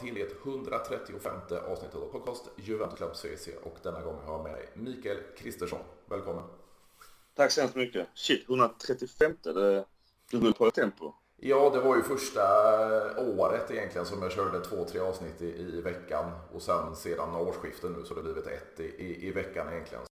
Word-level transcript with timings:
till 0.00 0.22
ett 0.22 0.32
135 0.44 1.34
avsnitt 1.68 1.94
av 1.94 2.12
podcast 2.12 2.48
Juventus 2.56 2.98
Club 2.98 3.16
CC 3.16 3.48
och 3.62 3.76
denna 3.82 4.02
gång 4.02 4.16
har 4.26 4.32
jag 4.32 4.42
med 4.42 4.52
mig 4.52 4.68
Mikael 4.74 5.18
Kristersson. 5.38 5.78
Välkommen! 6.06 6.42
Tack 7.34 7.52
så 7.52 7.60
hemskt 7.60 7.76
mycket! 7.76 8.08
Shit, 8.14 8.48
135 8.48 9.36
det 9.42 9.84
du 10.30 10.52
på 10.52 10.70
tempo. 10.70 11.12
Ja, 11.36 11.70
det 11.70 11.80
var 11.80 11.96
ju 11.96 12.02
första 12.02 12.42
året 13.20 13.70
egentligen 13.70 14.06
som 14.06 14.22
jag 14.22 14.32
körde 14.32 14.60
två, 14.60 14.84
tre 14.84 15.00
avsnitt 15.00 15.42
i, 15.42 15.46
i 15.46 15.80
veckan 15.80 16.32
och 16.52 16.62
sen 16.62 16.96
sedan 16.96 17.34
årsskiftet 17.34 17.90
nu 17.90 18.04
så 18.04 18.14
det 18.14 18.22
blivit 18.22 18.46
ett 18.46 18.80
i, 18.80 18.84
i, 18.84 19.26
i 19.26 19.30
veckan 19.30 19.72
egentligen. 19.72 20.04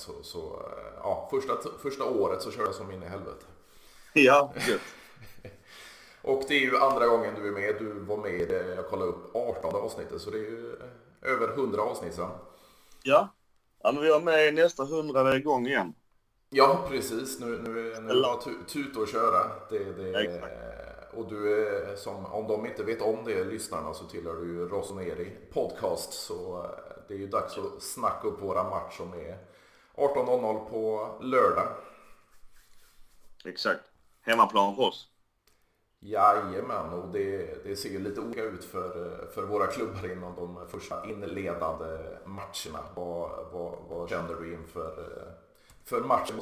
Så, 0.00 0.22
så 0.22 0.62
ja, 0.96 1.28
första, 1.30 1.56
första 1.78 2.04
året 2.04 2.42
så 2.42 2.50
körde 2.50 2.64
jag 2.64 2.74
som 2.74 2.90
in 2.90 3.02
i 3.02 3.06
helvete. 3.06 3.44
Ja, 4.12 4.52
gött. 4.68 4.80
Och 6.28 6.44
det 6.48 6.54
är 6.54 6.60
ju 6.60 6.76
andra 6.76 7.06
gången 7.06 7.34
du 7.34 7.48
är 7.48 7.52
med. 7.52 7.74
Du 7.78 7.92
var 7.92 8.16
med, 8.16 8.50
jag 8.76 8.88
kollade 8.88 9.10
upp, 9.10 9.36
18 9.36 9.74
avsnittet. 9.74 10.20
Så 10.20 10.30
det 10.30 10.38
är 10.38 10.50
ju 10.50 10.76
över 11.22 11.48
100 11.48 11.82
avsnitt 11.82 12.14
sedan. 12.14 12.30
Ja. 13.02 13.28
Ja, 13.82 13.92
men 13.92 14.02
vi 14.02 14.10
är 14.10 14.20
med 14.20 14.54
nästa 14.54 14.84
hundrade 14.84 15.40
gång 15.40 15.66
igen. 15.66 15.94
Ja, 16.50 16.86
precis. 16.88 17.40
Nu, 17.40 17.46
nu, 17.46 17.72
nu 17.72 17.92
är 17.92 18.14
det 18.14 18.22
bara 18.22 18.64
tuta 18.68 19.00
och 19.00 19.08
köra. 19.08 19.50
Det, 19.70 19.78
det, 19.78 20.42
och 21.12 21.28
du 21.28 21.66
är, 21.66 21.96
som, 21.96 22.26
om 22.26 22.48
de 22.48 22.66
inte 22.66 22.84
vet 22.84 23.02
om 23.02 23.24
det, 23.24 23.44
lyssnarna, 23.44 23.94
så 23.94 24.04
tillhör 24.04 24.34
du 24.34 24.46
ju 24.46 24.68
Rosoneri 24.68 25.36
Podcast. 25.52 26.12
Så 26.12 26.62
eh, 26.64 27.02
det 27.08 27.14
är 27.14 27.18
ju 27.18 27.28
dags 27.28 27.58
att 27.58 27.82
snacka 27.82 28.28
upp 28.28 28.42
våra 28.42 28.70
match 28.70 28.96
som 28.96 29.12
är 29.12 29.38
18.00 29.94 30.70
på 30.70 31.08
lördag. 31.20 31.68
Exakt. 33.44 33.80
Hemmaplan 34.22 34.76
för 34.76 34.82
oss. 34.82 35.08
Jajamän, 36.00 36.92
och 36.92 37.12
det, 37.12 37.64
det 37.64 37.76
ser 37.76 37.88
ju 37.88 37.98
lite 37.98 38.20
olika 38.20 38.42
ut 38.42 38.64
för, 38.64 39.18
för 39.34 39.42
våra 39.42 39.66
klubbar 39.66 40.12
inom 40.12 40.36
de 40.36 40.68
första 40.68 41.10
inledande 41.10 41.98
matcherna. 42.24 42.84
Vad, 42.94 43.30
vad, 43.52 43.78
vad 43.88 44.10
känner 44.10 44.34
du 44.34 44.54
inför 44.54 45.08
för 45.84 46.00
matchen? 46.00 46.40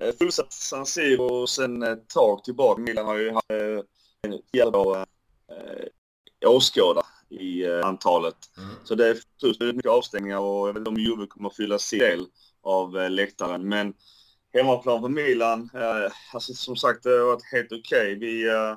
Eh, 0.00 0.14
fullsatt 0.18 0.52
San 0.52 0.86
Siro 0.86 1.46
sen 1.46 1.82
ett 1.82 2.08
tag 2.08 2.44
tillbaka. 2.44 2.80
Milan 2.80 3.06
har 3.06 3.16
ju 3.16 3.30
haft 3.30 3.50
eh, 3.50 3.80
en 4.22 4.40
jävla 4.52 5.06
äh, 5.50 6.48
åskådare 6.48 7.04
i 7.28 7.66
antalet. 7.66 8.36
Mm. 8.58 8.70
Så 8.84 8.94
det 8.94 9.08
är 9.08 9.72
mycket 9.72 9.90
avstängningar 9.90 10.38
och 10.38 10.68
jag 10.68 10.72
vet 10.72 10.80
inte 10.80 10.90
om 10.90 10.96
Juve 10.96 11.26
kommer 11.26 11.48
att 11.48 11.56
fylla 11.56 11.78
sin 11.78 11.98
del 11.98 12.26
av 12.62 13.10
läktaren. 13.10 13.68
Men 13.68 13.94
hemmaplan 14.56 15.00
för 15.00 15.08
Milan, 15.08 15.70
eh, 15.74 16.12
alltså 16.32 16.54
som 16.54 16.76
sagt 16.76 17.02
det 17.02 17.10
har 17.10 17.26
varit 17.26 17.52
helt 17.52 17.72
okej. 17.72 17.80
Okay. 17.80 18.14
Vi 18.14 18.48
eh, 18.48 18.70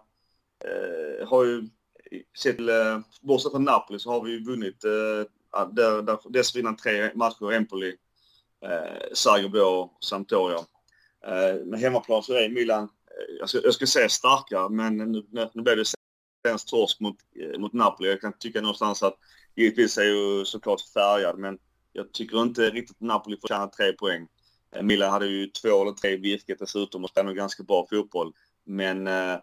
eh, 0.66 1.28
har 1.28 1.44
ju 1.44 1.70
sett, 2.38 2.60
eh, 2.60 3.00
bortsett 3.22 3.52
från 3.52 3.64
Napoli 3.64 4.00
så 4.00 4.10
har 4.12 4.24
vi 4.24 4.32
ju 4.32 4.44
vunnit 4.44 4.84
eh, 4.84 5.70
där, 5.72 6.02
där, 6.02 6.20
dessförinnan 6.30 6.76
tre 6.76 7.12
matcher, 7.16 7.52
Empoli, 7.52 7.96
eh, 8.66 9.14
Zagreb 9.14 9.56
och 9.56 9.98
Sampdoria. 10.04 10.60
Eh, 11.26 11.66
med 11.66 11.80
hemmaplan 11.80 12.24
så 12.24 12.34
är 12.34 12.50
Milan, 12.50 12.84
eh, 12.84 13.42
alltså, 13.42 13.62
jag 13.64 13.74
skulle 13.74 13.88
säga 13.88 14.10
starkare, 14.10 14.70
men 14.70 14.98
nu, 14.98 15.26
nu 15.54 15.62
blev 15.62 15.78
det 15.78 15.86
svensk 16.46 16.70
torsk 16.70 17.00
mot, 17.00 17.16
eh, 17.40 17.60
mot 17.60 17.74
Napoli. 17.74 18.10
Jag 18.10 18.22
kan 18.22 18.34
tycka 18.34 18.62
någonstans 18.62 19.04
att 19.04 19.16
givetvis 19.56 19.98
är 19.98 20.04
ju 20.04 20.46
såklart 20.46 20.82
färgad, 20.94 21.38
men 21.38 21.58
jag 21.94 22.12
tycker 22.12 22.42
inte 22.42 22.70
riktigt 22.70 22.96
att 22.96 23.02
Napoli 23.02 23.38
förtjänar 23.42 23.68
tre 23.68 23.94
poäng. 23.94 24.28
Eh, 24.76 24.84
Milan 24.84 25.12
hade 25.12 25.28
ju 25.28 25.48
två 25.48 25.82
eller 25.82 25.92
tre 25.92 26.16
virket 26.16 26.60
dessutom 26.60 27.04
och 27.04 27.10
spelade 27.10 27.36
ganska 27.36 27.64
bra 27.64 27.88
fotboll. 27.90 28.34
Men 28.66 29.08
eh, 29.08 29.38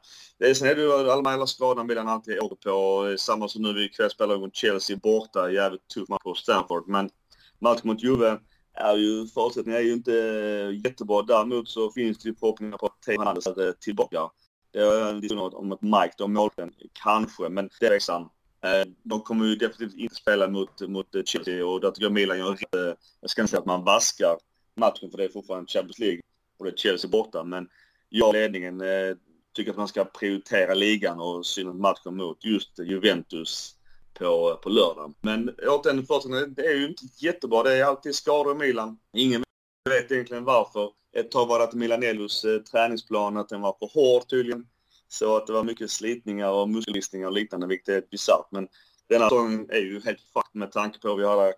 sen 0.54 0.68
är 0.68 0.74
det 0.74 0.82
ju 0.82 0.92
alla 0.92 1.30
jävla 1.30 1.46
skador 1.46 1.84
Milan 1.84 2.08
alltid 2.08 2.40
åker 2.40 2.56
på. 2.56 3.14
Samma 3.18 3.48
som 3.48 3.62
nu 3.62 3.72
vi 3.72 3.84
ikväll 3.84 4.10
spelar 4.10 4.38
mot 4.38 4.56
Chelsea 4.56 4.96
borta. 4.96 5.50
Jävligt 5.50 5.88
tuff 5.88 6.08
match 6.08 6.22
på 6.22 6.34
Stanford. 6.34 6.88
Men 6.88 7.10
match 7.58 7.80
mot 7.82 8.02
Juve 8.02 8.38
är 8.74 8.96
ju, 8.96 9.26
förutsättningarna 9.26 9.80
är 9.80 9.84
ju 9.84 9.92
inte 9.92 10.12
eh, 10.12 10.84
jättebra. 10.84 11.22
Däremot 11.22 11.68
så 11.68 11.90
finns 11.90 12.18
det 12.18 12.28
ju 12.28 12.34
förhoppningar 12.34 12.78
på 12.78 12.86
att 12.86 13.02
Theo 13.02 13.18
Hernandez 13.18 13.46
är 13.46 13.72
tillbaka. 13.72 14.30
Det 14.72 14.78
är 14.78 15.10
en 15.10 15.20
diskussion 15.20 15.54
om 15.54 15.72
att 15.72 15.82
Mike 15.82 16.14
då 16.18 16.28
målvakten, 16.28 16.72
kanske, 17.04 17.48
men 17.48 17.68
det 17.80 17.86
är 17.86 17.88
tveksam. 17.88 18.22
Eh, 18.64 18.92
de 19.02 19.20
kommer 19.20 19.44
ju 19.44 19.56
definitivt 19.56 20.00
inte 20.00 20.14
spela 20.14 20.48
mot, 20.48 20.80
mot 20.88 21.06
Chelsea 21.24 21.66
och 21.66 21.80
där 21.80 21.90
tycker 21.90 22.04
jag 22.04 22.12
Milan 22.12 22.38
gör 22.38 22.50
rätt. 22.50 22.98
Jag 23.20 23.30
ska 23.30 23.42
inte 23.42 23.50
säga 23.50 23.60
att 23.60 23.66
man 23.66 23.84
vaskar 23.84 24.36
matchen 24.76 25.10
för 25.10 25.18
det 25.18 25.24
är 25.24 25.28
fortfarande 25.28 25.72
Champions 25.72 25.98
League 25.98 26.20
och 26.58 26.64
det 26.64 26.70
är 26.70 26.76
Chelsea 26.76 27.10
borta. 27.10 27.44
Men 27.44 27.68
jag 28.08 28.28
och 28.28 28.34
ledningen 28.34 28.80
eh, 28.80 29.16
tycker 29.56 29.70
att 29.70 29.76
man 29.76 29.88
ska 29.88 30.04
prioritera 30.04 30.74
ligan 30.74 31.20
och 31.20 31.46
synas 31.46 31.76
matchen 31.76 32.16
mot 32.16 32.44
just 32.44 32.78
Juventus 32.78 33.74
på, 34.14 34.60
på 34.62 34.68
lördagen. 34.68 35.14
Men 35.20 35.50
återigen, 35.68 36.06
förutsättningarna, 36.06 36.46
det 36.46 36.66
är 36.66 36.74
ju 36.74 36.88
inte 36.88 37.04
jättebra. 37.16 37.62
Det 37.62 37.72
är 37.72 37.84
alltid 37.84 38.14
skador 38.14 38.52
i 38.52 38.58
Milan. 38.66 38.98
Ingen 39.12 39.42
vet 39.90 40.12
egentligen 40.12 40.44
varför. 40.44 40.90
Ett 41.16 41.30
tag 41.30 41.46
var 41.46 41.58
det 41.58 41.64
att 41.64 41.74
Milanellos 41.74 42.44
eh, 42.44 42.58
träningsplan, 42.58 43.36
att 43.36 43.48
den 43.48 43.60
var 43.60 43.76
för 43.78 43.90
hård 43.94 44.28
tydligen. 44.28 44.66
Så 45.08 45.36
att 45.36 45.46
det 45.46 45.52
var 45.52 45.64
mycket 45.64 45.90
slitningar 45.90 46.50
och 46.50 46.68
muskellistningar 46.68 47.26
och 47.26 47.32
liknande, 47.32 47.66
vilket 47.66 47.88
är 47.88 48.02
bisarrt. 48.10 48.48
Men 48.50 48.68
denna 49.08 49.28
säsongen 49.28 49.70
är 49.70 49.80
ju 49.80 50.00
helt 50.00 50.20
fucked 50.20 50.54
med 50.54 50.72
tanke 50.72 50.98
på 50.98 51.12
att 51.12 51.18
vi 51.18 51.24
har 51.24 51.48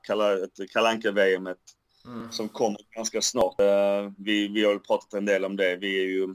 ett 0.45 0.71
Kalanka-VM, 0.73 1.47
ett 1.47 1.78
mm. 2.05 2.33
som 2.33 2.49
kommer 2.49 2.81
ganska 2.91 3.23
snart. 3.23 3.61
Uh, 3.61 4.13
vi, 4.19 4.49
vi 4.49 4.65
har 4.65 4.73
ju 4.73 4.79
pratat 4.79 5.15
en 5.15 5.25
del 5.25 5.45
om 5.45 5.57
det. 5.57 5.77
Vi 5.77 6.01
är 6.01 6.07
ju... 6.07 6.35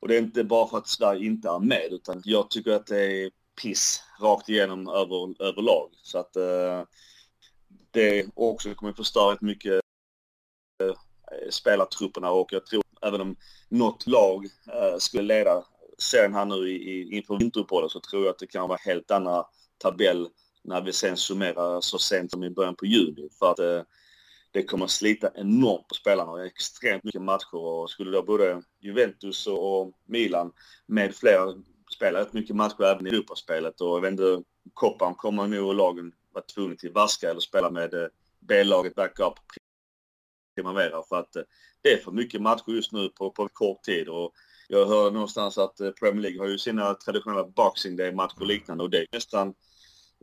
Och 0.00 0.08
det 0.08 0.16
är 0.16 0.18
inte 0.18 0.44
bara 0.44 0.68
för 0.68 0.78
att 0.78 0.88
Sverige 0.88 1.26
inte 1.26 1.48
är 1.48 1.58
med, 1.58 1.88
utan 1.90 2.22
jag 2.24 2.50
tycker 2.50 2.72
att 2.72 2.86
det 2.86 3.24
är 3.24 3.30
piss 3.62 4.02
rakt 4.20 4.48
igenom 4.48 4.88
över, 4.88 5.42
överlag. 5.42 5.90
Så 6.02 6.18
att 6.18 6.36
uh, 6.36 6.82
det 7.90 8.26
också 8.34 8.74
kommer 8.74 8.92
förstöra 8.92 9.32
rätt 9.32 9.40
mycket 9.40 9.80
uh, 10.82 10.94
spelartrupperna 11.50 12.30
och 12.30 12.52
jag 12.52 12.66
tror 12.66 12.82
även 13.02 13.20
om 13.20 13.36
något 13.68 14.06
lag 14.06 14.44
uh, 14.44 14.98
skulle 14.98 15.22
leda 15.22 15.64
serien 15.98 16.34
här 16.34 16.44
nu 16.44 16.70
i, 16.70 16.74
i, 16.74 17.16
inför 17.16 17.38
vinteruppehållet 17.38 17.90
så 17.90 18.00
tror 18.00 18.24
jag 18.24 18.30
att 18.30 18.38
det 18.38 18.46
kan 18.46 18.68
vara 18.68 18.78
helt 18.84 19.10
annan 19.10 19.44
tabell 19.78 20.28
när 20.64 20.80
vi 20.80 20.92
sen 20.92 21.16
summerar 21.16 21.80
så 21.80 21.98
sent 21.98 22.30
som 22.30 22.44
i 22.44 22.50
början 22.50 22.76
på 22.76 22.86
juni. 22.86 23.28
För 23.38 23.50
att 23.50 23.86
det 24.52 24.62
kommer 24.62 24.84
att 24.84 24.90
slita 24.90 25.30
enormt 25.34 25.88
på 25.88 25.94
spelarna. 25.94 26.36
Det 26.36 26.42
är 26.42 26.46
extremt 26.46 27.04
mycket 27.04 27.22
matcher 27.22 27.54
och 27.54 27.90
skulle 27.90 28.10
då 28.10 28.22
både 28.22 28.62
Juventus 28.80 29.46
och 29.46 29.92
Milan 30.06 30.52
med 30.86 31.14
flera 31.14 31.54
spela 31.94 32.20
rätt 32.20 32.32
mycket 32.32 32.56
matcher 32.56 32.82
även 32.82 33.06
i 33.06 33.10
Europaspelet 33.10 33.80
och 33.80 33.88
jag 33.88 34.00
vet 34.00 34.10
inte, 34.10 34.42
Koppan 34.74 35.14
kommer 35.14 35.46
nog 35.46 35.74
lagen 35.74 36.12
vara 36.32 36.44
tvungna 36.44 36.76
till 36.76 36.92
vaska 36.92 37.30
eller 37.30 37.40
spela 37.40 37.70
med 37.70 37.94
eh, 37.94 38.08
B-laget 38.40 38.94
backup 38.94 39.34
Primavera 40.54 41.02
för 41.08 41.16
att 41.16 41.36
eh, 41.36 41.42
det 41.82 41.92
är 41.92 41.96
för 41.96 42.12
mycket 42.12 42.42
matcher 42.42 42.70
just 42.70 42.92
nu 42.92 43.08
på, 43.08 43.30
på 43.30 43.48
kort 43.52 43.82
tid 43.82 44.08
och 44.08 44.32
jag 44.68 44.86
hörde 44.86 45.14
någonstans 45.14 45.58
att 45.58 45.80
eh, 45.80 45.90
Premier 45.90 46.22
League 46.22 46.40
har 46.40 46.48
ju 46.48 46.58
sina 46.58 46.94
traditionella 46.94 47.44
Boxing 47.44 47.96
Day-matcher 47.96 48.40
och 48.40 48.46
liknande 48.46 48.84
och 48.84 48.90
det 48.90 48.98
är 48.98 49.06
nästan 49.12 49.54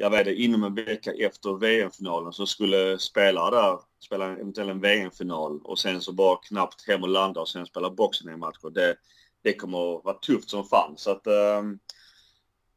jag 0.02 0.10
vet 0.10 0.26
det, 0.26 0.36
inom 0.36 0.64
en 0.64 0.76
vecka 0.76 1.14
efter 1.14 1.58
VM-finalen 1.58 2.34
så 2.34 2.46
skulle 2.46 3.00
spelare 3.00 3.56
där 3.56 3.80
spela 4.00 4.26
eventuellt 4.26 4.72
en 4.72 4.82
VM-final 4.82 5.62
och 5.64 5.80
sen 5.80 6.02
så 6.02 6.12
bara 6.12 6.38
knappt 6.38 6.88
hem 6.88 7.04
och 7.04 7.10
landa 7.10 7.42
och 7.42 7.50
sen 7.50 7.66
spela 7.66 7.90
boxning-matcher. 7.90 8.70
Det, 8.70 8.96
det 9.44 9.54
kommer 9.54 9.98
att 9.98 10.06
vara 10.06 10.18
tufft 10.18 10.50
som 10.50 10.64
fan. 10.64 10.94
Så 10.98 11.12
att 11.12 11.28
eh, 11.28 11.64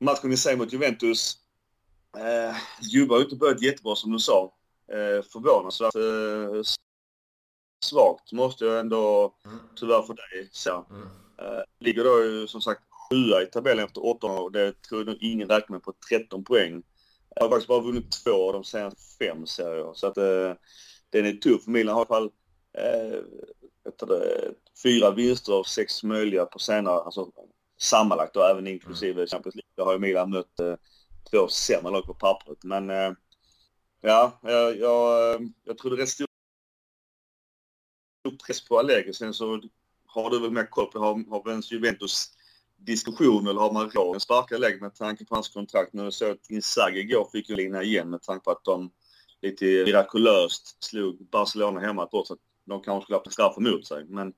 matchen 0.00 0.32
i 0.32 0.36
sig 0.36 0.56
mot 0.56 0.72
Juventus, 0.72 1.36
eh, 2.16 2.56
Juba 2.92 3.14
har 3.14 3.18
ju 3.18 3.24
inte 3.24 3.36
börjat 3.36 3.62
jättebra 3.62 3.96
som 3.96 4.12
du 4.12 4.18
sa. 4.18 4.54
Eh, 4.92 5.24
förvånansvärt 5.32 5.94
eh, 5.94 6.62
svagt 7.84 8.32
måste 8.32 8.64
jag 8.64 8.80
ändå 8.80 9.34
tyvärr 9.76 10.02
för 10.02 10.14
dig 10.14 10.50
säga. 10.52 10.84
Eh, 11.38 11.62
ligger 11.80 12.04
då 12.04 12.24
ju 12.24 12.46
som 12.46 12.60
sagt 12.60 12.82
sjua 12.90 13.42
i 13.42 13.46
tabellen 13.46 13.84
efter 13.84 14.06
åtta 14.06 14.26
och 14.26 14.52
det 14.52 14.82
tror 14.82 15.00
jag 15.00 15.06
nog 15.06 15.18
ingen 15.20 15.48
räknar 15.48 15.74
med 15.74 15.82
på 15.82 15.92
13 16.08 16.44
poäng. 16.44 16.82
Jag 17.34 17.42
har 17.42 17.50
faktiskt 17.50 17.68
bara 17.68 17.80
vunnit 17.80 18.12
två 18.24 18.46
av 18.46 18.52
de 18.52 18.64
senaste 18.64 19.00
fem 19.18 19.46
serier. 19.46 19.92
Så 19.94 20.06
att 20.06 20.16
eh, 20.16 20.54
den 21.10 21.26
är 21.26 21.32
tuff. 21.32 21.66
Milan 21.66 21.94
har 21.94 22.02
i 22.02 22.06
alla 22.08 22.20
fall 22.20 22.30
eh, 22.78 24.06
det, 24.06 24.54
fyra 24.82 25.10
vinster 25.10 25.52
av 25.52 25.64
sex 25.64 26.02
möjliga 26.02 26.46
på 26.46 26.58
senare, 26.58 27.00
alltså 27.00 27.32
sammanlagt 27.80 28.36
och 28.36 28.50
även 28.50 28.66
inklusive 28.66 29.12
mm. 29.12 29.26
Champions 29.26 29.54
League. 29.54 29.72
Då 29.76 29.84
har 29.84 29.92
ju 29.92 29.98
Milan 29.98 30.30
mött 30.30 30.60
eh, 30.60 30.74
två 31.30 31.48
sämre 31.48 31.92
lag 31.92 32.04
på 32.04 32.14
pappret. 32.14 32.64
Men 32.64 32.90
eh, 32.90 33.12
ja, 34.00 34.40
jag, 34.42 34.78
jag, 34.78 35.40
jag 35.64 35.78
tror 35.78 35.90
det 35.90 35.96
är 35.96 36.00
rätt 36.00 36.08
stor 36.08 36.26
press 38.46 38.68
på 38.68 38.78
Allegri. 38.78 39.12
Sen 39.12 39.34
så 39.34 39.62
har 40.06 40.30
du 40.30 40.40
väl 40.40 40.50
mer 40.50 40.66
koll 40.66 40.86
på, 40.86 40.98
har, 40.98 41.30
har 41.30 41.72
Juventus 41.72 42.30
diskussion 42.84 43.46
eller 43.46 43.60
har 43.60 43.72
man 43.72 44.14
en 44.14 44.20
starkare 44.20 44.58
lägg 44.58 44.82
med 44.82 44.94
tanke 44.94 45.24
på 45.24 45.34
hans 45.34 45.48
kontrakt? 45.48 45.92
Nu 45.92 46.10
såg 46.10 46.30
att 46.30 46.50
Inzaghi 46.50 47.00
igår 47.00 47.28
fick 47.32 47.48
ju 47.48 47.56
lina 47.56 47.82
igen 47.82 48.10
med 48.10 48.22
tanke 48.22 48.44
på 48.44 48.50
att 48.50 48.64
de 48.64 48.90
lite 49.42 49.64
mirakulöst 49.64 50.84
slog 50.84 51.28
Barcelona 51.30 51.80
hemma 51.80 52.06
trots 52.06 52.30
att 52.30 52.38
de 52.64 52.82
kanske 52.82 53.04
skulle 53.04 53.16
ha 53.16 53.22
en 53.24 53.32
straff 53.32 53.58
emot 53.58 53.86
sig. 53.86 54.04
Men 54.04 54.32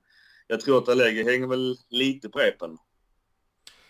jag 0.47 0.61
tror 0.61 0.77
att 0.77 0.89
Allegri 0.89 1.23
hänger 1.23 1.47
väl 1.47 1.77
lite 1.89 2.29
på 2.29 2.39
repen. 2.39 2.77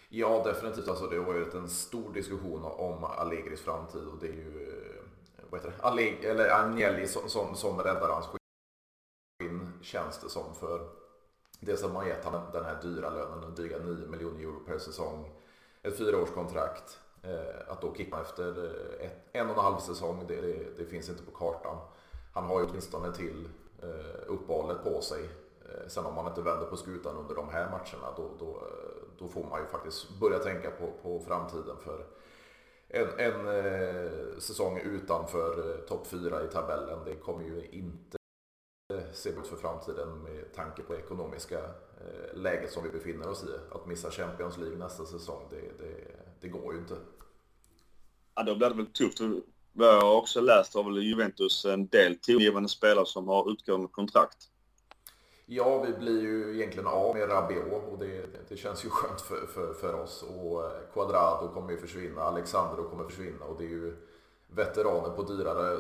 Ja, 0.10 0.44
definitivt. 0.44 0.88
Alltså, 0.88 1.08
det 1.08 1.18
har 1.18 1.26
varit 1.26 1.54
en 1.54 1.70
stor 1.70 2.14
diskussion 2.14 2.64
om 2.64 3.04
Allegris 3.04 3.62
framtid 3.62 4.02
och 4.02 4.20
det 4.22 4.28
är 4.28 4.34
ju 4.34 4.68
eh, 4.68 5.04
vad 5.50 5.60
heter 5.60 5.78
det? 5.78 5.84
Alleg 5.84 6.24
eller 6.24 6.50
Agnelli 6.50 7.08
som, 7.08 7.30
som, 7.30 7.56
som 7.56 7.78
räddar 7.78 8.10
hans 8.10 8.26
skinn 8.26 9.72
känns 9.82 10.20
det 10.20 10.30
som. 10.30 10.56
För 10.56 11.05
det 11.66 11.78
som 11.78 11.94
man 11.94 12.08
gett 12.08 12.26
honom 12.26 12.42
den 12.54 12.66
här 12.66 12.82
dyra 12.82 13.10
lönen, 13.10 13.56
dryga 13.56 13.78
9 13.78 14.08
miljoner 14.08 14.40
euro 14.40 14.60
per 14.66 14.78
säsong. 14.78 15.32
Ett 15.82 15.98
fyraårskontrakt. 15.98 17.00
Eh, 17.24 17.72
att 17.72 17.82
då 17.82 17.94
kicka 17.96 18.22
efter 18.22 18.66
eh, 18.66 19.06
ett, 19.06 19.18
en 19.32 19.50
och 19.50 19.58
en 19.58 19.64
halv 19.64 19.78
säsong, 19.78 20.26
det, 20.28 20.42
det, 20.42 20.78
det 20.78 20.86
finns 20.86 21.10
inte 21.10 21.24
på 21.24 21.32
kartan. 21.32 21.78
Han 22.34 22.44
har 22.44 22.60
ju 22.60 22.66
åtminstone 22.66 23.14
till 23.14 23.50
eh, 23.84 24.24
uppehållet 24.28 24.84
på 24.84 25.02
sig. 25.02 25.30
Sen 25.88 26.06
om 26.06 26.16
man 26.16 26.28
inte 26.28 26.42
vänder 26.42 26.66
på 26.66 26.78
skutan 26.78 27.18
under 27.18 27.36
de 27.36 27.50
här 27.50 27.66
matcherna 27.66 28.14
då, 28.18 28.30
då, 28.40 28.64
då 29.20 29.28
får 29.28 29.44
man 29.44 29.62
ju 29.62 29.68
faktiskt 29.68 30.20
börja 30.20 30.40
tänka 30.40 30.72
på, 30.72 30.92
på 31.02 31.20
framtiden. 31.20 31.76
för 31.84 32.06
en, 32.88 33.20
en 33.20 34.42
säsong 34.42 34.78
utanför 34.78 35.78
topp 35.88 36.08
4 36.08 36.44
i 36.44 36.48
tabellen, 36.48 37.00
det 37.06 37.16
kommer 37.16 37.44
ju 37.44 37.68
inte 37.72 38.18
se 39.14 39.30
ut 39.30 39.48
för 39.48 39.56
framtiden 39.56 40.24
med 40.24 40.54
tanke 40.56 40.82
på 40.82 40.96
ekonomiska 40.96 41.60
eh, 41.60 42.38
läget 42.38 42.72
som 42.72 42.84
vi 42.84 42.90
befinner 42.90 43.30
oss 43.30 43.44
i. 43.44 43.76
Att 43.76 43.86
missa 43.86 44.12
Champions 44.12 44.58
League 44.58 44.78
nästa 44.78 45.06
säsong, 45.06 45.48
det, 45.50 45.86
det, 45.86 46.12
det 46.42 46.48
går 46.48 46.74
ju 46.74 46.80
inte. 46.80 46.96
Ja, 48.36 48.44
då 48.44 48.56
blir 48.56 48.70
det 48.70 48.76
väl 48.76 48.86
tufft. 48.86 49.20
Vad 49.74 49.88
jag 49.88 50.02
har 50.02 50.16
också 50.16 50.42
läst 50.42 50.74
har 50.74 50.84
väl 50.84 50.98
Juventus 50.98 51.66
en 51.66 51.88
del 51.88 52.16
tongivande 52.16 52.70
spelare 52.70 53.06
som 53.06 53.28
har 53.28 53.52
utgående 53.52 53.88
kontrakt. 53.88 54.50
Ja, 55.46 55.84
vi 55.84 55.94
blir 55.94 56.22
ju 56.22 56.56
egentligen 56.56 56.88
av 56.88 57.16
med 57.16 57.30
Rabiot 57.30 57.84
och 57.92 58.00
det, 58.00 58.26
det 58.50 58.58
känns 58.58 58.86
ju 58.86 58.90
skönt 58.90 59.22
för, 59.22 59.46
för, 59.48 59.74
för 59.74 59.94
oss. 59.94 60.24
Och 60.24 60.64
eh, 60.64 60.72
Quadrado 60.94 61.54
kommer 61.54 61.72
ju 61.72 61.78
försvinna, 61.78 62.22
Alexandro 62.22 62.90
kommer 62.90 63.04
försvinna 63.04 63.46
och 63.46 63.58
det 63.58 63.66
är 63.66 63.70
ju 63.70 63.96
veteraner 64.48 65.10
på 65.10 65.24
dyrare 65.24 65.78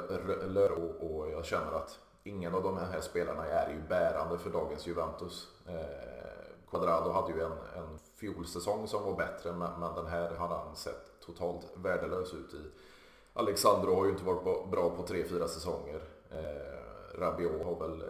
lön 0.47 0.71
och, 0.71 1.15
och 1.15 1.29
jag 1.29 1.45
känner 1.45 1.71
att 1.71 1.99
ingen 2.25 2.55
av 2.55 2.63
de 2.63 2.77
här 2.77 3.01
spelarna 3.01 3.45
är 3.45 3.69
ju 3.69 3.81
bärande 3.89 4.37
för 4.37 4.49
dagens 4.49 4.87
Juventus. 4.87 5.47
Eh, 5.67 6.69
Quadrado 6.69 7.11
hade 7.11 7.33
ju 7.33 7.41
en, 7.41 7.51
en 7.51 7.99
fjolsäsong 8.15 8.87
som 8.87 9.03
var 9.03 9.17
bättre 9.17 9.51
men, 9.51 9.79
men 9.79 9.95
den 9.95 10.07
här 10.07 10.35
har 10.35 10.47
han 10.47 10.75
sett 10.75 11.19
totalt 11.25 11.67
värdelös 11.75 12.33
ut 12.33 12.53
i. 12.53 12.71
Alexandro 13.33 13.95
har 13.95 14.05
ju 14.05 14.11
inte 14.11 14.23
varit 14.23 14.71
bra 14.71 14.89
på 14.89 15.03
tre, 15.03 15.23
fyra 15.23 15.47
säsonger. 15.47 16.01
Eh, 16.29 17.19
Rabiot 17.19 17.63
har 17.63 17.87
väl 17.87 18.01
eh, 18.01 18.07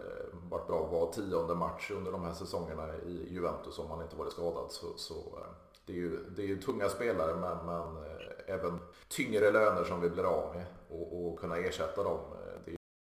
varit 0.50 0.66
bra 0.66 0.86
var 0.86 1.12
tionde 1.12 1.54
match 1.54 1.90
under 1.90 2.12
de 2.12 2.24
här 2.24 2.32
säsongerna 2.32 2.96
i 2.96 3.34
Juventus 3.34 3.78
om 3.78 3.90
han 3.90 4.02
inte 4.02 4.16
varit 4.16 4.32
skadad. 4.32 4.70
Så, 4.70 4.86
så 4.96 5.14
eh, 5.14 5.46
det 5.86 5.92
är 5.92 5.96
ju 5.96 6.30
det 6.36 6.42
är 6.42 6.46
ju 6.46 6.60
tunga 6.60 6.88
spelare 6.88 7.34
men, 7.34 7.66
men 7.66 7.96
eh, 7.96 8.54
även 8.54 8.78
tyngre 9.08 9.50
löner 9.50 9.84
som 9.84 10.00
vi 10.00 10.10
blir 10.10 10.24
av 10.24 10.54
med 10.54 10.66
och, 10.88 11.26
och 11.26 11.38
kunna 11.38 11.56
ersätta 11.56 12.02
dem. 12.02 12.20
Eh, 12.32 12.60
det 12.64 12.70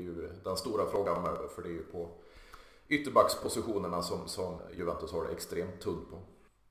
är 0.04 0.08
ju 0.08 0.30
den 0.48 0.58
stora 0.58 0.90
frågan 0.92 1.24
för 1.56 1.62
det 1.62 1.70
är 1.70 1.74
ju 1.74 1.84
på 1.84 2.10
ytterbackspositionerna 2.90 4.02
som, 4.02 4.28
som 4.28 4.60
Juventus 4.78 5.12
har 5.12 5.24
det 5.28 5.34
extremt 5.34 5.82
tunt 5.82 6.10
på. 6.10 6.20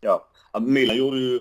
Ja, 0.00 0.28
Milan 0.60 0.96
gjorde 0.96 1.18
ju 1.18 1.40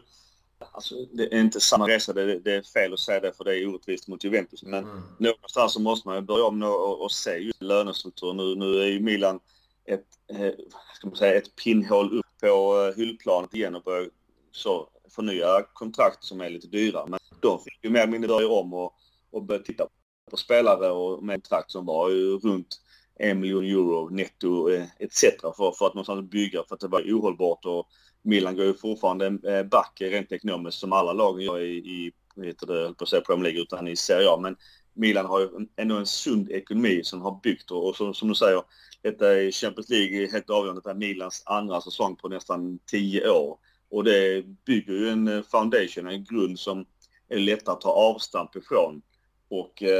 Alltså, 0.72 0.96
det 1.14 1.34
är 1.34 1.40
inte 1.40 1.60
samma 1.60 1.88
resa, 1.88 2.14
det, 2.14 2.40
det, 2.40 2.54
är 2.54 2.62
fel 2.62 2.94
att 2.94 3.00
säga 3.00 3.20
det 3.20 3.34
för 3.34 3.44
det 3.44 3.60
är 3.60 3.68
orättvist 3.68 4.08
mot 4.08 4.24
Juventus. 4.24 4.64
Men 4.64 4.84
mm. 4.84 5.02
någonstans 5.18 5.74
så 5.74 5.82
måste 5.82 6.08
man 6.08 6.18
ju 6.18 6.22
börja 6.22 6.46
om 6.46 6.64
och, 6.64 7.02
och 7.02 7.12
se 7.12 7.38
just 7.38 7.62
lönestrukturen. 7.62 8.38
Nu, 8.38 8.56
nu 8.56 8.82
är 8.82 8.86
ju 8.86 9.00
Milan 9.00 9.40
ett, 9.86 10.06
eh, 10.28 10.54
ska 10.94 11.08
man 11.08 11.16
säga, 11.16 11.36
ett 11.36 11.56
pinnhål 11.56 12.20
upp 12.20 12.26
på 12.42 12.86
eh, 12.88 12.98
hyllplanet 12.98 13.54
igen 13.54 13.76
och 13.76 13.84
börja 13.84 14.10
så, 14.52 14.90
förnya 15.16 15.64
kontrakt 15.74 16.24
som 16.24 16.42
är 16.42 16.50
lite 16.50 16.68
dyra. 16.68 17.06
Men 17.06 17.20
de 17.40 17.60
fick 17.60 17.80
ju 17.84 17.90
mer 17.90 18.00
eller 18.00 18.12
mindre 18.12 18.28
börja 18.28 18.50
om 18.50 18.74
och, 18.74 18.94
och 19.32 19.44
börja 19.44 19.62
titta 19.62 19.88
på 20.31 20.38
spelare 20.38 20.92
och 20.92 21.24
med 21.24 21.36
kontrakt 21.36 21.72
som 21.72 21.86
var 21.86 22.10
ju 22.10 22.38
runt 22.38 22.81
en 23.19 23.39
miljon 23.39 23.66
euro 23.66 24.10
netto 24.10 24.69
eh, 24.69 24.86
etc. 25.00 25.22
För, 25.42 25.72
för 25.72 25.88
att 25.88 25.94
någonstans 25.94 26.30
bygga 26.30 26.63
för 26.68 26.75
att 26.75 26.81
det 26.81 26.88
var 26.88 27.01
ohållbart 27.01 27.66
och 27.66 27.88
Milan 28.22 28.56
går 28.56 28.66
ju 28.66 28.74
fortfarande 28.74 29.25
eh, 29.25 29.63
back 29.63 29.98
rent 30.01 30.31
ekonomiskt 30.31 30.80
som 30.80 30.94
alla 30.94 31.13
lag 31.13 31.42
gör 31.42 31.60
i, 31.60 31.77
i 31.77 32.12
heter 32.44 32.68
det, 32.68 32.94
på 32.94 33.04
att 33.04 33.10
säga 33.10 33.22
Premier 33.22 33.44
League 33.44 33.62
utan 33.62 33.88
i 33.88 33.95
Serie 33.95 34.30
A. 34.30 34.39
Men 34.42 34.56
Milan 34.94 35.25
har 35.25 35.39
ju 35.39 35.50
ändå 35.75 35.95
en 35.95 36.06
sund 36.06 36.51
ekonomi 36.51 37.04
som 37.04 37.22
har 37.22 37.39
byggt 37.44 37.72
och, 37.72 37.88
och 37.88 37.95
som, 37.95 38.13
som, 38.13 38.27
du 38.27 38.36
säger, 38.36 38.62
detta 39.01 39.39
i 39.42 39.51
Champions 39.51 39.89
League 39.89 40.24
är 40.24 40.31
helt 40.31 40.50
avgörande. 40.50 40.81
Det 40.83 40.89
är 40.89 40.94
Milans 40.94 41.44
andra 41.45 41.81
säsong 41.81 42.16
på 42.16 42.30
nästan 42.30 42.80
tio 42.86 43.30
år. 43.30 43.57
Och 43.89 44.04
det 44.04 44.45
bygger 44.66 44.94
ju 44.94 45.10
en 45.10 45.27
eh, 45.27 45.44
foundation, 45.51 46.07
en 46.07 46.24
grund 46.24 46.60
som 46.60 46.86
är 47.30 47.39
lättare 47.39 47.74
att 47.74 47.81
ta 47.81 47.89
avstamp 47.89 48.56
ifrån. 48.56 49.01
Och 49.50 49.83
eh 49.83 50.00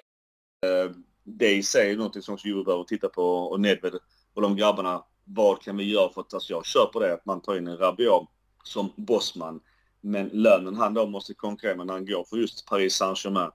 Eh, 0.62 0.92
det 1.24 1.56
i 1.56 1.63
sig 1.63 1.92
är 1.92 1.98
något 1.98 2.24
som 2.24 2.38
Juve 2.44 2.63
behöver 2.63 2.84
titta 2.84 3.10
på 3.10 3.24
och 3.24 3.60
Nedved 3.60 3.94
och 4.34 4.42
de 4.42 4.56
grabbarna 4.56 5.04
vad 5.24 5.62
kan 5.62 5.78
vi 5.78 5.84
göra 5.84 6.10
för 6.10 6.22
att, 6.22 6.34
alltså 6.34 6.54
jag 6.54 6.66
köper 6.66 7.00
det, 7.00 7.13
att 7.13 7.25
man 7.25 7.42
tar 7.42 7.57
in 7.57 7.68
en 7.68 7.78
Rabiot 7.78 8.30
som 8.63 8.92
bossman. 8.96 9.62
Men 10.02 10.28
lönen 10.28 10.75
han 10.75 10.94
då 10.94 11.06
måste 11.06 11.34
konkurrera 11.34 11.78
med 11.78 11.88
när 11.88 11.94
han 11.94 12.06
går 12.06 12.25
för 12.30 12.38
just 12.38 12.66
Paris 12.66 12.96
Saint-Germain. 12.96 13.52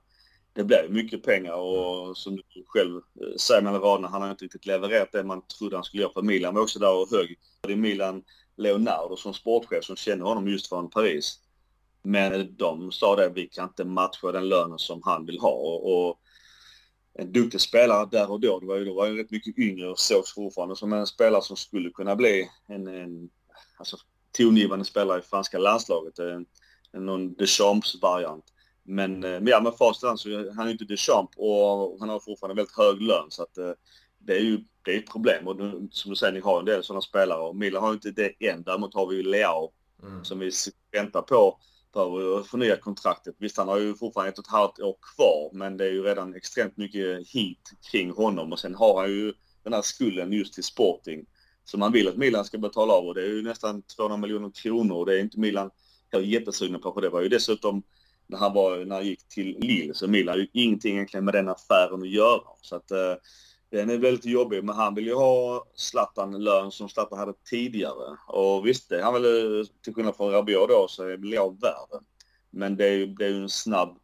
Det 0.52 0.64
blir 0.64 0.87
mycket 0.88 1.23
pengar 1.23 1.52
och 1.52 2.17
som 2.17 2.37
du 2.37 2.43
själv 2.67 2.97
eh, 2.97 3.37
säger 3.37 3.62
mellan 3.62 3.81
raderna, 3.81 4.08
han 4.08 4.23
har 4.23 4.31
inte 4.31 4.44
riktigt 4.44 4.67
levererat 4.67 5.12
det 5.12 5.25
man 5.25 5.43
trodde 5.46 5.76
han 5.76 5.85
skulle 5.85 6.03
göra 6.03 6.12
för 6.12 6.23
Milan 6.23 6.55
var 6.55 6.62
också 6.62 6.79
där 6.79 7.03
och 7.03 7.11
hög. 7.11 7.38
Det 7.61 7.73
är 7.73 7.76
Milan 7.76 8.23
Leonardo 8.56 9.17
som 9.17 9.35
sportchef 9.35 9.85
som 9.85 9.96
känner 9.96 10.25
honom 10.25 10.49
just 10.49 10.69
från 10.69 10.91
Paris. 10.91 11.38
Men 12.03 12.56
de 12.56 12.93
sa 12.93 13.17
det, 13.17 13.29
vi 13.35 13.46
kan 13.46 13.69
inte 13.69 13.85
matcha 13.85 14.32
den 14.32 14.49
lönen 14.49 14.79
som 14.79 15.00
han 15.05 15.26
vill 15.26 15.38
ha. 15.38 15.50
Och, 15.50 16.08
och 16.08 16.20
en 17.20 17.32
duktig 17.32 17.61
spelare 17.61 18.08
där 18.11 18.31
och 18.31 18.40
då. 18.40 18.61
Det 18.61 18.67
var 18.67 18.76
ju, 18.76 18.84
då 18.84 18.94
var 18.94 19.06
ju 19.06 19.17
rätt 19.17 19.31
mycket 19.31 19.58
yngre 19.58 19.90
och 19.90 19.99
sågs 19.99 20.34
fortfarande 20.34 20.76
som 20.76 20.93
en 20.93 21.06
spelare 21.06 21.43
som 21.43 21.56
skulle 21.56 21.91
kunna 21.91 22.17
bli 22.17 22.48
en, 22.67 22.86
en 22.86 23.31
alltså, 23.79 23.96
tongivande 24.36 24.84
spelare 24.84 25.19
i 25.19 25.22
franska 25.22 25.58
landslaget. 25.58 26.19
En, 26.19 26.46
en 26.93 27.06
någon 27.06 27.34
Deschamps-variant. 27.34 28.44
Men, 28.82 29.24
eh, 29.24 29.31
men 29.31 29.46
ja, 29.46 29.60
med 29.60 29.74
facit 29.79 30.20
så 30.20 30.53
han 30.56 30.67
är 30.67 30.72
inte 30.72 30.84
Deschamps 30.84 31.36
och 31.36 31.96
han 32.00 32.08
har 32.08 32.20
fortfarande 32.20 32.55
väldigt 32.55 32.77
hög 32.77 33.03
lön 33.03 33.27
så 33.29 33.43
att 33.43 33.58
eh, 33.58 33.72
det 34.19 34.36
är 34.36 34.41
ju 34.41 34.65
det 34.84 34.94
är 34.94 34.98
ett 34.98 35.12
problem 35.12 35.48
och 35.48 35.56
nu, 35.56 35.89
som 35.91 36.10
du 36.10 36.17
säger, 36.17 36.32
ni 36.32 36.41
har 36.41 36.58
en 36.58 36.65
del 36.65 36.82
sådana 36.82 37.00
spelare 37.00 37.41
och 37.41 37.56
Milan 37.56 37.82
har 37.82 37.93
inte 37.93 38.10
det 38.10 38.48
än. 38.48 38.62
Däremot 38.62 38.94
har 38.94 39.06
vi 39.06 39.17
ju 39.17 39.22
Leao 39.22 39.72
mm. 40.03 40.24
som 40.24 40.39
vi 40.39 40.50
väntar 40.93 41.22
på 41.22 41.58
för 41.93 42.41
att 42.41 42.47
förnya 42.47 42.77
kontraktet. 42.77 43.35
Visst, 43.39 43.56
han 43.56 43.69
har 43.69 43.79
ju 43.79 43.94
fortfarande 43.94 44.32
ett 44.32 44.39
och 44.39 44.44
ett 44.44 44.51
halvt 44.51 44.81
år 44.81 44.97
kvar, 45.15 45.51
men 45.53 45.77
det 45.77 45.85
är 45.85 45.91
ju 45.91 46.03
redan 46.03 46.35
extremt 46.35 46.77
mycket 46.77 47.29
hit 47.29 47.70
kring 47.91 48.11
honom 48.11 48.53
och 48.53 48.59
sen 48.59 48.75
har 48.75 49.01
han 49.01 49.11
ju 49.11 49.32
den 49.63 49.73
här 49.73 49.82
skulden 49.82 50.32
just 50.32 50.55
till 50.55 50.65
Sporting 50.65 51.27
som 51.65 51.81
man 51.81 51.93
vill 51.93 52.09
att 52.09 52.17
Milan 52.17 52.44
ska 52.44 52.59
betala 52.59 52.93
av 52.93 53.06
och 53.06 53.15
det 53.15 53.23
är 53.23 53.29
ju 53.29 53.43
nästan 53.43 53.82
200 53.82 54.17
miljoner 54.17 54.51
kronor 54.51 54.97
och 54.97 55.06
det 55.06 55.19
är 55.19 55.20
inte 55.20 55.41
Milan 55.41 55.70
jättesugna 56.23 56.79
på 56.79 56.93
för 56.93 57.01
det 57.01 57.09
var 57.09 57.20
ju 57.20 57.29
dessutom 57.29 57.82
när 58.27 58.39
han 58.39 58.55
var, 58.55 58.85
när 58.85 58.94
han 58.94 59.06
gick 59.06 59.29
till 59.29 59.56
Lille 59.61 59.94
så 59.94 60.09
Milan 60.09 60.32
har 60.32 60.39
ju 60.41 60.49
ingenting 60.53 60.94
egentligen 60.94 61.25
med 61.25 61.35
den 61.35 61.49
affären 61.49 62.03
att 62.03 62.11
göra. 62.11 62.43
Så 62.61 62.77
att 62.77 62.91
eh, 62.91 63.15
den 63.70 63.91
är 63.91 63.98
väldigt 63.98 64.24
jobbig, 64.24 64.65
men 64.65 64.74
han 64.74 64.94
vill 64.94 65.06
ju 65.06 65.15
ha 65.15 65.65
Zlatan-lön 65.74 66.70
som 66.70 66.89
Zlatan 66.89 67.19
hade 67.19 67.34
tidigare. 67.50 68.17
Och 68.27 68.67
visst, 68.67 68.89
det 68.89 69.03
han 69.03 69.15
väl 69.15 69.60
eh, 69.60 69.67
till 69.84 69.94
skillnad 69.94 70.17
från 70.17 70.32
Rabiot 70.32 70.69
då 70.69 70.86
så 70.89 71.05
är 71.05 71.34
jag 71.34 71.60
värre. 71.60 72.03
Men 72.50 72.77
det 72.77 72.86
är 72.86 72.93
ju, 72.93 73.06
det 73.06 73.27
är 73.27 73.34
en 73.34 73.48
snabb 73.48 73.98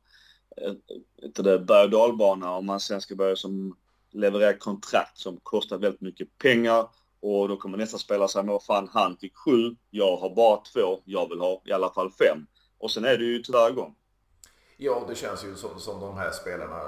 eh, 0.57 1.61
berg 1.61 1.85
och 1.85 1.91
dalbana 1.91 2.53
om 2.53 2.67
man 2.67 2.81
sen 2.81 3.01
ska 3.01 3.15
börja 3.15 3.37
som 3.37 3.77
leverera 4.11 4.59
kontrakt 4.59 5.19
som 5.19 5.41
kostar 5.43 5.79
väldigt 5.79 6.01
mycket 6.01 6.39
pengar 6.39 6.89
och 7.21 7.49
då 7.49 7.57
kommer 7.57 7.79
nästa 7.79 7.99
spelare 7.99 8.29
säga, 8.29 8.43
men 8.43 8.53
vad 8.53 8.65
fan 8.65 8.89
han 8.93 9.17
fick 9.17 9.37
sju, 9.37 9.77
jag 9.91 10.17
har 10.17 10.35
bara 10.35 10.57
två, 10.57 11.01
jag 11.05 11.29
vill 11.29 11.41
ha 11.41 11.63
i 11.65 11.73
alla 11.73 11.93
fall 11.93 12.11
fem. 12.11 12.47
Och 12.79 12.91
sen 12.91 13.05
är 13.05 13.19
det 13.19 13.25
ju 13.25 13.39
tyvärr 13.39 13.71
igång. 13.71 13.95
Ja, 14.77 15.05
det 15.09 15.15
känns 15.15 15.45
ju 15.45 15.55
som, 15.55 15.81
som 15.81 16.01
de 16.01 16.17
här 16.17 16.31
spelarna 16.31 16.81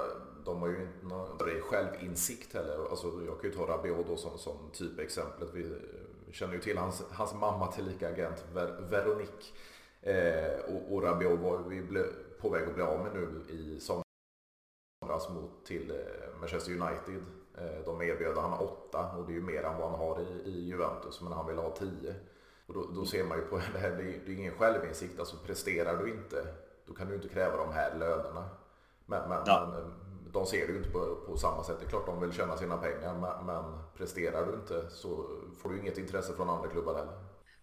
de 0.49 0.61
har 0.61 0.67
ju 0.67 0.81
inte 0.81 1.05
någon 1.05 1.61
självinsikt 1.61 2.53
heller. 2.53 2.89
Alltså, 2.89 3.07
jag 3.07 3.41
kan 3.41 3.49
ju 3.49 3.55
ta 3.55 3.67
Rabiot 3.67 4.07
då 4.07 4.17
som, 4.17 4.37
som 4.37 4.57
typexemplet. 4.73 5.49
Vi 5.53 5.75
känner 6.31 6.53
ju 6.53 6.59
till 6.59 6.77
hans, 6.77 7.03
hans 7.11 7.33
mamma 7.33 7.71
tillika 7.71 8.09
agent 8.09 8.45
Ver, 8.53 8.81
Veronique. 8.89 9.45
Eh, 10.01 10.75
och, 10.75 10.95
och 10.95 11.03
Rabiot 11.03 11.39
var 11.39 11.57
vi 11.57 11.81
ble, 11.81 12.03
på 12.41 12.49
väg 12.49 12.67
att 12.67 12.73
bli 12.73 12.83
av 12.83 13.03
med 13.03 13.13
nu 13.13 13.53
i 13.53 13.79
somras 13.79 15.29
mot 15.29 15.65
till 15.65 15.91
eh, 15.91 16.39
Manchester 16.39 16.71
United. 16.71 17.23
Eh, 17.57 17.85
de 17.85 18.01
erbjöd 18.01 18.37
han 18.37 18.53
åtta 18.53 19.11
och 19.17 19.25
det 19.25 19.31
är 19.31 19.35
ju 19.35 19.41
mer 19.41 19.63
än 19.63 19.77
vad 19.77 19.89
han 19.89 19.99
har 19.99 20.21
i, 20.21 20.49
i 20.49 20.65
Juventus. 20.65 21.21
Men 21.21 21.33
han 21.33 21.47
vill 21.47 21.57
ha 21.57 21.75
tio. 21.75 22.15
Och 22.65 22.73
då, 22.73 22.89
då 22.95 23.05
ser 23.05 23.23
man 23.23 23.37
ju 23.37 23.45
på 23.45 23.57
det 23.73 23.79
här, 23.79 23.89
det 23.89 24.03
är, 24.03 24.19
det 24.25 24.31
är 24.31 24.35
ingen 24.35 24.57
självinsikt. 24.57 25.19
Alltså 25.19 25.37
presterar 25.45 25.97
du 25.97 26.09
inte, 26.09 26.47
då 26.85 26.93
kan 26.93 27.07
du 27.07 27.15
inte 27.15 27.29
kräva 27.29 27.57
de 27.57 27.71
här 27.73 27.95
lönerna. 27.95 28.49
Men, 29.05 29.29
men, 29.29 29.43
ja. 29.45 29.67
men 29.71 30.08
de 30.33 30.45
ser 30.45 30.67
det 30.67 30.73
ju 30.73 30.77
inte 30.77 30.89
på, 30.89 31.15
på, 31.27 31.37
samma 31.37 31.63
sätt. 31.63 31.77
Det 31.79 31.85
är 31.85 31.89
klart 31.89 32.05
de 32.05 32.21
vill 32.21 32.33
tjäna 32.33 32.57
sina 32.57 32.77
pengar 32.77 33.13
men, 33.13 33.45
men 33.45 33.63
presterar 33.97 34.45
du 34.45 34.53
inte 34.53 34.89
så 34.95 35.25
får 35.61 35.69
du 35.69 35.79
inget 35.79 35.97
intresse 35.97 36.33
från 36.33 36.49
andra 36.49 36.67
klubbar 36.67 36.93
heller. 36.95 37.13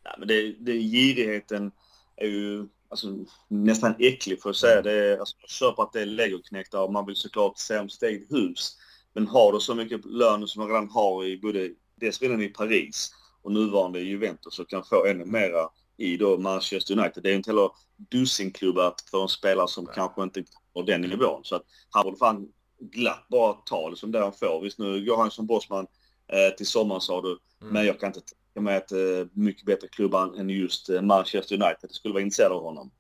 Nej, 0.05 0.15
men 0.19 0.29
det, 0.29 0.53
det, 0.53 0.73
girigheten 0.73 1.73
är 2.17 2.27
ju 2.27 2.69
alltså, 2.89 3.09
nästan 3.49 3.95
äcklig 3.99 4.43
för 4.43 4.51
att 4.51 4.57
säga. 4.57 4.83
Det 4.83 4.93
är, 4.93 5.19
alltså, 5.19 5.37
jag 5.41 5.51
köper 5.51 5.83
att 5.83 5.93
det 5.93 6.01
är 6.01 6.07
legoknektar 6.07 6.83
och 6.83 6.93
man 6.93 7.07
vill 7.07 7.17
såklart 7.17 7.59
se 7.59 7.77
dem 7.77 7.89
steg 7.89 8.27
hus. 8.31 8.77
Men 9.13 9.27
har 9.27 9.53
du 9.53 9.61
så 9.61 9.75
mycket 9.75 10.05
lön 10.05 10.47
som 10.47 10.61
man 10.61 10.69
redan 10.69 10.91
har 10.91 11.25
i 11.25 11.39
både 11.39 11.71
dessförinnan 12.01 12.43
i 12.43 12.49
Paris 12.49 13.11
och 13.43 13.53
nuvarande 13.53 14.01
Juventus 14.01 14.55
så 14.55 14.65
kan 14.65 14.85
få 14.85 15.07
ännu 15.07 15.25
mera 15.25 15.69
i 15.97 16.17
då 16.17 16.39
Manchester 16.39 16.99
United. 16.99 17.23
Det 17.23 17.29
är 17.29 17.31
ju 17.31 17.37
inte 17.37 17.51
heller 17.51 17.71
dussinklubbar 17.97 18.89
att 18.89 19.01
få 19.11 19.23
en 19.23 19.29
spelare 19.29 19.69
som 19.69 19.85
Nej. 19.85 19.95
kanske 19.95 20.23
inte 20.23 20.45
har 20.75 20.83
den 20.83 21.01
nivån. 21.01 21.45
Så 21.45 21.57
att 21.57 21.63
han 21.91 22.05
borde 22.05 22.17
fan 22.17 22.49
glatt 22.79 23.25
bara 23.29 23.53
ta 23.53 23.91
det 23.91 23.97
som 23.97 24.13
det 24.13 24.21
han 24.21 24.33
får. 24.33 24.61
Visst 24.61 24.79
nu 24.79 25.05
går 25.05 25.17
han 25.17 25.31
som 25.31 25.47
bossman 25.47 25.87
eh, 26.27 26.57
till 26.57 26.67
sommaren 26.67 27.01
sa 27.01 27.23
du. 27.23 27.29
Mm. 27.29 27.73
Men 27.73 27.87
jag 27.87 28.01
kan 28.01 28.07
inte 28.07 28.21
tänka 28.21 28.61
mig 28.61 28.77
att 28.77 28.93
eh, 28.93 28.99
mycket 29.33 29.67
bättre 29.67 29.89
klubbar 29.89 30.41
än 30.41 30.51
just 30.51 30.89
eh, 30.89 31.03
Manchester 31.03 31.55
United 31.55 31.91
skulle 31.91 32.13
vara 32.15 32.23
intresserade 32.23 32.55
av 32.55 32.63
honom. 32.63 32.91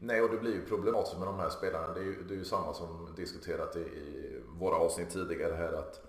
Nej, 0.00 0.20
och 0.22 0.30
det 0.30 0.36
blir 0.36 0.54
ju 0.54 0.66
problematiskt 0.66 1.18
med 1.18 1.28
de 1.28 1.38
här 1.38 1.50
spelarna. 1.50 1.94
Det 1.94 2.00
är 2.00 2.04
ju, 2.04 2.24
det 2.28 2.34
är 2.34 2.38
ju 2.38 2.44
samma 2.44 2.74
som 2.74 3.14
diskuterat 3.16 3.76
i, 3.76 3.80
i 3.80 4.40
våra 4.58 4.76
avsnitt 4.76 5.10
tidigare 5.10 5.54
här 5.54 5.72
att 5.72 6.00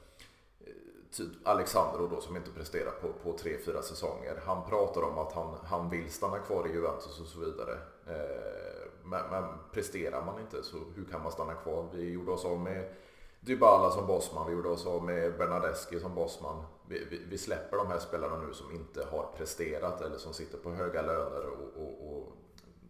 eh, 0.60 0.74
typ 1.12 1.48
Alexandro 1.48 2.08
då 2.08 2.22
som 2.22 2.36
inte 2.36 2.52
presterar 2.52 2.92
på, 2.92 3.14
på 3.24 3.38
tre, 3.38 3.58
fyra 3.66 3.82
säsonger. 3.82 4.42
Han 4.46 4.70
pratar 4.70 5.02
om 5.02 5.18
att 5.18 5.34
han, 5.34 5.58
han 5.64 5.90
vill 5.90 6.12
stanna 6.12 6.40
kvar 6.40 6.68
i 6.68 6.74
Juventus 6.74 7.20
och 7.20 7.28
så 7.28 7.40
vidare. 7.40 7.74
Eh, 8.08 8.89
men, 9.10 9.30
men, 9.32 9.44
presterar 9.72 10.26
man 10.26 10.40
inte 10.40 10.64
så 10.64 10.78
hur 10.96 11.06
kan 11.06 11.24
man 11.24 11.32
stanna 11.32 11.54
kvar? 11.54 11.90
Vi 11.94 12.12
gjorde 12.12 12.32
oss 12.32 12.46
av 12.46 12.60
med 12.60 12.90
Dybala 13.40 13.92
som 13.92 14.08
bossman, 14.08 14.48
vi 14.48 14.54
gjorde 14.54 14.70
oss 14.70 14.86
av 14.86 15.04
med 15.04 15.38
Bernadeschi 15.38 16.00
som 16.00 16.16
bossman. 16.16 16.64
Vi, 16.88 17.06
vi, 17.10 17.22
vi, 17.30 17.38
släpper 17.38 17.78
de 17.78 17.88
här 17.88 18.00
spelarna 18.00 18.38
nu 18.38 18.54
som 18.54 18.72
inte 18.72 19.06
har 19.12 19.32
presterat 19.38 20.02
eller 20.02 20.18
som 20.18 20.34
sitter 20.34 20.58
på 20.58 20.72
höga 20.72 21.02
löner 21.02 21.46
och, 21.46 21.84
och, 21.84 22.12
och 22.12 22.28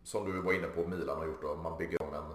som 0.03 0.25
du 0.25 0.41
var 0.41 0.53
inne 0.53 0.67
på 0.67 0.87
Milan 0.87 1.17
har 1.17 1.25
gjort, 1.25 1.41
då, 1.41 1.55
man 1.55 1.77
bygger 1.77 2.01
om 2.01 2.13
en 2.13 2.33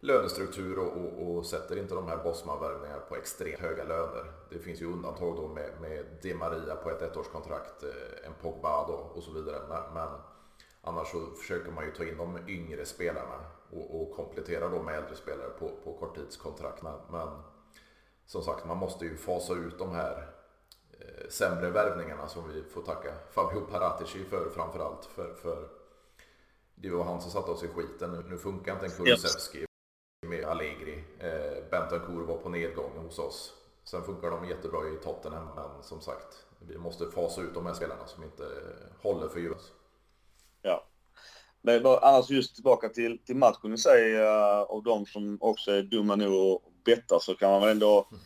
lönestruktur 0.00 0.78
och, 0.78 0.92
och, 0.92 1.36
och 1.36 1.46
sätter 1.46 1.78
inte 1.78 1.94
de 1.94 2.08
här 2.08 2.16
bossmanvärvningarna 2.16 3.00
på 3.00 3.16
extremt 3.16 3.60
höga 3.60 3.84
löner. 3.84 4.32
Det 4.50 4.58
finns 4.58 4.82
ju 4.82 4.92
undantag 4.92 5.36
då 5.36 5.48
med, 5.48 5.70
med 5.80 6.04
Di 6.22 6.34
Maria 6.34 6.76
på 6.76 6.90
ett 6.90 7.02
ettårskontrakt, 7.02 7.82
eh, 7.82 8.26
en 8.26 8.34
Pogba 8.42 8.86
då 8.86 9.10
och 9.14 9.22
så 9.22 9.32
vidare. 9.32 9.58
Men, 9.68 9.94
men 9.94 10.08
annars 10.84 11.08
så 11.08 11.26
försöker 11.26 11.72
man 11.72 11.84
ju 11.84 11.90
ta 11.90 12.04
in 12.04 12.16
de 12.16 12.38
yngre 12.48 12.86
spelarna 12.86 13.40
och, 13.70 14.02
och 14.02 14.16
komplettera 14.16 14.68
då 14.68 14.82
med 14.82 14.98
äldre 14.98 15.16
spelare 15.16 15.50
på, 15.58 15.70
på 15.84 15.92
korttidskontrakt. 15.92 16.82
Men 17.10 17.28
som 18.26 18.42
sagt, 18.42 18.66
man 18.66 18.76
måste 18.76 19.04
ju 19.04 19.16
fasa 19.16 19.54
ut 19.54 19.78
de 19.78 19.90
här 19.90 20.28
eh, 21.00 21.28
sämre 21.28 21.70
värvningarna 21.70 22.28
som 22.28 22.48
vi 22.48 22.62
får 22.62 22.82
tacka 22.82 23.14
Fabio 23.30 23.60
Paratici 23.60 24.24
för 24.24 24.50
framförallt. 24.50 25.04
För, 25.04 25.34
för 25.34 25.68
det 26.74 26.90
var 26.90 27.04
han 27.04 27.20
som 27.20 27.30
satte 27.30 27.50
oss 27.50 27.62
i 27.62 27.68
skiten. 27.68 28.12
Nu, 28.12 28.24
nu 28.28 28.38
funkar 28.38 28.72
inte 28.72 28.86
en 28.86 28.92
Kulusevski 28.92 29.66
med 30.26 30.44
Allegri. 30.44 31.04
Eh, 31.18 31.70
Bentancourt 31.70 32.28
var 32.28 32.36
på 32.36 32.48
nedgång 32.48 32.92
hos 32.96 33.18
oss. 33.18 33.54
Sen 33.84 34.02
funkar 34.02 34.30
de 34.30 34.48
jättebra 34.48 34.88
i 34.88 34.96
Tottenham, 34.96 35.48
men 35.54 35.82
som 35.82 36.00
sagt, 36.00 36.46
vi 36.58 36.78
måste 36.78 37.10
fasa 37.10 37.40
ut 37.40 37.54
de 37.54 37.66
här 37.66 37.74
spelarna 37.74 38.06
som 38.06 38.24
inte 38.24 38.44
håller 39.02 39.28
för 39.28 39.40
Juventus. 39.40 39.72
Ja. 40.64 40.86
Men 41.62 41.86
annars 41.86 42.30
just 42.30 42.54
tillbaka 42.54 42.88
till, 42.88 43.18
till 43.18 43.36
matchen 43.36 43.74
i 43.74 43.78
sig, 43.78 44.14
uh, 44.14 44.20
eh, 44.20 44.60
av 44.60 44.82
de 44.82 45.06
som 45.06 45.38
också 45.40 45.70
är 45.70 45.82
dumma 45.82 46.16
nog 46.16 46.52
att 46.52 46.84
betta 46.84 47.20
så 47.20 47.34
kan 47.34 47.50
man 47.50 47.60
väl 47.60 47.70
ändå 47.70 48.08
mm. 48.10 48.24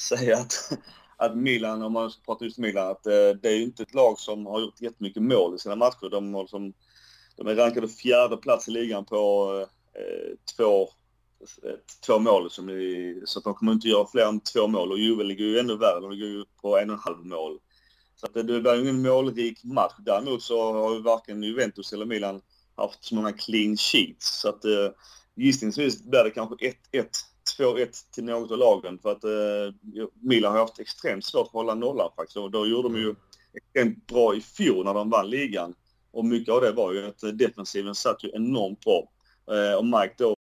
säga 0.00 0.36
att, 0.36 0.72
att 1.16 1.36
Milan, 1.36 1.82
om 1.82 1.92
man 1.92 2.10
pratar 2.26 2.44
just 2.44 2.58
Milan, 2.58 2.90
att 2.90 3.06
uh, 3.06 3.40
det 3.42 3.48
är 3.48 3.56
ju 3.56 3.62
inte 3.62 3.82
ett 3.82 3.94
lag 3.94 4.18
som 4.18 4.46
har 4.46 4.60
gjort 4.60 4.80
jättemycket 4.80 5.22
mål 5.22 5.54
i 5.54 5.58
sina 5.58 5.76
matcher. 5.76 6.10
De 6.10 6.34
har 6.34 6.46
som 6.46 6.72
de 7.36 7.46
är 7.46 7.54
rankade 7.54 7.88
fjärde 7.88 8.36
plats 8.36 8.68
i 8.68 8.70
ligan 8.70 9.04
på 9.04 9.50
uh, 9.60 9.66
två, 10.56 10.88
två 12.06 12.18
mål. 12.18 12.50
Som 12.50 12.68
är, 12.68 13.26
så 13.26 13.38
att 13.38 13.44
de 13.44 13.54
kommer 13.54 13.72
inte 13.72 13.88
göra 13.88 14.06
fler 14.06 14.26
än 14.26 14.40
två 14.40 14.66
mål. 14.66 14.92
Och 14.92 14.98
Juve 14.98 15.24
ligger 15.24 15.44
ju 15.44 15.58
ännu 15.58 15.76
värre. 15.76 16.00
De 16.00 16.10
ligger 16.10 16.26
ju 16.26 16.44
på 16.62 16.78
en 16.78 16.90
och 16.90 16.94
en 16.94 17.02
halv 17.02 17.26
mål. 17.26 17.58
Så 18.16 18.26
att 18.26 18.34
det, 18.34 18.44
blir 18.44 18.80
ingen 18.80 19.02
målrik 19.02 19.64
match. 19.64 19.92
Däremot 19.98 20.42
så 20.42 20.72
har 20.72 20.94
ju 20.94 21.02
varken 21.02 21.42
Juventus 21.42 21.92
eller 21.92 22.06
Milan 22.06 22.40
haft 22.76 23.04
så 23.04 23.14
många 23.14 23.32
clean 23.32 23.76
sheets. 23.76 24.40
Så 24.40 24.48
att 24.48 24.64
eh, 24.64 24.90
gissningsvis 25.34 26.02
blir 26.02 26.24
det 26.24 26.30
kanske 26.30 26.54
1-1, 26.54 26.74
2-1 27.58 27.88
till 28.12 28.24
något 28.24 28.50
av 28.50 28.58
lagen. 28.58 28.98
För 28.98 29.12
att 29.12 29.24
eh, 29.24 29.74
Milan 30.20 30.52
har 30.52 30.60
haft 30.60 30.78
extremt 30.78 31.24
svårt 31.24 31.46
att 31.46 31.52
hålla 31.52 31.74
nollan 31.74 32.10
faktiskt. 32.16 32.36
Och 32.36 32.50
då 32.50 32.66
gjorde 32.66 32.88
de 32.88 32.96
ju 32.96 33.14
extremt 33.54 34.06
bra 34.06 34.34
i 34.34 34.40
fjol 34.40 34.84
när 34.84 34.94
de 34.94 35.10
vann 35.10 35.30
ligan. 35.30 35.74
Och 36.10 36.24
mycket 36.24 36.54
av 36.54 36.60
det 36.60 36.72
var 36.72 36.92
ju 36.92 37.06
att 37.06 37.38
defensiven 37.38 37.94
satt 37.94 38.24
ju 38.24 38.30
enormt 38.34 38.80
bra. 38.80 39.10
Eh, 39.56 39.74
och 39.74 39.84
Mike 39.84 40.14
då 40.18 40.36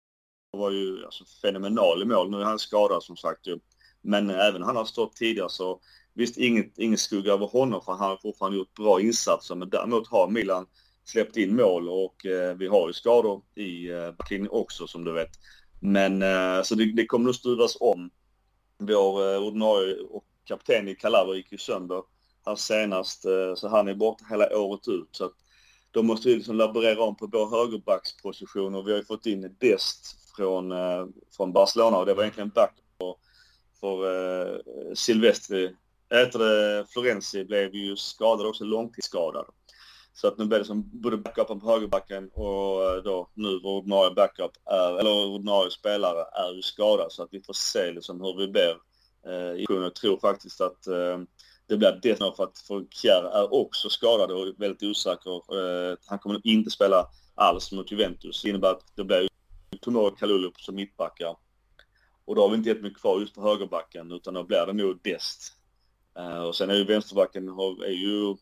var 0.52 0.72
ju 0.72 1.06
alltså, 1.06 1.24
fenomenal 1.42 2.02
i 2.02 2.06
mål. 2.06 2.32
Nu 2.32 2.42
är 2.42 2.46
han 2.46 2.60
skadad 2.60 3.04
som 3.04 3.18
sagt 3.18 3.48
ju. 3.48 3.60
Men 4.02 4.30
även 4.30 4.64
han 4.64 4.76
har 4.76 4.86
stått 4.86 5.16
tidigare 5.16 5.50
så 5.50 5.82
visst 6.14 6.38
inget, 6.38 6.80
ingen 6.80 6.98
skugga 6.98 7.34
över 7.34 7.48
honom 7.48 7.82
för 7.82 7.92
han 7.92 8.10
har 8.10 8.18
fortfarande 8.18 8.58
gjort 8.58 8.74
bra 8.74 9.02
insatser. 9.02 9.56
Men 9.56 9.70
däremot 9.70 10.08
har 10.08 10.28
Milan 10.28 10.68
släppt 11.06 11.38
in 11.38 11.56
mål 11.56 11.90
och 11.90 12.26
eh, 12.26 12.56
vi 12.56 12.68
har 12.68 12.88
ju 12.88 12.94
skador 12.94 13.42
i 13.56 13.90
eh, 13.90 14.12
backlinjen 14.12 14.50
också 14.52 14.88
som 14.88 15.04
du 15.04 15.12
vet. 15.12 15.32
Men 15.80 16.22
eh, 16.22 16.64
så 16.64 16.76
det, 16.76 16.94
det 16.94 17.06
kommer 17.06 17.26
nog 17.26 17.36
stuvas 17.36 17.78
om. 17.80 18.10
Vår 18.78 19.34
eh, 19.34 19.44
ordinarie 19.44 19.96
och 19.96 20.26
kapten 20.46 20.88
i 20.88 20.96
Calabria 20.96 21.36
gick 21.36 21.52
ju 21.52 21.58
sönder 21.58 22.04
här 22.46 22.56
senast 22.56 23.26
eh, 23.26 23.56
så 23.56 23.68
han 23.68 23.88
är 23.88 23.94
borta 23.94 24.26
hela 24.30 24.58
året 24.58 24.88
ut. 24.88 25.10
Så 25.12 25.26
att 25.26 25.34
då 25.92 26.04
måste 26.04 26.30
vi 26.30 26.36
liksom 26.36 26.56
laborera 26.56 27.04
om 27.04 27.16
på 27.16 27.28
vår 27.28 27.50
högerbacksposition 27.50 28.76
och 28.76 28.88
vi 28.88 28.92
har 28.92 29.00
ju 29.00 29.06
fått 29.06 29.26
in 29.26 29.56
Dest 29.60 30.18
från, 30.36 30.72
eh, 30.72 31.06
från 31.38 31.54
Barcelona 31.54 31.98
och 31.98 32.06
det 32.06 32.14
var 32.14 32.24
egentligen 32.24 32.50
back 32.50 32.74
för, 32.98 33.16
för 33.80 34.54
eh, 34.54 34.60
Silvestri. 34.94 35.76
Heter 36.12 36.40
det, 36.40 36.86
Florenzi 36.90 37.46
blev 37.46 37.76
ju 37.76 37.96
skadad 37.96 38.46
också, 38.46 38.64
långtidsskadad. 38.64 39.46
Så 40.14 40.28
att 40.28 40.38
nu 40.38 40.46
blir 40.46 40.60
det 40.60 40.66
som 40.66 40.90
både 40.94 41.18
backupen 41.18 41.60
på 41.60 41.72
högerbacken 41.72 42.30
och 42.34 42.84
eh, 42.84 43.04
då 43.04 43.30
nu 43.34 43.60
vår 43.64 43.78
ordinarie 43.78 44.14
backup 44.14 44.52
är, 44.66 45.00
eller 45.00 45.26
ordinarie 45.26 45.72
spelare 45.72 46.26
är 46.34 46.54
ju 46.56 46.62
skadad 46.62 47.12
så 47.12 47.24
att 47.24 47.30
vi 47.32 47.42
får 47.42 47.54
se 47.54 47.92
liksom 47.92 48.22
hur 48.22 48.38
vi 48.38 48.48
blir. 48.48 48.78
Eh, 49.28 49.64
jag 49.70 49.96
tror 49.96 50.20
faktiskt 50.20 50.62
att 50.62 50.88
eh, 50.88 51.20
det 51.68 51.78
blir 51.78 52.00
dessutom 52.02 52.36
för 52.36 52.44
att 52.44 52.60
Folkjär 52.68 53.24
är 53.24 53.54
också 53.54 53.90
skadad 53.90 54.32
och 54.32 54.48
väldigt 54.58 54.84
osäker. 54.84 55.32
Eh, 55.32 55.98
han 56.06 56.20
kommer 56.20 56.34
nog 56.34 56.46
inte 56.46 56.72
spela 56.72 57.08
alls 57.36 57.72
mot 57.72 57.92
Juventus. 57.92 58.42
Det 58.42 58.50
innebär 58.50 58.72
att 58.72 58.96
det 58.96 59.04
blir 59.04 59.28
Tomori 59.82 60.10
och 60.10 60.20
Kalulu 60.20 60.52
som 60.58 60.76
mittbackar. 60.76 61.36
Och 62.26 62.36
då 62.36 62.42
har 62.42 62.50
vi 62.50 62.56
inte 62.56 62.70
jättemycket 62.70 63.02
kvar 63.02 63.20
just 63.20 63.36
på 63.36 63.42
högerbacken 63.42 64.12
utan 64.12 64.34
då 64.34 64.44
blir 64.44 64.66
det 64.66 64.74
nog 64.74 65.00
Dest. 65.04 65.61
Eh, 66.18 66.44
och 66.44 66.56
sen 66.56 66.70
är 66.70 66.74
ju 66.74 66.84
vänsterbacken 66.84 67.48
är 67.48 67.92
ju, 67.92 68.36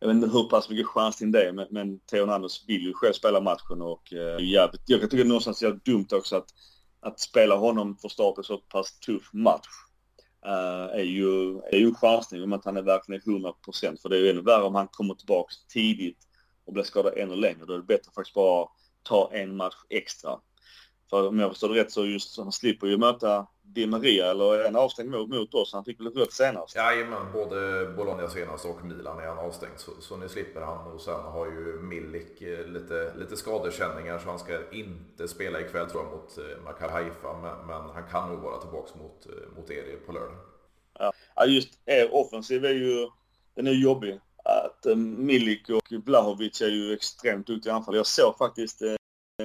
jag 0.00 0.08
vet 0.08 0.16
inte 0.16 0.28
hur 0.28 0.48
pass 0.48 0.70
mycket 0.70 0.86
chans 0.86 1.16
till 1.16 1.32
det 1.32 1.52
men, 1.52 1.66
men 1.70 2.00
Theo 2.00 2.30
Anders 2.30 2.68
vill 2.68 2.82
ju 2.82 2.92
själv 2.94 3.12
spela 3.12 3.40
matchen 3.40 3.82
och 3.82 4.12
uh, 4.12 4.44
jävligt, 4.44 4.82
jag 4.86 5.00
tycker 5.00 5.16
det 5.16 5.22
är 5.22 5.24
någonstans 5.24 5.62
jävligt 5.62 5.84
dumt 5.84 6.06
också 6.12 6.36
att, 6.36 6.48
att 7.00 7.20
spela 7.20 7.56
honom 7.56 7.96
för 7.96 8.08
start 8.08 8.38
i 8.38 8.42
så 8.42 8.58
pass 8.58 9.00
tuff 9.00 9.30
match. 9.32 9.68
Uh, 10.46 10.98
är, 11.00 11.02
ju, 11.02 11.58
är 11.58 11.76
ju 11.76 11.86
en 11.86 11.94
chansning 11.94 12.42
om 12.42 12.52
att 12.52 12.64
han 12.64 12.76
är 12.76 12.82
verkligen 12.82 13.20
100% 13.20 14.02
För 14.02 14.08
det 14.08 14.16
är 14.16 14.20
ju 14.20 14.30
ännu 14.30 14.42
värre 14.42 14.62
om 14.62 14.74
han 14.74 14.88
kommer 14.88 15.14
tillbaka 15.14 15.54
tidigt 15.68 16.18
och 16.64 16.72
blir 16.72 16.84
skadad 16.84 17.14
ännu 17.16 17.36
längre. 17.36 17.66
Då 17.66 17.72
är 17.72 17.78
det 17.78 17.84
bättre 17.84 18.08
att 18.08 18.14
faktiskt 18.14 18.34
bara 18.34 18.68
ta 19.02 19.30
en 19.32 19.56
match 19.56 19.76
extra. 19.88 20.30
För 21.10 21.28
om 21.28 21.38
jag 21.38 21.50
förstår 21.50 21.68
det 21.68 21.80
rätt 21.80 21.92
så 21.92 22.06
just 22.06 22.38
han 22.38 22.52
slipper 22.52 22.86
ju 22.86 22.98
möta 22.98 23.46
Di 23.62 23.86
Maria 23.86 24.30
eller 24.30 24.58
är 24.58 24.64
han 24.64 24.76
avstängd 24.76 25.10
mot, 25.10 25.28
mot 25.28 25.54
oss? 25.54 25.72
Han 25.72 25.84
fick 25.84 26.00
väl 26.00 26.12
rött 26.12 26.32
senast? 26.32 26.76
Jajamän, 26.76 27.32
både 27.32 27.86
Bologna 27.96 28.28
senast 28.28 28.64
och 28.64 28.84
Milan 28.84 29.18
är 29.18 29.26
han 29.26 29.38
avstängd. 29.38 29.72
Så, 29.76 29.90
så 30.00 30.16
nu 30.16 30.28
slipper 30.28 30.60
han. 30.60 30.92
Och 30.92 31.00
sen 31.00 31.20
har 31.20 31.46
ju 31.46 31.80
Milik 31.82 32.42
eh, 32.42 32.66
lite, 32.66 33.12
lite 33.18 33.36
skadekänningar 33.36 34.18
så 34.18 34.28
han 34.28 34.38
ska 34.38 34.70
inte 34.72 35.28
spela 35.28 35.60
ikväll 35.60 35.90
tror 35.90 36.02
jag 36.02 36.12
mot 36.12 36.38
eh, 36.38 36.64
Maccabi 36.64 36.92
Haifa. 36.92 37.32
Men, 37.32 37.66
men, 37.66 37.90
han 37.94 38.10
kan 38.10 38.28
nog 38.28 38.40
vara 38.40 38.60
tillbaka 38.60 38.98
mot, 38.98 39.26
eh, 39.26 39.56
mot 39.56 39.70
er 39.70 39.96
på 40.06 40.12
lördag. 40.12 40.38
Ja, 41.36 41.46
just 41.46 41.68
er 41.86 42.14
offensiv 42.14 42.64
är 42.64 42.74
ju, 42.74 43.08
den 43.54 43.66
är 43.66 43.72
jobbig. 43.72 44.20
Att 44.44 44.96
Milik 44.98 45.68
och 45.68 45.92
Vlahovic 46.06 46.60
är 46.60 46.68
ju 46.68 46.92
extremt 46.92 47.46
duktiga 47.46 47.74
anfall. 47.74 47.96
Jag 47.96 48.06
såg 48.06 48.38
faktiskt 48.38 48.82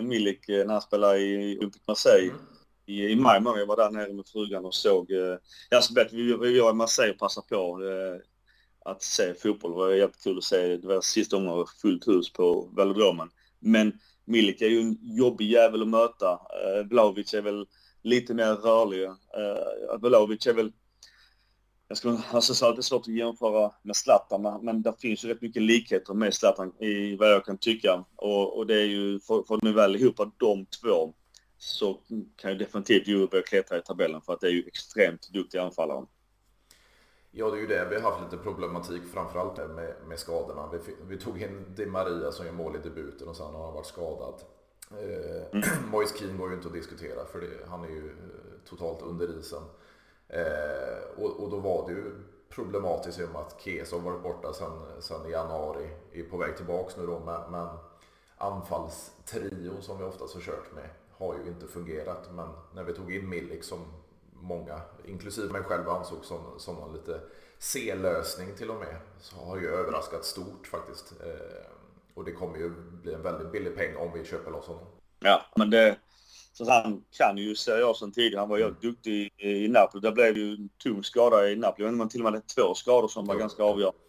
Milik 0.02 0.48
när 0.48 0.74
han 0.74 0.82
spelade 0.82 1.20
i 1.20 1.58
Olympic 1.58 1.82
Marseille. 1.88 2.30
Mm 2.30 2.56
i, 2.86 3.12
i 3.12 3.16
maj 3.16 3.42
månad. 3.42 3.62
Jag 3.62 3.66
var 3.66 3.78
där 3.78 3.92
nere 3.92 4.14
med 4.14 4.28
frugan 4.28 4.66
och 4.66 4.76
såg, 4.76 5.12
eh, 5.12 5.38
ja 5.70 5.82
så 5.82 5.94
vi, 6.12 6.38
vi 6.38 6.60
var 6.60 6.72
i 6.72 6.74
Marseille 6.74 7.14
och 7.14 7.20
passade 7.20 7.48
på 7.48 7.84
eh, 7.84 8.22
att 8.92 9.04
se 9.04 9.34
fotboll. 9.34 9.72
Det 9.72 9.78
var 9.78 9.90
jättekul 9.90 10.38
att 10.38 10.44
se. 10.44 10.78
Det 10.78 10.88
var 10.88 11.02
sista 11.02 11.36
gången 11.36 11.52
var 11.52 11.70
fullt 11.82 12.08
hus 12.08 12.34
på 12.34 12.70
velodromen. 12.76 13.30
Men 13.60 14.00
Milik 14.26 14.62
är 14.62 14.70
ju 14.70 14.80
en 14.80 14.98
jobbig 15.02 15.52
jävel 15.52 15.82
att 15.82 15.88
möta. 15.88 16.32
Eh, 16.32 16.88
Vlahovic 16.90 17.34
är 17.34 17.42
väl 17.42 17.66
lite 18.04 18.34
mer 18.34 18.54
rörlig. 18.54 19.04
Eh, 19.06 20.00
Vlahovic 20.02 20.48
är 20.48 20.54
väl 20.54 20.72
jag 21.88 21.98
ska 21.98 22.18
alltså, 22.32 22.66
alltid 22.66 22.78
det 22.78 22.80
är 22.80 22.82
svårt 22.82 23.02
att 23.02 23.08
jämföra 23.08 23.72
med 23.82 23.96
Zlatan, 23.96 24.60
men, 24.62 24.82
det 24.82 24.94
finns 25.00 25.26
ju 25.26 25.30
rätt 25.30 25.42
mycket 25.42 25.62
likheter 25.62 26.14
med 26.14 26.34
Zlatan 26.34 26.74
i 26.80 27.16
vad 27.16 27.32
jag 27.32 27.46
kan 27.46 27.58
tycka. 27.58 28.06
Och, 28.16 28.58
och 28.58 28.68
det 28.68 28.82
är 28.82 28.86
ju, 28.86 29.20
får, 29.20 29.62
ni 29.62 29.70
nu 29.70 29.76
väl 29.76 29.96
ihop 29.96 30.16
de 30.38 30.66
två 30.66 31.14
så 31.58 32.00
kan 32.36 32.52
ju 32.52 32.58
definitivt 32.58 33.08
Djurgården 33.08 33.30
börja 33.32 33.44
klättra 33.44 33.78
i 33.78 33.82
tabellen 33.82 34.22
för 34.22 34.34
att 34.34 34.42
det 34.42 34.48
är 34.48 34.52
ju 34.52 34.64
extremt 34.68 35.30
duktiga 35.34 35.64
anfallare. 35.64 36.06
Ja, 37.32 37.50
det 37.50 37.58
är 37.58 37.62
ju 37.62 37.68
det. 37.68 37.88
Vi 37.90 37.96
har 37.96 38.12
haft 38.12 38.24
lite 38.24 38.44
problematik 38.44 39.02
framförallt 39.14 39.58
med, 39.58 39.96
med 40.08 40.20
skadorna. 40.20 40.70
Vi, 40.72 40.80
vi 41.08 41.18
tog 41.18 41.42
in 41.42 41.76
Di 41.76 41.86
Maria 41.86 42.32
som 42.32 42.46
gör 42.46 42.54
mål 42.54 42.76
i 42.76 42.80
debuten 42.90 43.28
och 43.28 43.36
sen 43.36 43.46
har 43.46 43.66
han 43.66 43.74
varit 43.74 43.86
skadad. 43.86 44.42
Eh, 44.92 45.48
mm. 45.52 45.64
Moise 45.92 46.18
Keane 46.18 46.38
går 46.38 46.50
ju 46.50 46.56
inte 46.56 46.68
att 46.68 46.74
diskutera 46.74 47.26
för 47.26 47.42
det, 47.42 47.70
han 47.70 47.84
är 47.84 47.88
ju 47.88 48.06
eh, 48.08 48.70
totalt 48.70 49.02
under 49.02 49.40
isen. 49.40 49.64
Eh, 50.36 51.24
och, 51.24 51.44
och, 51.44 51.50
då 51.50 51.58
var 51.58 51.88
det 51.88 51.94
ju 51.94 52.12
problematiskt 52.50 53.20
i 53.20 53.24
och 53.24 53.30
med 53.30 53.42
att 53.42 53.62
Keso 53.62 54.00
varit 54.00 54.24
borta 54.24 54.54
sedan 54.54 54.82
sen 55.00 55.26
i 55.26 55.32
januari, 55.32 55.90
är 56.14 56.24
på 56.24 56.38
väg 56.38 56.58
tillbaks 56.58 56.98
nu 56.98 57.06
då. 57.06 57.20
Men, 57.20 57.52
men 57.52 57.68
anfallstrion 58.38 59.82
som 59.82 59.98
vi 59.98 60.04
oftast 60.04 60.34
har 60.34 60.42
kört 60.42 60.74
med 60.76 60.90
har 61.12 61.36
ju 61.36 61.50
inte 61.50 61.68
fungerat. 61.68 62.30
Men 62.34 62.48
när 62.74 62.84
vi 62.84 62.94
tog 62.94 63.16
in 63.16 63.30
Milik 63.30 63.64
som 63.64 63.80
många, 64.34 64.82
inklusive 65.06 65.54
mig 65.54 65.64
själv, 65.64 65.90
ansåg 65.90 66.26
som, 66.26 66.40
som 66.58 66.84
en 66.84 66.94
lite 66.94 67.20
C-lösning 67.60 68.56
till 68.56 68.72
och 68.72 68.80
med, 68.80 68.96
så 69.20 69.36
har 69.36 69.58
ju 69.58 69.68
överraskat 69.68 70.26
stort 70.26 70.68
faktiskt. 70.68 71.14
Eh, 71.22 71.72
och 72.14 72.24
det 72.24 72.32
kommer 72.32 72.58
ju 72.58 72.70
bli 72.70 73.14
en 73.14 73.22
väldigt 73.22 73.52
billig 73.52 73.76
peng 73.76 73.96
om 73.96 74.12
vi 74.14 74.26
köper 74.26 74.52
loss 74.52 74.68
honom. 74.68 74.86
Ja, 75.20 75.42
men 75.56 75.70
det... 75.70 75.98
Så 76.58 76.72
han 76.72 77.04
kan 77.12 77.38
ju 77.38 77.56
Serie 77.56 77.86
A 77.86 77.94
sen 77.94 78.12
tidigare. 78.12 78.40
Han 78.40 78.50
var 78.50 78.58
ju 78.58 78.64
mm. 78.64 78.76
duktig 78.82 79.32
i, 79.38 79.48
i 79.48 79.68
Napoli. 79.68 80.02
Där 80.02 80.12
blev 80.12 80.38
ju 80.38 80.54
en 80.54 80.70
tung 80.84 81.04
skada 81.04 81.50
i 81.50 81.56
Napoli. 81.56 81.92
Men 81.92 82.10
till 82.10 82.26
och 82.26 82.32
med 82.32 82.48
två 82.48 82.74
skador 82.74 83.08
som 83.08 83.26
var 83.26 83.36
ganska 83.36 83.64
avgörande. 83.64 84.00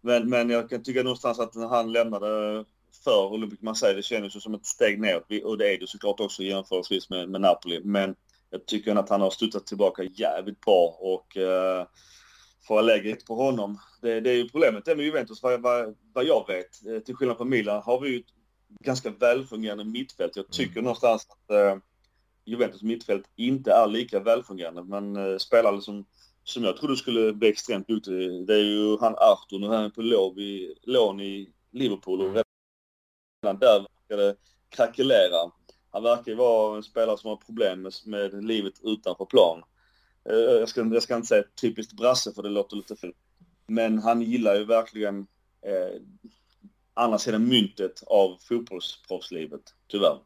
Men, 0.00 0.28
men 0.28 0.50
jag 0.50 0.70
kan 0.70 0.82
tycka 0.82 1.02
någonstans 1.02 1.38
att 1.38 1.54
när 1.54 1.68
han 1.68 1.92
lämnade 1.92 2.64
för 3.04 3.32
Olympic 3.32 3.62
Marseille, 3.62 3.96
det 3.96 4.02
kändes 4.02 4.36
ju 4.36 4.40
som 4.40 4.54
ett 4.54 4.66
steg 4.66 5.00
ner. 5.00 5.44
Och 5.44 5.58
det 5.58 5.74
är 5.74 5.78
det 5.78 5.86
såklart 5.86 6.20
också 6.20 6.42
jämförelsevis 6.42 7.10
med, 7.10 7.28
med 7.28 7.40
Napoli. 7.40 7.80
Men 7.84 8.14
jag 8.50 8.66
tycker 8.66 8.96
att 8.96 9.08
han 9.08 9.20
har 9.20 9.30
studsat 9.30 9.66
tillbaka 9.66 10.02
jävligt 10.02 10.60
bra 10.60 10.98
och 11.00 11.36
eh, 11.36 11.86
får 12.66 12.82
lägga 12.82 13.16
på 13.26 13.34
honom. 13.34 13.78
Det, 14.02 14.20
det 14.20 14.30
är 14.30 14.34
ju 14.34 14.48
problemet 14.48 14.84
det 14.84 14.96
med 14.96 15.04
Juventus, 15.04 15.42
vad, 15.42 15.62
vad, 15.62 15.96
vad 16.12 16.24
jag 16.24 16.44
vet. 16.48 16.86
Eh, 16.86 16.98
till 16.98 17.14
skillnad 17.14 17.36
från 17.36 17.48
Milan 17.48 17.82
har 17.82 18.00
vi 18.00 18.10
ju 18.10 18.18
ett 18.18 18.26
ganska 18.80 19.10
välfungerande 19.10 19.84
mittfält. 19.84 20.36
Jag 20.36 20.50
tycker 20.50 20.72
mm. 20.72 20.84
någonstans 20.84 21.26
att 21.30 21.50
eh, 21.50 21.76
Juventus 22.48 22.82
mittfält 22.82 23.24
inte 23.36 23.72
är 23.72 23.86
lika 23.86 24.20
välfungerande. 24.20 24.84
Men 24.84 25.16
eh, 25.16 25.38
spelare 25.38 25.80
som, 25.80 26.06
som 26.44 26.64
jag 26.64 26.76
trodde 26.76 26.96
skulle 26.96 27.32
bli 27.32 27.48
extremt 27.48 27.88
duktig, 27.88 28.46
det 28.46 28.54
är 28.54 28.64
ju 28.64 28.98
han 28.98 29.14
Arthur. 29.18 29.58
Nu 29.58 29.66
är 29.66 29.82
han 29.82 29.90
på 29.90 30.02
lov 30.02 30.38
i, 30.38 30.74
lån 30.82 31.20
i 31.20 31.52
Liverpool 31.72 32.20
och 32.20 32.44
redan 33.42 33.58
där 33.58 33.80
verkar 33.80 34.16
det 34.16 34.36
krackelera. 34.68 35.52
Han 35.90 36.02
verkar 36.02 36.32
ju 36.32 36.34
vara 36.34 36.76
en 36.76 36.82
spelare 36.82 37.18
som 37.18 37.28
har 37.28 37.36
problem 37.36 37.82
med, 37.82 37.92
med 38.04 38.44
livet 38.44 38.74
utanför 38.82 39.24
plan. 39.24 39.62
Eh, 40.30 40.36
jag 40.36 40.68
ska, 40.68 40.80
jag 40.80 41.02
ska 41.02 41.16
inte 41.16 41.28
säga 41.28 41.44
typiskt 41.60 41.92
brasse 41.92 42.32
för 42.32 42.42
det 42.42 42.48
låter 42.48 42.76
lite 42.76 42.96
fel. 42.96 43.12
Men 43.66 43.98
han 43.98 44.22
gillar 44.22 44.54
ju 44.54 44.64
verkligen 44.64 45.26
eh, 45.62 46.00
andra 46.94 47.18
sidan 47.18 47.48
myntet 47.48 48.02
av 48.06 48.38
fotbollsproffslivet, 48.40 49.62
tyvärr. 49.88 50.18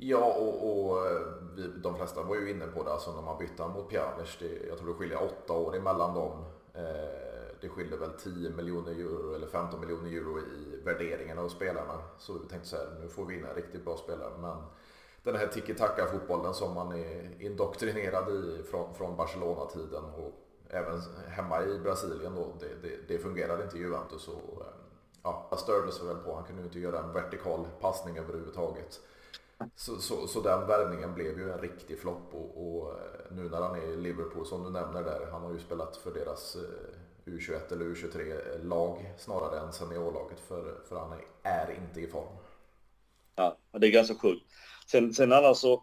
Ja, 0.00 0.34
och, 0.34 0.88
och 0.88 1.06
eh, 1.06 1.20
vi, 1.56 1.66
de 1.66 1.96
flesta 1.96 2.22
var 2.22 2.36
ju 2.36 2.50
inne 2.50 2.66
på 2.66 2.82
det, 2.82 2.92
alltså 2.92 3.14
när 3.14 3.22
man 3.22 3.38
bytte 3.38 3.66
mot 3.66 3.88
Pjanic. 3.88 4.38
Jag 4.68 4.78
tror 4.78 4.88
det 4.88 4.94
skiljer 4.94 5.22
åtta 5.22 5.52
år 5.52 5.76
emellan 5.76 6.14
dem. 6.14 6.44
Eh, 6.74 7.48
det 7.60 7.68
skiljer 7.68 7.98
väl 7.98 8.10
10 8.10 8.50
miljoner 8.50 8.92
euro 8.92 9.34
eller 9.34 9.46
15 9.46 9.80
miljoner 9.80 10.10
euro 10.10 10.38
i 10.38 10.80
värderingen 10.84 11.38
av 11.38 11.48
spelarna. 11.48 12.02
Så 12.18 12.32
vi 12.32 12.48
tänkte 12.48 12.68
så 12.68 12.76
här, 12.76 12.96
nu 13.00 13.08
får 13.08 13.24
vi 13.24 13.34
in 13.34 13.44
en 13.44 13.54
riktigt 13.54 13.84
bra 13.84 13.96
spelare. 13.96 14.32
Men 14.38 14.56
den 15.22 15.36
här 15.36 15.46
tiki-taka-fotbollen 15.46 16.54
som 16.54 16.74
man 16.74 16.92
är 16.92 17.42
indoktrinerad 17.42 18.28
i 18.28 18.62
från, 18.70 18.94
från 18.94 19.16
Barcelona-tiden 19.16 20.04
och 20.04 20.32
även 20.70 21.00
hemma 21.28 21.62
i 21.62 21.78
Brasilien 21.78 22.34
då, 22.34 22.52
det, 22.60 22.88
det, 22.88 23.08
det 23.08 23.18
fungerade 23.18 23.64
inte 23.64 23.76
i 23.76 23.80
Juventus. 23.80 24.28
Och, 24.28 24.60
eh, 24.60 24.72
ja, 25.22 25.46
jag 25.50 25.58
störde 25.58 25.92
sig 25.92 26.06
väl 26.06 26.16
på, 26.16 26.34
han 26.34 26.44
kunde 26.44 26.62
ju 26.62 26.66
inte 26.66 26.80
göra 26.80 26.98
en 26.98 27.12
vertikal 27.12 27.66
passning 27.80 28.18
överhuvudtaget. 28.18 29.00
Så, 29.76 29.98
så, 30.00 30.26
så 30.26 30.40
den 30.40 30.66
värvningen 30.66 31.14
blev 31.14 31.38
ju 31.38 31.52
en 31.52 31.60
riktig 31.60 31.98
flopp 31.98 32.34
och, 32.34 32.76
och, 32.76 32.92
eh, 32.92 33.32
nu 33.32 33.48
när 33.48 33.62
han 33.62 33.76
är 33.76 33.92
i 33.92 33.96
Liverpool 33.96 34.46
som 34.46 34.64
du 34.64 34.70
nämner 34.70 35.02
där, 35.02 35.30
han 35.32 35.42
har 35.42 35.52
ju 35.52 35.58
spelat 35.58 35.96
för 35.96 36.14
deras 36.14 36.56
eh, 36.56 37.30
U21 37.30 37.72
eller 37.72 37.84
U23-lag 37.84 39.14
snarare 39.18 39.60
än 39.60 39.72
seniorlaget 39.72 40.40
för, 40.40 40.80
för 40.88 40.98
han 40.98 41.12
är, 41.42 41.76
inte 41.82 42.00
i 42.00 42.06
form. 42.06 42.36
Ja, 43.36 43.58
det 43.72 43.86
är 43.86 43.90
ganska 43.90 44.14
sjukt. 44.14 44.44
Sen, 44.86 45.14
sen 45.14 45.32
annars 45.32 45.56
så, 45.56 45.82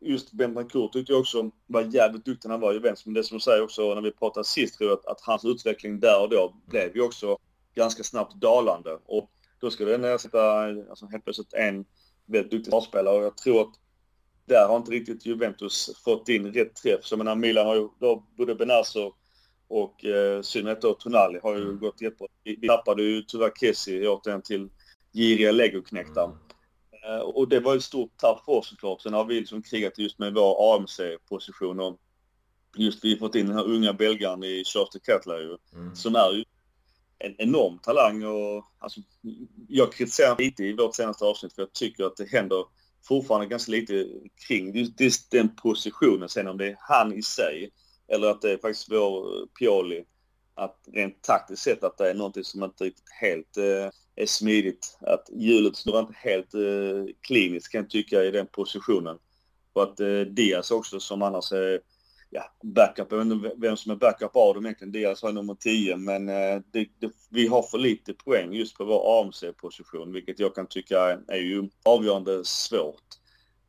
just 0.00 0.32
Bentancourt 0.32 0.92
tyckte 0.92 1.12
jag 1.12 1.20
också 1.20 1.50
var 1.66 1.82
jävligt 1.82 2.24
duktig 2.24 2.48
när 2.48 2.54
han 2.54 2.60
var 2.60 2.72
i 2.72 2.74
Juventus. 2.74 3.06
Men 3.06 3.14
det 3.14 3.24
som 3.24 3.36
du 3.36 3.40
säger 3.40 3.62
också 3.62 3.94
när 3.94 4.02
vi 4.02 4.12
pratade 4.12 4.44
sist 4.44 4.78
tror 4.78 4.90
jag 4.90 4.98
att, 4.98 5.06
att 5.06 5.20
hans 5.20 5.44
utveckling 5.44 6.00
där 6.00 6.22
och 6.22 6.30
då 6.30 6.54
blev 6.66 6.96
ju 6.96 7.02
också 7.02 7.38
ganska 7.74 8.02
snabbt 8.02 8.34
dalande. 8.34 8.98
Och 9.04 9.30
då 9.60 9.70
skulle 9.70 9.90
den 9.90 10.04
ersätta 10.04 10.62
alltså, 10.90 11.06
helt 11.06 11.24
plötsligt 11.24 11.52
en 11.52 11.84
väldigt 12.26 12.50
duktig 12.50 12.64
försvarsspelare 12.64 13.16
och 13.16 13.24
jag 13.24 13.36
tror 13.36 13.60
att 13.60 13.74
där 14.44 14.68
har 14.68 14.76
inte 14.76 14.90
riktigt 14.90 15.26
Juventus 15.26 15.90
fått 16.04 16.28
in 16.28 16.52
rätt 16.52 16.74
träff. 16.74 17.04
Så 17.04 17.16
menar 17.16 17.34
Milan 17.34 17.66
har 17.66 17.74
ju 17.74 17.88
då 18.00 18.26
både 18.36 18.54
Benazzo 18.54 19.12
och 19.68 20.04
eh, 20.04 20.42
synnerhet 20.42 20.82
då 20.82 20.94
Tonali 20.94 21.38
har 21.42 21.56
ju 21.56 21.62
mm. 21.62 21.78
gått 21.78 22.00
jättebra. 22.00 22.28
Vi, 22.44 22.68
tappade 22.68 23.02
ju 23.02 23.22
tyvärr 23.22 23.52
Kessie 23.60 24.08
återigen 24.08 24.42
till 24.42 24.68
giriga 25.12 25.52
legoknektar. 25.52 26.24
Mm. 26.24 26.38
Eh, 27.04 27.20
och 27.20 27.48
det 27.48 27.60
var 27.60 27.76
ett 27.76 27.82
stort 27.82 28.16
tapp 28.16 28.44
för 28.44 28.52
oss 28.52 28.68
såklart. 28.68 29.00
Sen 29.00 29.14
har 29.14 29.24
vi 29.24 29.34
liksom 29.34 29.62
krigat 29.62 29.98
just 29.98 30.18
med 30.18 30.34
vår 30.34 30.74
AMC-position 30.76 31.80
och 31.80 31.98
just 32.76 33.04
vi 33.04 33.10
har 33.10 33.18
fått 33.18 33.34
in 33.34 33.46
den 33.46 33.56
här 33.56 33.68
unga 33.68 33.92
belgaren 33.92 34.44
i 34.44 34.62
Charles 34.66 35.02
Cutler 35.02 35.38
ju, 35.38 35.56
mm. 35.72 35.94
som 35.94 36.14
är 36.14 36.32
ju 36.32 36.44
en 37.22 37.34
enorm 37.38 37.78
talang 37.78 38.24
och 38.24 38.64
alltså, 38.78 39.00
jag 39.68 39.92
kritiserar 39.92 40.38
lite 40.38 40.64
i 40.64 40.72
vårt 40.72 40.96
senaste 40.96 41.24
avsnitt 41.24 41.52
för 41.52 41.62
jag 41.62 41.72
tycker 41.72 42.04
att 42.04 42.16
det 42.16 42.28
händer 42.28 42.64
fortfarande 43.04 43.46
ganska 43.46 43.72
lite 43.72 44.08
kring 44.48 44.76
just, 44.76 45.00
just 45.00 45.30
den 45.30 45.56
positionen. 45.56 46.28
Sen 46.28 46.48
om 46.48 46.58
det 46.58 46.66
är 46.66 46.76
han 46.78 47.12
i 47.12 47.22
sig 47.22 47.70
eller 48.08 48.28
att 48.28 48.42
det 48.42 48.52
är 48.52 48.58
faktiskt 48.58 48.90
vår 48.90 49.40
eh, 49.40 49.46
Pioli 49.58 50.04
att 50.54 50.88
rent 50.92 51.22
taktiskt 51.22 51.62
sett 51.62 51.84
att 51.84 51.98
det 51.98 52.10
är 52.10 52.14
någonting 52.14 52.44
som 52.44 52.64
inte 52.64 52.84
riktigt 52.84 53.12
helt 53.20 53.56
eh, 53.56 53.90
är 54.16 54.26
smidigt. 54.26 54.98
Att 55.00 55.30
hjulet 55.32 55.76
snurrar 55.76 56.00
inte 56.00 56.14
helt 56.16 56.54
eh, 56.54 57.14
kliniskt 57.20 57.72
kan 57.72 57.80
jag 57.80 57.90
tycka 57.90 58.24
i 58.24 58.30
den 58.30 58.46
positionen. 58.46 59.18
Och 59.72 59.82
att 59.82 60.00
eh, 60.00 60.20
Diaz 60.20 60.70
också 60.70 61.00
som 61.00 61.22
annars 61.22 61.52
är 61.52 61.80
ja, 62.32 62.52
backup, 62.62 63.06
jag 63.10 63.18
vet 63.18 63.32
inte 63.32 63.52
vem 63.56 63.76
som 63.76 63.92
är 63.92 63.96
backup 63.96 64.36
av 64.36 64.54
dem 64.54 64.66
egentligen. 64.66 64.92
Diaz 64.92 65.22
har 65.22 65.32
nummer 65.32 65.54
10 65.54 65.96
men 65.96 66.28
eh, 66.28 66.60
det, 66.72 66.88
det, 66.98 67.12
vi 67.30 67.46
har 67.46 67.62
för 67.62 67.78
lite 67.78 68.14
poäng 68.14 68.52
just 68.52 68.78
på 68.78 68.84
vår 68.84 69.20
AMC-position 69.20 70.12
vilket 70.12 70.38
jag 70.38 70.54
kan 70.54 70.66
tycka 70.66 70.98
är, 70.98 71.20
är 71.28 71.40
ju 71.40 71.68
avgörande 71.84 72.44
svårt. 72.44 73.04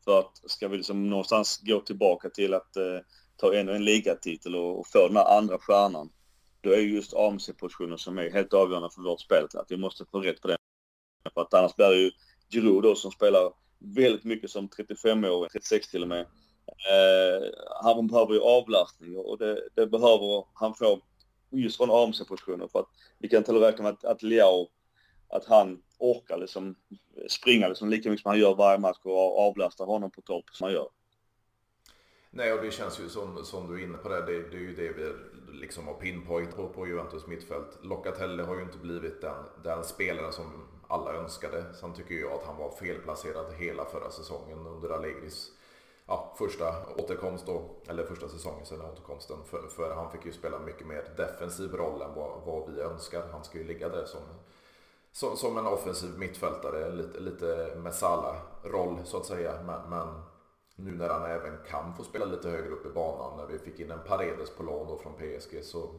För 0.06 0.20
att 0.20 0.52
ska 0.52 0.68
vi 0.68 0.78
liksom 0.78 1.10
någonstans 1.10 1.62
gå 1.64 1.80
tillbaka 1.80 2.30
till 2.30 2.54
att 2.54 2.76
eh, 2.78 3.00
ta 3.38 3.56
ännu 3.56 3.76
en 3.76 3.86
ligatitel 3.86 4.56
och, 4.56 4.80
och 4.80 4.88
få 4.88 5.08
den 5.08 5.18
här 5.18 5.38
andra 5.38 5.58
stjärnan 5.58 6.10
då 6.62 6.72
är 6.72 6.78
just 6.78 7.14
AMC-positionen 7.14 7.98
som 7.98 8.18
är 8.18 8.30
helt 8.30 8.54
avgörande 8.54 8.90
för 8.96 9.02
vårt 9.02 9.22
spel. 9.22 9.48
Att 9.54 9.72
vi 9.72 9.78
måste 9.78 10.06
få 10.06 10.20
rätt 10.20 10.42
på 10.42 10.48
den. 10.48 10.58
För 11.34 11.42
att 11.42 11.54
annars 11.54 11.76
blir 11.76 11.90
det 11.90 12.02
ju 12.02 12.12
Giroud 12.50 12.84
då 12.84 12.96
som 12.96 13.12
spelar 13.12 13.54
väldigt 13.80 14.24
mycket 14.24 14.50
som 14.50 14.70
35-åring, 14.70 15.50
36 15.50 15.88
till 15.88 16.02
och 16.02 16.08
med. 16.08 16.26
Eh, 16.68 17.50
han 17.84 18.08
behöver 18.08 18.34
ju 18.34 18.42
avlastning 18.42 19.18
och 19.18 19.38
det, 19.38 19.70
det 19.76 19.88
behöver 19.88 20.46
han 20.54 20.74
få 20.74 21.02
just 21.50 21.78
från 21.78 21.92
AMC-positionen. 21.92 22.70
För 22.70 22.80
att 22.80 22.90
vi 23.18 23.30
kan 23.30 23.44
med 23.44 23.60
räkna 23.60 23.84
med 23.84 23.94
att, 23.94 24.06
att 24.06 24.24
Leao, 24.24 24.68
att 25.28 25.46
han 25.46 25.82
orkar 25.98 26.38
liksom 26.38 26.76
springa 27.30 27.68
liksom 27.68 27.90
lika 27.90 28.10
mycket 28.10 28.24
som 28.24 28.30
han 28.30 28.40
gör 28.40 28.56
varje 28.56 28.80
match 28.80 29.00
och 29.04 29.40
avlastar 29.40 29.86
honom 29.86 30.12
på 30.12 30.22
topp 30.22 30.46
som 30.52 30.66
han 30.66 30.74
gör. 30.74 30.88
Nej, 32.32 32.54
och 32.54 32.64
det 32.64 32.72
känns 32.72 33.00
ju 33.00 33.10
som, 33.10 33.46
som 33.46 33.68
du 33.68 33.80
är 33.80 33.84
inne 33.84 33.98
på 33.98 34.10
det. 34.10 34.26
Det, 34.26 34.50
det 34.50 34.58
är 34.58 34.62
ju 34.62 34.76
det 34.76 34.94
vi 34.94 35.14
liksom 35.60 35.88
har 35.88 35.94
pinpoint 35.94 36.56
på, 36.56 36.70
på 36.70 36.88
Juventus 36.88 37.28
mittfält. 37.28 37.80
Locatelli 37.84 38.44
har 38.44 38.56
ju 38.56 38.62
inte 38.62 38.78
blivit 38.78 39.22
den, 39.22 39.46
den 39.64 39.84
spelaren 39.84 40.34
som 40.34 40.68
alla 40.88 41.14
önskade. 41.14 41.74
Sen 41.74 41.94
tycker 41.94 42.16
jag 42.16 42.32
att 42.32 42.46
han 42.46 42.58
var 42.58 42.72
felplacerad 42.72 43.54
hela 43.54 43.86
förra 43.86 44.12
säsongen 44.12 44.68
under 44.68 44.90
Allegris 44.90 45.52
ja, 46.06 46.34
första 46.38 46.74
återkomst 46.98 47.46
då, 47.46 47.62
eller 47.88 48.06
första 48.06 48.30
säsongen 48.30 48.66
sedan 48.66 48.92
återkomsten. 48.92 49.38
För, 49.46 49.68
för, 49.68 49.96
han 49.96 50.12
fick 50.12 50.26
ju 50.26 50.32
spela 50.32 50.60
mycket 50.60 50.88
mer 50.88 51.14
defensiv 51.18 51.74
roll 51.74 52.02
än 52.02 52.16
vad, 52.16 52.42
vad 52.46 52.70
vi 52.70 52.82
önskar. 52.82 53.28
Han 53.32 53.44
ska 53.44 53.58
ju 53.58 53.64
ligga 53.64 53.90
där 53.90 54.06
som, 54.06 54.22
som, 55.12 55.38
som 55.38 55.58
en 55.58 55.68
offensiv 55.68 56.18
mittfältare, 56.18 56.92
lite, 56.92 57.20
lite 57.20 57.76
Messala-roll 57.76 58.98
så 59.04 59.18
att 59.18 59.26
säga. 59.26 59.62
Men, 59.66 59.90
men 59.90 60.08
nu 60.76 60.92
när 60.92 61.10
han 61.10 61.32
även 61.32 61.58
kan 61.68 61.96
få 61.96 62.04
spela 62.04 62.26
lite 62.26 62.50
högre 62.50 62.70
upp 62.70 62.86
i 62.86 62.90
banan, 62.90 63.38
när 63.38 63.46
vi 63.46 63.60
fick 63.60 63.80
in 63.80 63.92
en 63.92 64.04
Paredes 64.08 64.50
på 64.50 64.64
lån 64.64 64.88
då 64.88 64.98
från 64.98 65.14
PSG 65.14 65.64
så 65.64 65.90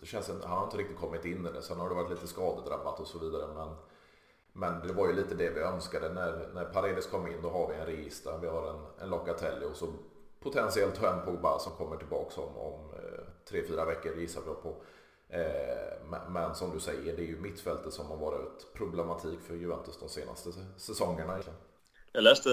det 0.00 0.06
känns 0.06 0.28
han 0.28 0.58
har 0.58 0.64
inte 0.64 0.76
riktigt 0.76 0.98
kommit 0.98 1.24
in 1.24 1.46
i 1.46 1.52
det. 1.52 1.62
Sen 1.62 1.80
har 1.80 1.88
det 1.88 1.94
varit 1.94 2.10
lite 2.10 2.26
skadedrabbat 2.26 3.00
och 3.00 3.06
så 3.06 3.18
vidare. 3.18 3.54
Men, 3.54 3.68
men 4.60 4.86
det 4.86 4.92
var 4.92 5.06
ju 5.06 5.12
lite 5.12 5.34
det 5.34 5.50
vi 5.50 5.60
önskade. 5.60 6.08
När, 6.08 6.48
när 6.54 6.64
Paredes 6.64 7.06
kom 7.06 7.26
in 7.26 7.42
då 7.42 7.50
har 7.50 7.68
vi 7.68 7.74
en 7.74 7.86
Register, 7.86 8.38
vi 8.40 8.46
har 8.46 8.70
en, 8.70 8.80
en 9.02 9.10
Locatelli 9.10 9.66
och 9.66 9.76
så 9.76 9.86
potentiellt 10.40 10.98
har 10.98 11.08
en 11.08 11.24
Pogba 11.24 11.58
som 11.58 11.72
kommer 11.72 11.96
tillbaka 11.96 12.40
om, 12.40 12.56
om 12.56 12.80
eh, 12.94 13.24
tre, 13.48 13.62
fyra 13.68 13.84
veckor 13.84 14.16
gissar 14.16 14.40
vi 14.40 14.54
på. 14.62 14.76
Eh, 15.28 16.28
men 16.28 16.54
som 16.54 16.74
du 16.74 16.80
säger, 16.80 17.16
det 17.16 17.22
är 17.22 17.26
ju 17.26 17.40
mittfältet 17.40 17.92
som 17.92 18.06
har 18.06 18.16
varit 18.16 18.74
problematik 18.74 19.40
för 19.46 19.54
Juventus 19.54 19.98
de 20.00 20.08
senaste 20.08 20.50
säsongerna. 20.76 21.38
Jag 22.12 22.24
läste, 22.24 22.50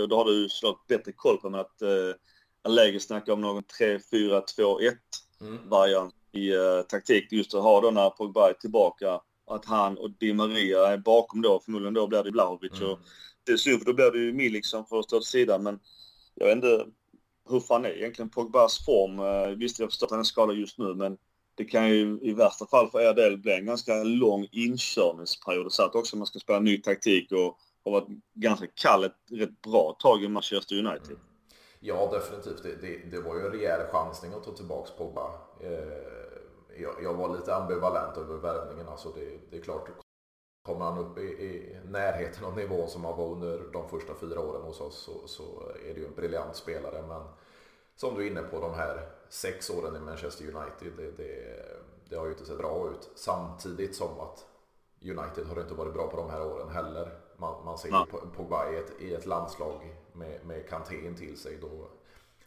och 0.00 0.08
då 0.08 0.16
har 0.16 0.24
du 0.24 0.48
såklart 0.48 0.86
bättre 0.86 1.12
koll 1.12 1.38
på 1.38 1.50
mig, 1.50 1.60
att 1.60 1.82
eh, 1.82 1.88
Allegri 2.62 3.00
snackar 3.00 3.32
om 3.32 3.40
någon 3.40 3.62
3-4-2-1 3.62 4.92
mm. 5.40 5.68
variant 5.68 6.14
i 6.32 6.52
taktik. 6.88 7.32
Just 7.32 7.54
att 7.54 7.62
ha 7.62 7.80
då 7.80 7.90
när 7.90 8.10
Pogba 8.10 8.48
är 8.48 8.52
tillbaka, 8.52 9.20
att 9.46 9.64
han 9.64 9.98
och 9.98 10.10
Di 10.10 10.32
Maria 10.32 10.86
är 10.86 10.98
bakom 10.98 11.42
då. 11.42 11.60
Förmodligen 11.60 11.94
då 11.94 12.06
blir 12.06 12.22
det 12.22 12.30
Vlahovic. 12.30 12.80
Mm. 12.80 12.90
Och 12.90 12.98
det 13.46 13.52
är 13.52 13.56
synd 13.56 13.78
för 13.78 13.86
då 13.86 13.92
blir 13.92 14.10
det 14.10 14.18
ju 14.18 14.32
Milik 14.32 14.66
som 14.66 14.86
får 14.86 15.02
stå 15.02 15.16
åt 15.16 15.26
sidan. 15.26 15.62
Men 15.62 15.80
jag 16.34 16.46
vet 16.46 16.56
inte 16.56 16.86
hur 17.50 17.60
fan 17.60 17.84
är 17.84 17.90
egentligen 17.90 18.30
Pogbas 18.30 18.84
form? 18.84 19.18
Uh, 19.18 19.58
visst, 19.58 19.78
jag 19.78 19.90
förstår 19.90 20.06
att 20.06 20.10
han 20.10 20.20
är 20.20 20.24
skadad 20.24 20.56
just 20.56 20.78
nu, 20.78 20.94
men 20.94 21.16
det 21.54 21.64
kan 21.64 21.88
ju 21.88 22.18
i 22.22 22.32
värsta 22.32 22.66
fall 22.66 22.90
för 22.90 23.00
er 23.00 23.14
del 23.14 23.38
bli 23.38 23.52
en 23.52 23.66
ganska 23.66 24.02
lång 24.02 24.48
inkörningsperiod. 24.52 25.72
Så 25.72 25.82
att 25.82 25.94
också 25.94 26.16
man 26.16 26.26
ska 26.26 26.38
spela 26.38 26.60
ny 26.60 26.82
taktik 26.82 27.32
och 27.32 27.58
har 27.84 27.92
varit 27.92 28.08
ganska 28.34 28.66
kall 28.74 29.04
ett 29.04 29.16
rätt 29.30 29.62
bra 29.62 29.96
tag 29.98 30.24
i 30.24 30.28
Manchester 30.28 30.76
United. 30.76 31.06
Mm. 31.06 31.20
Ja, 31.80 32.10
definitivt. 32.12 32.62
Det, 32.62 32.86
det, 32.86 33.10
det, 33.10 33.20
var 33.20 33.34
ju 33.34 33.40
en 33.40 33.52
rejäl 33.52 33.80
chansning 33.92 34.32
att 34.32 34.44
ta 34.44 34.52
tillbaka 34.52 34.90
Pogba. 34.98 35.26
Eh, 35.60 36.33
jag, 36.76 36.94
jag, 37.02 37.14
var 37.14 37.36
lite 37.36 37.54
ambivalent 37.54 38.16
över 38.16 38.36
värvningen. 38.36 38.88
Alltså 38.88 39.08
det, 39.08 39.38
det 39.50 39.56
är 39.56 39.62
klart, 39.62 39.88
kommer 40.62 40.84
han 40.84 40.98
upp 40.98 41.18
i, 41.18 41.22
i, 41.22 41.80
närheten 41.84 42.44
av 42.44 42.56
nivån 42.56 42.88
som 42.88 43.04
han 43.04 43.16
var 43.16 43.28
under 43.28 43.62
de 43.72 43.88
första 43.88 44.14
fyra 44.14 44.40
åren 44.40 44.62
hos 44.62 44.80
oss 44.80 44.98
så, 44.98 45.26
så 45.26 45.72
är 45.88 45.94
det 45.94 46.00
ju 46.00 46.06
en 46.06 46.14
briljant 46.14 46.56
spelare. 46.56 47.04
Men 47.08 47.22
som 47.96 48.14
du 48.14 48.26
är 48.26 48.30
inne 48.30 48.42
på, 48.42 48.60
de 48.60 48.74
här 48.74 49.08
sex 49.28 49.70
åren 49.70 49.96
i 49.96 50.00
Manchester 50.00 50.44
United, 50.44 50.92
det, 50.96 51.10
det, 51.10 51.64
det 52.08 52.16
har 52.16 52.24
ju 52.24 52.32
inte 52.32 52.46
sett 52.46 52.58
bra 52.58 52.90
ut. 52.90 53.10
Samtidigt 53.14 53.96
som 53.96 54.20
att 54.20 54.46
United 55.02 55.46
har 55.46 55.60
inte 55.60 55.74
varit 55.74 55.94
bra 55.94 56.10
på 56.10 56.16
de 56.16 56.30
här 56.30 56.46
åren 56.46 56.68
heller. 56.68 57.18
Man, 57.36 57.64
man 57.64 57.78
ser 57.78 57.88
ja. 57.88 58.06
Pogba 58.36 58.70
i 58.70 58.76
ett, 58.76 59.00
i 59.00 59.14
ett 59.14 59.26
landslag 59.26 59.96
med, 60.12 60.46
med 60.46 60.68
Kanté 60.68 61.14
till 61.14 61.36
sig. 61.36 61.58
Då, 61.60 61.88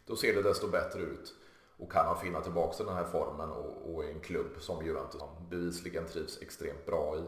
då 0.06 0.16
ser 0.16 0.34
det 0.34 0.42
desto 0.42 0.68
bättre 0.68 1.00
ut. 1.00 1.34
Och 1.78 1.92
kan 1.92 2.06
han 2.06 2.18
finna 2.18 2.40
tillbaka 2.40 2.84
den 2.84 2.94
här 2.94 3.04
formen 3.04 3.50
och, 3.50 3.94
och 3.94 4.04
i 4.04 4.10
en 4.10 4.20
klubb 4.20 4.60
som 4.60 4.86
Juventus 4.86 5.22
bevisligen 5.50 6.06
trivs 6.06 6.42
extremt 6.42 6.86
bra 6.86 7.16
i. 7.16 7.22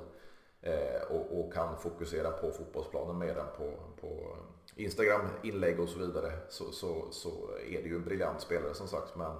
Eh, 0.63 1.03
och, 1.11 1.41
och, 1.41 1.53
kan 1.53 1.77
fokusera 1.79 2.31
på 2.31 2.51
fotbollsplanen 2.51 3.19
mer 3.19 3.39
än 3.39 3.47
på, 3.57 3.73
på 4.01 4.37
Instagram, 4.75 5.21
inlägg 5.43 5.81
och 5.81 5.89
så 5.89 5.99
vidare. 5.99 6.33
Så, 6.49 6.73
så, 6.73 7.11
så 7.11 7.51
är 7.71 7.83
det 7.83 7.89
ju 7.89 7.97
en 7.97 8.05
briljant 8.05 8.41
spelare 8.41 8.75
som 8.75 8.89
sagt. 8.89 9.17
Men 9.17 9.37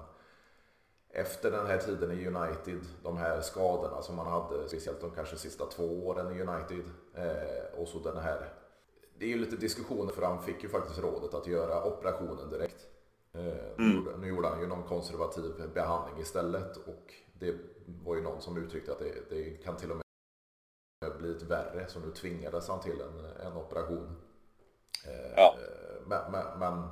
efter 1.09 1.51
den 1.51 1.67
här 1.67 1.77
tiden 1.77 2.11
i 2.11 2.27
United, 2.27 2.79
de 3.03 3.17
här 3.17 3.41
skadorna 3.41 4.01
som 4.01 4.15
man 4.15 4.27
hade, 4.27 4.67
speciellt 4.67 5.01
de 5.01 5.11
kanske 5.11 5.35
sista 5.35 5.65
två 5.65 6.07
åren 6.07 6.37
i 6.37 6.41
United. 6.41 6.83
Eh, 7.15 7.79
och 7.79 7.87
så 7.87 7.99
den 7.99 8.17
här, 8.17 8.53
det 9.17 9.25
är 9.25 9.29
ju 9.29 9.39
lite 9.39 9.55
diskussioner 9.55 10.13
för 10.13 10.21
han 10.21 10.43
fick 10.43 10.63
ju 10.63 10.69
faktiskt 10.69 10.99
rådet 10.99 11.33
att 11.33 11.47
göra 11.47 11.83
operationen 11.83 12.49
direkt. 12.49 12.87
Eh, 13.33 13.85
mm. 13.85 14.21
Nu 14.21 14.27
gjorde 14.27 14.47
han 14.47 14.61
ju 14.61 14.67
någon 14.67 14.83
konservativ 14.83 15.69
behandling 15.73 16.21
istället 16.21 16.77
och 16.77 17.13
det 17.33 17.55
var 17.85 18.15
ju 18.15 18.21
någon 18.21 18.41
som 18.41 18.57
uttryckte 18.57 18.91
att 18.91 18.99
det, 18.99 19.29
det 19.29 19.63
kan 19.63 19.77
till 19.77 19.91
och 19.91 19.95
med 19.95 21.17
bli 21.17 21.31
ett 21.31 21.41
värre 21.41 21.87
så 21.87 21.99
nu 21.99 22.11
tvingades 22.11 22.67
han 22.67 22.79
till 22.79 23.01
en, 23.01 23.25
en 23.47 23.57
operation. 23.57 24.15
Eh, 25.05 25.33
ja. 25.35 25.55
Men, 26.05 26.31
men, 26.31 26.59
men, 26.59 26.89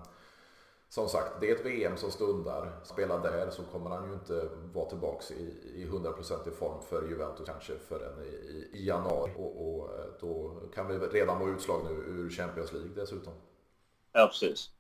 som 0.90 1.10
sagt, 1.10 1.42
det 1.42 1.52
är 1.52 1.56
ett 1.56 1.66
VM 1.66 1.98
som 1.98 2.12
stundar. 2.12 2.80
Spela 2.84 3.18
där 3.18 3.50
så 3.50 3.64
kommer 3.64 3.90
han 3.90 4.08
ju 4.08 4.14
inte 4.14 4.50
vara 4.74 4.90
tillbaka 4.90 5.34
i, 5.34 5.44
i 5.76 5.88
100% 5.88 6.48
i 6.48 6.52
form 6.52 6.82
för 6.82 7.10
Juventus 7.10 7.46
kanske 7.48 7.78
förrän 7.78 8.24
i, 8.24 8.70
i 8.74 8.86
januari. 8.88 9.32
Och, 9.38 9.80
och, 9.80 10.00
eh, 10.00 10.06
då 10.20 10.62
kan 10.74 10.88
vi 10.88 10.98
redan 10.98 11.40
vara 11.40 11.50
utslagna 11.50 11.90
ur 11.90 12.30
Champions 12.30 12.74
League 12.74 12.92
dessutom. 12.96 13.34
Ja, 14.12 14.28
precis. 14.28 14.72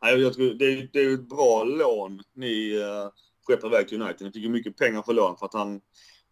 Jag 0.00 0.34
tror 0.34 0.54
det, 0.54 0.64
är, 0.64 0.88
det 0.92 1.00
är 1.00 1.14
ett 1.14 1.28
bra 1.28 1.64
lån 1.64 2.22
ni 2.34 2.78
uh, 2.78 3.10
skeppar 3.46 3.68
iväg 3.68 3.88
till 3.88 4.02
United. 4.02 4.26
Ni 4.26 4.32
fick 4.32 4.42
ju 4.42 4.48
mycket 4.48 4.76
pengar 4.76 5.02
för 5.02 5.12
lån 5.12 5.36
för 5.36 5.46
att 5.46 5.54
han 5.54 5.80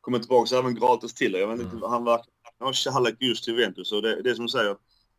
kommer 0.00 0.18
tillbaka 0.18 0.56
även 0.56 0.74
gratis 0.74 1.14
till 1.14 1.34
er. 1.34 1.38
Jag 1.38 1.48
vet 1.48 1.60
inte, 1.60 1.76
mm. 1.76 1.90
han 1.90 2.04
verkar 2.04 2.24
ha 2.60 2.72
kärlek 2.72 3.16
just 3.20 3.44
till 3.44 3.54
Juventus. 3.54 3.92
Och 3.92 4.02
det, 4.02 4.22
det 4.22 4.30
är 4.30 4.34
som 4.34 4.44
du 4.44 4.50
säger, 4.50 4.76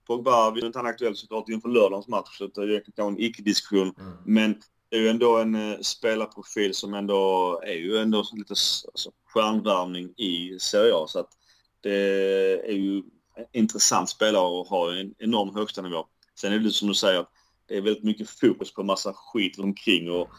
Pogba, 0.07 0.51
vi 0.51 0.61
är 0.61 0.65
inte 0.65 0.79
han 0.79 0.85
aktuell 0.85 1.15
såklart 1.15 1.49
inför 1.49 1.69
lördagens 1.69 2.07
match, 2.07 2.37
så 2.37 2.47
det 2.47 2.75
är 2.75 2.83
kanske 2.95 3.03
en 3.03 3.19
icke-diskussion. 3.19 3.93
Mm. 3.99 4.13
Men 4.25 4.61
det 4.89 4.97
är 4.97 5.01
ju 5.01 5.09
ändå 5.09 5.37
en 5.37 5.55
uh, 5.55 5.79
spelarprofil 5.81 6.73
som 6.73 6.93
ändå 6.93 7.61
är 7.65 7.77
ju 7.77 7.97
ändå 7.97 8.23
lite 8.33 8.51
alltså, 8.51 9.11
stjärnvärvning 9.33 10.13
i 10.17 10.59
Serie 10.59 10.93
A. 10.95 11.05
Så 11.07 11.19
att 11.19 11.29
det 11.81 11.97
är 12.69 12.73
ju 12.73 12.97
en 13.35 13.45
intressant 13.51 14.09
spelare 14.09 14.61
att 14.61 14.67
ha 14.67 14.93
en 14.93 15.13
enorm 15.17 15.55
högsta 15.55 15.81
nivå. 15.81 16.05
Sen 16.39 16.53
är 16.53 16.59
det 16.59 16.71
som 16.71 16.87
du 16.87 16.93
säger, 16.93 17.25
det 17.67 17.77
är 17.77 17.81
väldigt 17.81 18.03
mycket 18.03 18.29
fokus 18.29 18.73
på 18.73 18.83
massa 18.83 19.13
skit 19.13 19.59
omkring 19.59 20.11
och 20.11 20.29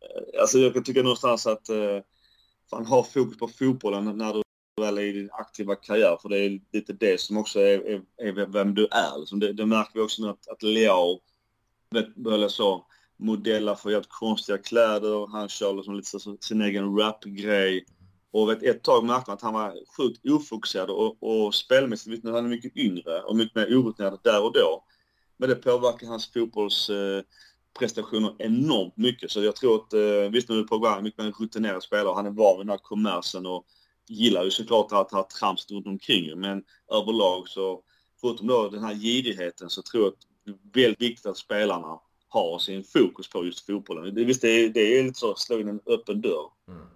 eh, 0.00 0.40
alltså 0.40 0.58
jag 0.58 0.74
kan 0.74 0.84
tycka 0.84 1.02
någonstans 1.02 1.46
att 1.46 1.70
uh, 1.70 2.00
fan 2.70 2.86
ha 2.86 3.04
fokus 3.04 3.38
på 3.38 3.48
fotbollen 3.48 4.18
när 4.18 4.32
du 4.32 4.42
väl 4.80 4.98
är 4.98 5.02
i 5.02 5.12
din 5.12 5.30
aktiva 5.32 5.74
karriär. 5.74 6.18
För 6.22 6.28
det 6.28 6.38
är 6.38 6.60
lite 6.72 6.92
det 6.92 7.20
som 7.20 7.36
också 7.36 7.60
är, 7.60 7.78
är, 7.78 8.02
är 8.16 8.46
vem 8.46 8.74
du 8.74 8.86
är. 8.90 9.18
Liksom 9.18 9.40
det, 9.40 9.52
det, 9.52 9.66
märker 9.66 9.90
vi 9.94 10.00
också 10.00 10.22
nu 10.22 10.28
att, 10.28 10.48
att 10.48 10.62
Leao 10.62 11.20
börjar 12.16 12.48
så 12.48 12.86
modella 13.16 13.76
för 13.76 13.96
att 13.96 14.08
konstiga 14.08 14.58
kläder. 14.58 15.26
Han 15.26 15.48
kör 15.48 15.74
liksom 15.74 15.94
lite 15.94 16.20
så, 16.20 16.36
sin 16.40 16.62
egen 16.62 16.96
rap-grej. 16.98 17.84
Och 18.30 18.48
vet, 18.50 18.62
ett 18.62 18.82
tag 18.82 19.04
märkte 19.04 19.30
man 19.30 19.34
att 19.36 19.42
han 19.42 19.54
var 19.54 19.74
sjukt 19.96 20.26
ofokuserad 20.26 20.90
och, 20.90 21.22
och 21.22 21.54
spelmässigt, 21.54 22.24
han 22.24 22.34
är 22.34 22.42
mycket 22.42 22.76
yngre 22.76 23.22
och 23.22 23.36
mycket 23.36 23.54
mer 23.54 23.78
orutinerad 23.78 24.20
där 24.24 24.44
och 24.44 24.52
då. 24.52 24.84
Men 25.38 25.48
det 25.48 25.54
påverkar 25.54 26.06
hans 26.06 26.32
fotbollsprestationer 26.32 28.28
eh, 28.28 28.46
enormt 28.46 28.96
mycket. 28.96 29.30
Så 29.30 29.42
jag 29.42 29.56
tror 29.56 29.76
att, 29.76 29.92
eh, 29.92 30.30
visst 30.30 30.48
nu 30.48 30.58
är 30.58 30.64
Pogba 30.64 31.00
mycket 31.00 31.24
mer 31.24 31.32
rutinerad 31.40 31.82
spelare, 31.82 32.14
han 32.14 32.26
är 32.26 32.30
van 32.30 32.58
vid 32.58 32.66
den 32.66 32.70
här 32.70 32.78
kommersen 32.78 33.46
och 33.46 33.66
gillar 34.08 34.44
ju 34.44 34.50
såklart 34.50 34.92
att 34.92 35.12
ha 35.12 35.28
trams 35.40 35.70
runt 35.70 35.86
omkring 35.86 36.40
men 36.40 36.64
överlag 36.92 37.48
så, 37.48 37.82
förutom 38.20 38.46
då 38.46 38.68
den 38.68 38.84
här 38.84 38.94
girigheten 38.94 39.70
så 39.70 39.82
tror 39.82 40.04
jag 40.04 40.12
att 40.12 40.18
det 40.44 40.50
är 40.50 40.56
väldigt 40.82 41.00
viktigt 41.00 41.26
att 41.26 41.36
spelarna 41.36 42.00
har 42.28 42.58
sin 42.58 42.84
fokus 42.84 43.30
på 43.30 43.44
just 43.44 43.66
fotbollen. 43.66 44.14
Det, 44.14 44.24
visst, 44.24 44.42
det 44.42 44.48
är, 44.48 44.68
det 44.68 44.98
är 44.98 45.02
lite 45.02 45.18
så 45.18 45.30
att 45.30 45.38
slå 45.38 45.58
in 45.60 45.68
en 45.68 45.80
öppen 45.86 46.20
dörr. 46.20 46.50
Mm. 46.68 46.86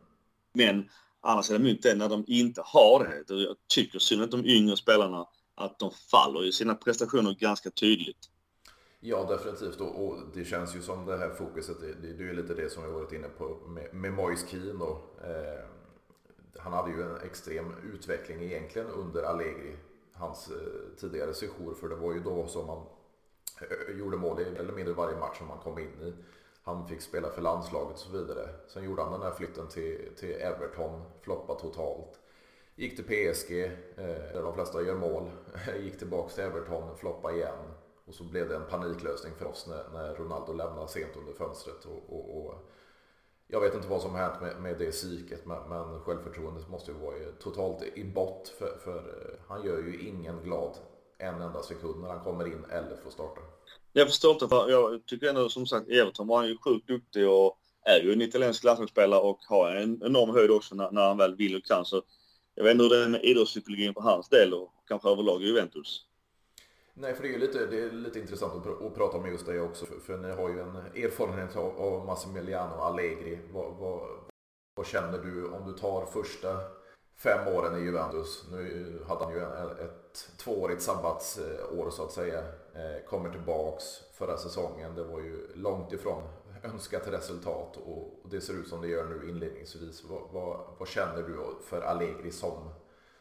Men 0.54 0.88
annars 1.20 1.50
är 1.50 1.58
det 1.58 1.64
mycket 1.64 1.98
när 1.98 2.08
de 2.08 2.24
inte 2.26 2.62
har 2.64 3.24
det. 3.26 3.34
Jag 3.34 3.56
tycker 3.74 3.98
synd 3.98 4.22
att 4.22 4.30
de 4.30 4.46
yngre 4.46 4.76
spelarna 4.76 5.26
att 5.54 5.78
de 5.78 5.90
faller 6.10 6.44
i 6.44 6.52
sina 6.52 6.74
prestationer 6.74 7.34
ganska 7.34 7.70
tydligt. 7.70 8.30
Ja, 9.04 9.24
definitivt. 9.24 9.80
Och, 9.80 10.04
och, 10.04 10.16
det 10.34 10.44
känns 10.44 10.76
ju 10.76 10.82
som 10.82 11.06
det 11.06 11.16
här 11.16 11.30
fokuset, 11.30 11.80
det, 11.80 11.92
det 11.92 12.24
är 12.24 12.26
ju 12.26 12.32
lite 12.32 12.54
det 12.54 12.70
som 12.70 12.84
vi 12.84 12.90
varit 12.90 13.12
inne 13.12 13.28
på 13.28 13.58
med, 13.66 13.94
med 13.94 14.12
Moise 14.12 14.46
Keane 14.46 14.72
då. 14.72 15.00
Eh, 15.24 15.64
han 16.58 16.72
hade 16.72 16.90
ju 16.90 17.02
en 17.02 17.16
extrem 17.16 17.74
utveckling 17.94 18.42
egentligen 18.42 18.88
under 18.88 19.22
Allegri, 19.22 19.76
hans 20.12 20.50
eh, 20.50 20.96
tidigare 21.00 21.34
sejour. 21.34 21.74
För 21.74 21.88
det 21.88 21.94
var 21.94 22.12
ju 22.12 22.20
då 22.20 22.46
som 22.46 22.68
han 22.68 22.82
eh, 23.60 23.98
gjorde 23.98 24.16
mål 24.16 24.40
i 24.40 24.44
eller 24.44 24.72
mindre 24.72 24.94
varje 24.94 25.16
match 25.16 25.38
som 25.38 25.50
han 25.50 25.58
kom 25.58 25.78
in 25.78 26.00
i. 26.02 26.12
Han 26.62 26.88
fick 26.88 27.00
spela 27.00 27.30
för 27.30 27.42
landslaget 27.42 27.92
och 27.92 27.98
så 27.98 28.12
vidare. 28.18 28.48
Sen 28.68 28.84
gjorde 28.84 29.02
han 29.02 29.12
den 29.12 29.22
här 29.22 29.32
flytten 29.32 29.68
till, 29.68 30.08
till 30.16 30.32
Everton, 30.32 31.02
floppa 31.20 31.54
totalt. 31.54 32.20
Gick 32.74 32.96
till 32.96 33.04
PSG, 33.04 33.64
eh, 33.64 34.32
där 34.32 34.42
de 34.42 34.54
flesta 34.54 34.82
gör 34.82 34.94
mål. 34.94 35.30
Gick 35.80 35.98
tillbaka 35.98 36.28
till 36.28 36.44
Everton, 36.44 36.96
floppa 36.96 37.32
igen. 37.32 37.71
Och 38.04 38.14
så 38.14 38.24
blev 38.24 38.48
det 38.48 38.56
en 38.56 38.66
paniklösning 38.70 39.32
för 39.38 39.46
oss 39.46 39.66
när, 39.68 39.88
när 39.92 40.14
Ronaldo 40.14 40.52
lämnade 40.52 40.88
sent 40.88 41.16
under 41.16 41.32
fönstret. 41.32 41.84
Och, 41.84 42.16
och, 42.16 42.36
och 42.36 42.54
jag 43.46 43.60
vet 43.60 43.74
inte 43.74 43.88
vad 43.88 44.02
som 44.02 44.10
har 44.10 44.18
hänt 44.18 44.40
med, 44.40 44.60
med 44.60 44.78
det 44.78 44.90
psyket 44.90 45.46
men, 45.46 45.68
men 45.68 46.00
självförtroendet 46.00 46.68
måste 46.68 46.90
ju 46.90 46.96
vara 46.98 47.32
totalt 47.40 47.82
i 47.82 48.04
bott 48.04 48.48
för, 48.58 48.78
för 48.84 48.98
eh, 48.98 49.40
han 49.48 49.64
gör 49.64 49.78
ju 49.78 50.08
ingen 50.08 50.42
glad 50.42 50.76
en 51.18 51.40
enda 51.40 51.62
sekund 51.62 52.00
när 52.00 52.08
han 52.08 52.24
kommer 52.24 52.46
in 52.46 52.64
eller 52.70 52.96
får 52.96 53.10
starta. 53.10 53.40
Jag 53.92 54.08
förstår 54.08 54.32
inte, 54.32 54.48
för 54.48 54.70
jag 54.70 55.06
tycker 55.06 55.28
ändå 55.28 55.48
som 55.48 55.66
sagt 55.66 55.88
Everton 55.88 56.26
var 56.26 56.36
han 56.36 56.48
ju 56.48 56.58
sjukt 56.58 56.86
duktig 56.86 57.28
och 57.28 57.58
är 57.84 58.00
ju 58.00 58.12
en 58.12 58.22
italiensk 58.22 58.64
landslagsspelare 58.64 59.20
och 59.20 59.38
har 59.48 59.74
en 59.76 60.02
enorm 60.04 60.30
höjd 60.30 60.50
också 60.50 60.74
när, 60.74 60.90
när 60.90 61.08
han 61.08 61.16
väl 61.16 61.36
vill 61.36 61.56
och 61.56 61.64
kan. 61.64 61.84
Så 61.84 62.02
jag 62.54 62.64
vet 62.64 62.72
inte 62.72 62.82
hur 62.84 62.90
det 62.90 63.04
är 63.04 63.08
med 63.08 63.24
idrottspsykologin 63.24 63.94
för 63.94 64.00
hans 64.00 64.28
del 64.28 64.54
och 64.54 64.72
kanske 64.88 65.08
överlag 65.08 65.42
i 65.42 65.46
Juventus. 65.46 66.06
Nej, 66.94 67.14
för 67.14 67.22
det 67.22 67.28
är 67.28 67.32
ju 67.32 67.38
lite, 67.38 67.66
det 67.66 67.82
är 67.82 67.90
lite 67.90 68.20
intressant 68.20 68.54
att, 68.54 68.62
pr 68.62 68.86
att 68.86 68.94
prata 68.94 69.16
om 69.18 69.26
just 69.26 69.46
det 69.46 69.60
också. 69.60 69.86
För, 69.86 70.00
för, 70.00 70.18
ni 70.18 70.32
har 70.32 70.48
ju 70.48 70.60
en 70.60 70.76
erfarenhet 70.76 71.56
av, 71.56 71.80
av 71.80 72.06
Massimiliano 72.06 72.74
Allegri. 72.74 73.38
Vad, 73.52 73.76
vad, 73.76 74.02
vad, 74.74 74.86
känner 74.86 75.18
du 75.18 75.48
om 75.48 75.66
du 75.66 75.72
tar 75.72 76.06
första 76.06 76.58
fem 77.16 77.48
åren 77.48 77.82
i 77.82 77.84
Juventus? 77.84 78.46
Nu 78.50 78.98
hade 79.08 79.24
han 79.24 79.34
ju 79.34 79.40
ett 79.84 80.30
tvåårigt 80.38 80.82
sabbatsår 80.82 81.90
så 81.90 82.04
att 82.04 82.12
säga. 82.12 82.38
Eh, 82.74 83.08
kommer 83.08 83.30
tillbaks 83.30 83.84
förra 84.12 84.36
säsongen. 84.36 84.94
Det 84.94 85.04
var 85.04 85.20
ju 85.20 85.48
långt 85.54 85.92
ifrån 85.92 86.22
önskat 86.62 87.08
resultat 87.08 87.76
och 87.76 88.30
det 88.30 88.40
ser 88.40 88.54
ut 88.54 88.68
som 88.68 88.80
det 88.80 88.88
gör 88.88 89.04
nu 89.04 89.28
inledningsvis. 89.28 90.04
Vad, 90.04 90.22
vad, 90.32 90.60
vad 90.78 90.88
känner 90.88 91.22
du 91.22 91.38
för 91.64 91.82
Allegri 91.82 92.30
som, 92.30 92.72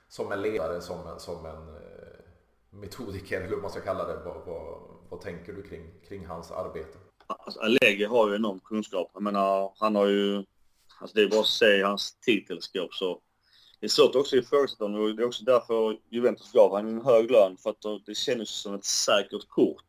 som 0.07 0.31
en 0.31 0.41
ledare, 0.41 0.81
som 0.81 1.07
en, 1.07 1.19
som 1.19 1.45
en 1.45 1.75
eh, 1.75 1.81
metodiker 2.71 3.41
eller 3.41 3.53
vad 3.53 3.62
man 3.62 3.71
ska 3.71 3.81
kalla 3.81 4.05
det? 4.05 4.21
Vad, 4.25 4.45
vad, 4.45 4.79
vad 5.10 5.21
tänker 5.21 5.53
du 5.53 5.63
kring, 5.63 5.84
kring 6.07 6.25
hans 6.25 6.51
arbete? 6.51 6.97
Alltså, 7.27 7.60
Allegri 7.60 8.05
har 8.05 8.29
ju 8.29 8.36
enorm 8.36 8.60
kunskap. 8.60 9.12
Jag 9.13 9.23
menar, 9.23 9.73
han 9.77 9.95
har 9.95 10.07
ju... 10.07 10.45
Alltså 10.99 11.15
det 11.15 11.21
är 11.21 11.27
bara 11.27 11.39
att 11.39 11.47
se 11.47 11.81
hans 11.84 12.17
titelskåp 12.21 12.93
så... 12.93 13.19
Det 13.79 13.86
är 13.86 13.89
svårt 13.89 14.15
också 14.15 14.36
i 14.36 14.43
honom 14.79 15.01
och 15.01 15.15
det 15.15 15.23
är 15.23 15.27
också 15.27 15.43
därför 15.43 15.97
Juventus 16.10 16.51
gav 16.51 16.69
honom 16.69 16.97
en 16.97 17.05
hög 17.05 17.31
lön 17.31 17.57
för 17.57 17.69
att 17.69 18.05
det 18.05 18.15
kändes 18.15 18.49
som 18.49 18.73
ett 18.73 18.86
säkert 18.86 19.47
kort. 19.49 19.86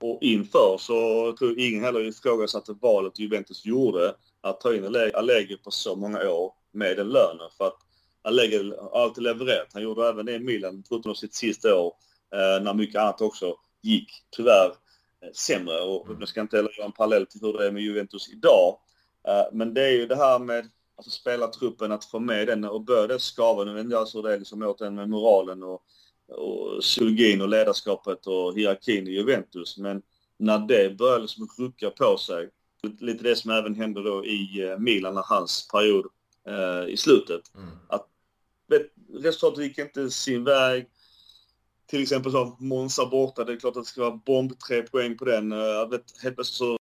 Och 0.00 0.18
inför 0.22 0.76
så 0.78 1.32
tror 1.38 1.50
jag 1.50 1.58
ingen 1.58 1.84
heller 1.84 2.00
ifrågasatte 2.00 2.72
valet 2.80 3.18
Juventus 3.18 3.66
gjorde 3.66 4.14
att 4.40 4.60
ta 4.60 4.74
in 4.74 4.96
Allegri 5.14 5.56
på 5.56 5.70
så 5.70 5.96
många 5.96 6.30
år 6.30 6.52
med 6.72 6.96
den 6.96 7.08
lönen. 7.08 7.50
För 7.58 7.66
att 7.66 7.78
Allegri 8.22 8.74
har 8.78 9.02
alltid 9.02 9.24
levererat. 9.24 9.68
Han 9.72 9.82
gjorde 9.82 10.08
även 10.08 10.26
det 10.26 10.34
i 10.34 10.38
Milan, 10.38 10.84
förutom 10.88 11.14
sitt 11.14 11.34
sista 11.34 11.74
år, 11.74 11.94
när 12.32 12.74
mycket 12.74 13.00
annat 13.00 13.20
också 13.20 13.56
gick 13.82 14.10
tyvärr 14.36 14.66
eh, 15.22 15.32
sämre. 15.34 15.80
Och 15.80 16.06
mm. 16.06 16.20
jag 16.20 16.28
ska 16.28 16.40
inte 16.40 16.56
heller 16.56 16.74
göra 16.76 16.86
en 16.86 16.92
parallell 16.92 17.26
till 17.26 17.40
hur 17.40 17.52
det 17.52 17.66
är 17.66 17.72
med 17.72 17.82
Juventus 17.82 18.28
idag. 18.28 18.78
Eh, 19.28 19.44
men 19.52 19.74
det 19.74 19.82
är 19.82 19.92
ju 19.92 20.06
det 20.06 20.16
här 20.16 20.38
med 20.38 20.68
alltså, 20.96 21.10
spelartruppen, 21.10 21.92
att 21.92 22.04
få 22.04 22.18
med 22.18 22.46
den 22.46 22.64
och 22.64 22.84
börja 22.84 23.06
det 23.06 23.20
skava. 23.20 23.64
Nu 23.64 23.74
vet 23.74 23.84
inte 23.84 23.96
jag 23.96 24.06
hur 24.14 24.22
det 24.22 24.34
är 24.34 24.38
liksom 24.38 24.62
åt 24.62 24.78
den 24.78 24.94
med 24.94 25.08
moralen 25.08 25.62
och 25.62 25.82
och 26.28 26.80
psykologin 26.80 27.40
och 27.40 27.48
ledarskapet 27.48 28.26
och 28.26 28.54
hierarkin 28.54 29.08
i 29.08 29.10
Juventus. 29.10 29.78
Men 29.78 30.02
när 30.36 30.58
det 30.58 30.98
började 30.98 31.22
liksom 31.22 31.48
rucka 31.58 31.90
på 31.90 32.16
sig, 32.16 32.48
lite 33.00 33.22
det 33.22 33.36
som 33.36 33.50
även 33.50 33.74
hände 33.74 34.02
då 34.02 34.26
i 34.26 34.68
eh, 34.68 34.78
Milan 34.78 35.14
när 35.14 35.24
hans 35.26 35.68
period 35.68 36.06
eh, 36.46 36.88
i 36.88 36.96
slutet. 36.96 37.54
Mm. 37.54 37.68
Att 37.88 38.06
resultatet 39.14 39.64
gick 39.64 39.78
inte 39.78 40.10
sin 40.10 40.44
väg. 40.44 40.86
Till 41.90 42.02
exempel 42.02 42.32
så 42.32 42.56
Monza 42.60 43.06
borta, 43.06 43.44
det 43.44 43.52
är 43.52 43.56
klart 43.56 43.76
att 43.76 43.82
det 43.82 43.88
ska 43.88 44.00
vara 44.00 44.20
bomb 44.26 44.58
tre 44.58 44.82
poäng 44.82 45.16
på 45.18 45.24
den. 45.24 45.52
Eh, 45.52 45.58
jag 45.58 45.90
vet, 45.90 46.22
helt 46.22 46.34
plötsligt 46.34 46.56
så 46.56 46.78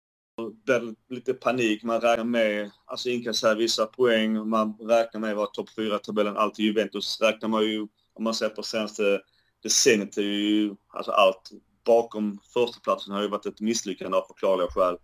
blir 0.64 0.80
det 0.80 1.14
lite 1.14 1.34
panik. 1.34 1.82
Man 1.82 2.00
räknar 2.00 2.24
med, 2.24 2.70
alltså 2.84 3.08
inkassera 3.08 3.54
vissa 3.54 3.86
poäng. 3.86 4.48
Man 4.48 4.76
räknar 4.80 5.20
med 5.20 5.30
att 5.30 5.36
vara 5.36 5.46
topp 5.46 5.68
4-tabellen. 5.76 6.36
Alltid 6.36 6.64
Juventus 6.64 7.20
räknar 7.20 7.48
man 7.48 7.64
ju, 7.64 7.86
om 8.14 8.24
man 8.24 8.34
ser 8.34 8.48
på 8.48 8.62
senaste 8.62 9.20
decenniet 9.62 10.16
är 10.16 10.22
ju, 10.22 10.74
alltså 10.88 11.10
allt 11.10 11.50
bakom 11.84 12.38
förstaplatsen 12.54 13.14
har 13.14 13.22
ju 13.22 13.28
varit 13.28 13.46
ett 13.46 13.60
misslyckande 13.60 14.16
av 14.16 14.22
förklarliga 14.22 14.68
skäl. 14.68 14.96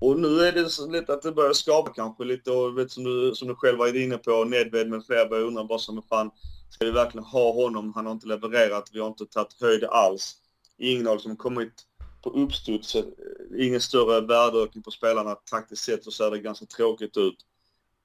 Och 0.00 0.20
nu 0.20 0.40
är 0.40 0.52
det 0.52 0.70
så 0.70 0.90
lite 0.90 1.12
att 1.12 1.22
det 1.22 1.32
börjar 1.32 1.52
skapa 1.52 1.92
kanske 1.92 2.24
lite 2.24 2.50
och 2.50 2.78
vet 2.78 2.90
som 2.90 3.04
du, 3.04 3.34
som 3.34 3.48
du 3.48 3.54
själv 3.54 3.78
var 3.78 3.96
inne 3.96 4.18
på, 4.18 4.44
Nedved 4.44 4.88
med 4.88 5.06
flera 5.06 5.28
börjar 5.28 5.44
undra 5.44 5.62
vad 5.62 5.80
som 5.80 5.98
är 5.98 6.02
fan, 6.02 6.30
ska 6.68 6.84
vi 6.84 6.90
verkligen 6.90 7.24
ha 7.24 7.52
honom? 7.52 7.92
Han 7.94 8.06
har 8.06 8.12
inte 8.12 8.26
levererat, 8.26 8.90
vi 8.92 9.00
har 9.00 9.08
inte 9.08 9.26
tagit 9.26 9.60
höjd 9.60 9.84
alls. 9.84 10.36
Ingen 10.78 11.06
har 11.06 11.14
liksom 11.14 11.36
kommit 11.36 11.72
på 12.22 12.30
uppstuds, 12.30 12.96
ingen 13.58 13.80
större 13.80 14.20
värdeökning 14.20 14.82
på 14.82 14.90
spelarna 14.90 15.34
taktiskt 15.34 15.84
sett 15.84 16.04
så 16.04 16.10
ser 16.10 16.30
det 16.30 16.38
ganska 16.38 16.66
tråkigt 16.66 17.16
ut. 17.16 17.36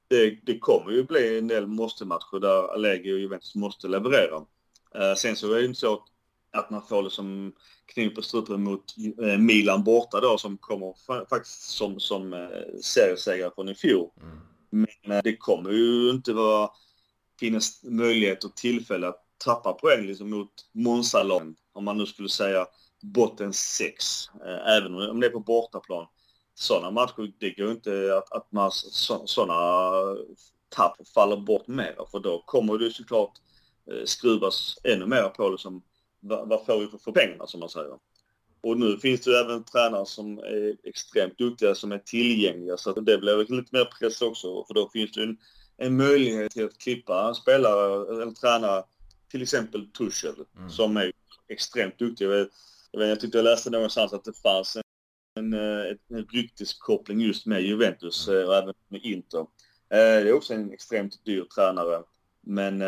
Det, 0.08 0.38
det 0.45 0.60
kommer 0.60 0.91
ju 0.91 1.04
bli 1.04 1.38
en 1.38 1.47
del 1.47 1.67
måste-matcher 1.67 2.39
där 2.39 2.74
Allegri 2.74 3.13
och 3.13 3.19
Juventus 3.19 3.56
måste 3.56 3.88
leverera. 3.88 4.45
Eh, 4.95 5.15
sen 5.15 5.36
så 5.36 5.54
är 5.54 5.60
det 5.60 5.65
inte 5.65 5.80
så 5.80 6.04
att 6.52 6.69
man 6.69 6.82
får 6.82 7.04
liksom 7.04 7.54
kniv 7.86 8.10
på 8.10 8.21
strupen 8.21 8.63
mot 8.63 8.84
eh, 9.21 9.38
Milan 9.38 9.84
borta 9.84 10.19
då 10.19 10.38
som 10.38 10.58
kommer 10.58 10.93
faktiskt 11.30 11.62
som, 11.62 12.00
som 12.00 12.34
eh, 12.34 12.80
seriesegrare 12.82 13.52
från 13.56 13.69
i 13.69 13.76
fjol. 13.76 14.10
Mm. 14.21 14.88
Men 15.02 15.21
det 15.24 15.38
kommer 15.38 15.71
ju 15.71 16.10
inte 16.10 16.34
vara 16.34 16.69
finnas 17.41 17.84
möjlighet 17.84 18.43
och 18.43 18.56
tillfälle 18.56 19.08
att 19.08 19.23
tappa 19.38 19.73
poäng 19.73 20.06
liksom 20.06 20.30
mot 20.30 20.51
monza 20.71 21.41
om 21.73 21.86
man 21.86 21.97
nu 21.97 22.06
skulle 22.06 22.30
säga 22.30 22.67
botten 23.01 23.54
6, 23.54 24.30
eh, 24.45 24.77
även 24.77 24.95
om 24.95 25.19
det 25.19 25.27
är 25.27 25.32
på 25.32 25.39
bortaplan. 25.39 26.08
Sådana 26.56 26.91
matcher, 26.91 27.34
det 27.39 27.51
går 27.51 27.71
inte 27.71 28.17
att, 28.17 28.32
att 28.32 28.51
man 28.51 28.71
sådana 29.25 29.54
tapp 30.69 31.08
faller 31.15 31.38
bort 31.38 31.67
mer 31.67 31.95
för 32.12 32.19
då 32.19 32.43
kommer 32.45 32.77
det 32.77 32.91
såklart 32.91 33.34
eh, 33.91 34.06
skruvas 34.06 34.77
ännu 34.84 35.06
mer 35.06 35.30
på 35.30 35.49
liksom, 35.49 35.84
vad, 36.19 36.49
vad 36.49 36.65
får 36.65 36.80
vi 36.80 36.88
för, 36.88 36.97
för 36.97 37.12
pengarna 37.12 37.47
som 37.47 37.60
man 37.60 37.69
säger. 37.69 37.97
Och 38.63 38.77
nu 38.77 38.97
finns 38.97 39.21
det 39.21 39.32
ju 39.32 39.38
även 39.38 39.63
tränare 39.63 40.06
som 40.06 40.38
är 40.39 40.75
extremt 40.84 41.38
duktiga 41.38 41.75
som 41.75 41.91
är 41.91 41.97
tillgängliga 41.97 42.77
så 42.77 42.93
det 42.93 43.17
blir 43.17 43.56
lite 43.56 43.75
mer 43.75 43.86
press 43.86 44.21
också 44.21 44.65
för 44.65 44.73
då 44.73 44.89
finns 44.89 45.12
det 45.12 45.23
en, 45.23 45.38
en 45.82 45.98
möjlighet 45.98 46.52
till 46.52 46.65
att 46.65 46.78
klippa 46.78 47.34
spelare 47.34 48.22
eller 48.22 48.32
tränare, 48.32 48.84
till 49.32 49.41
exempel 49.41 49.91
Tuchel 49.91 50.36
mm. 50.58 50.70
som 50.70 50.98
är 50.98 51.12
extremt 51.48 52.00
duktig. 52.00 52.26
Jag, 52.26 52.30
vet, 52.30 52.50
jag, 52.91 53.00
vet, 53.00 53.10
jag 53.10 53.20
tyckte 53.20 53.38
jag 53.38 53.46
läste 53.46 53.70
någonstans 53.70 54.13
att 54.13 54.24
det 54.24 54.34
fanns 54.34 54.76
en, 54.76 54.84
en, 55.36 55.54
eh, 55.54 55.96
en 56.10 56.26
rykteskoppling 56.26 57.22
just 57.22 57.46
med 57.46 57.62
Juventus 57.62 58.28
mm. 58.28 58.41
Eh, 58.41 58.48
och 58.48 58.56
även 58.56 58.74
med 58.88 59.02
Inter. 59.04 59.46
Det 59.89 59.98
är 59.98 60.34
också 60.34 60.54
en 60.54 60.74
extremt 60.74 61.26
dyr 61.26 61.44
tränare 61.56 62.04
men 62.41 62.80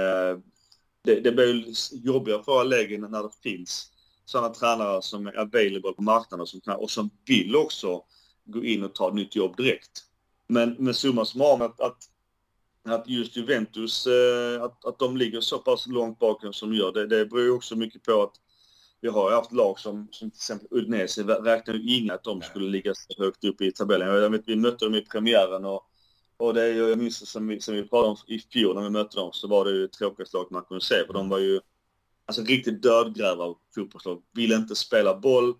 det, 1.03 1.19
det 1.19 1.31
blir 1.31 1.65
jobbigare 2.05 2.43
för 2.43 2.59
Allegri 2.59 2.97
när 2.97 3.23
det 3.23 3.29
finns 3.43 3.91
sådana 4.25 4.49
tränare 4.49 5.01
som 5.01 5.27
är 5.27 5.39
available 5.39 5.93
på 5.93 6.01
marknaden 6.01 6.41
och 6.41 6.49
som, 6.49 6.61
och 6.77 6.91
som 6.91 7.09
vill 7.25 7.55
också 7.55 8.03
gå 8.45 8.63
in 8.63 8.83
och 8.83 8.95
ta 8.95 9.07
ett 9.07 9.15
nytt 9.15 9.35
jobb 9.35 9.57
direkt. 9.57 10.03
Men, 10.47 10.75
men 10.79 10.93
summa 10.93 11.25
summarum 11.25 11.61
att, 11.61 11.81
att, 11.81 11.97
att 12.85 13.09
just 13.09 13.37
Juventus, 13.37 14.07
eh, 14.07 14.63
att, 14.63 14.85
att 14.85 14.99
de 14.99 15.17
ligger 15.17 15.41
så 15.41 15.59
pass 15.59 15.87
långt 15.87 16.19
bakom 16.19 16.53
som 16.53 16.69
de 16.69 16.77
gör, 16.77 16.91
det, 16.91 17.07
det 17.07 17.25
beror 17.25 17.43
ju 17.43 17.51
också 17.51 17.75
mycket 17.75 18.03
på 18.03 18.23
att 18.23 18.33
vi 19.01 19.09
har 19.09 19.31
haft 19.31 19.51
lag 19.51 19.79
som, 19.79 20.07
som 20.11 20.31
till 20.31 20.37
exempel 20.37 20.67
Udinese 20.71 21.23
räknar 21.23 21.73
ju 21.73 21.97
inga 21.97 22.13
att 22.13 22.23
de 22.23 22.41
skulle 22.41 22.69
ligga 22.69 22.93
så 22.95 23.23
högt 23.23 23.43
upp 23.43 23.61
i 23.61 23.71
tabellen. 23.71 24.07
Jag 24.07 24.29
vet, 24.29 24.47
vi 24.47 24.55
mötte 24.55 24.85
dem 24.85 24.95
i 24.95 25.01
premiären 25.01 25.65
och 25.65 25.89
och 26.37 26.53
det 26.53 26.69
jag 26.69 26.97
minns 26.97 27.29
som 27.29 27.47
vi, 27.47 27.61
som 27.61 27.75
vi 27.75 27.83
pratade 27.83 28.07
om 28.07 28.17
i 28.27 28.39
fjol 28.39 28.75
när 28.75 28.81
vi 28.81 28.89
mötte 28.89 29.17
dem, 29.17 29.29
så 29.33 29.47
var 29.47 29.65
det 29.65 29.71
ju 29.71 29.87
tråkigaste 29.87 30.37
laget 30.37 30.51
man 30.51 30.63
kunde 30.63 30.83
se. 30.83 31.05
För 31.05 31.13
de 31.13 31.29
var 31.29 31.39
ju 31.39 31.59
alltså 32.25 32.41
riktigt 32.41 32.83
dödgrävda 32.83 33.55
fotbollslag. 33.75 34.21
Ville 34.33 34.55
inte 34.55 34.75
spela 34.75 35.19
boll. 35.19 35.53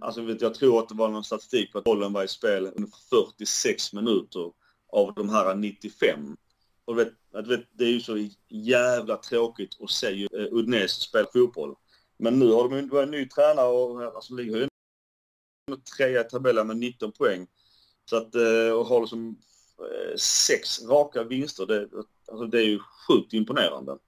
Alltså 0.00 0.22
vet, 0.22 0.42
jag 0.42 0.54
tror 0.54 0.78
att 0.78 0.88
det 0.88 0.94
var 0.94 1.08
någon 1.08 1.24
statistik 1.24 1.72
på 1.72 1.78
att 1.78 1.84
bollen 1.84 2.12
var 2.12 2.24
i 2.24 2.28
spel 2.28 2.66
under 2.66 2.90
46 3.10 3.92
minuter 3.92 4.52
av 4.92 5.14
de 5.14 5.28
här 5.28 5.54
95. 5.54 6.36
Och 6.84 6.98
vet, 6.98 7.12
vet, 7.48 7.68
det 7.72 7.84
är 7.84 7.88
ju 7.88 8.00
så 8.00 8.28
jävla 8.48 9.16
tråkigt 9.16 9.76
att 9.80 9.90
se 9.90 10.28
uh, 10.34 10.42
eh, 10.42 10.48
Udnes 10.52 10.90
spela 10.90 11.26
fotboll. 11.32 11.74
Men 12.18 12.38
nu 12.38 12.52
har 12.52 12.68
de 12.68 12.74
ju 12.74 13.02
en 13.02 13.10
ny 13.10 13.28
tränare 13.28 13.68
och 13.68 14.02
alltså, 14.02 14.34
ligger 14.34 14.56
ju 14.56 14.68
trea 15.96 16.20
i 16.20 16.24
tabellen 16.24 16.66
med 16.66 16.76
19 16.76 17.12
poäng. 17.12 17.46
Så 18.10 18.16
att, 18.16 18.34
eh, 18.34 18.42
uh, 18.42 18.72
och 18.72 18.86
har 18.86 19.00
liksom 19.00 19.38
eh, 19.78 20.16
sex 20.16 20.82
raka 20.82 21.24
vinster. 21.24 21.66
Det, 21.66 21.88
alltså 22.28 22.46
det 22.46 22.58
är 22.58 22.66
ju 22.66 22.78
sjukt 23.08 23.32
imponerande. 23.32 23.98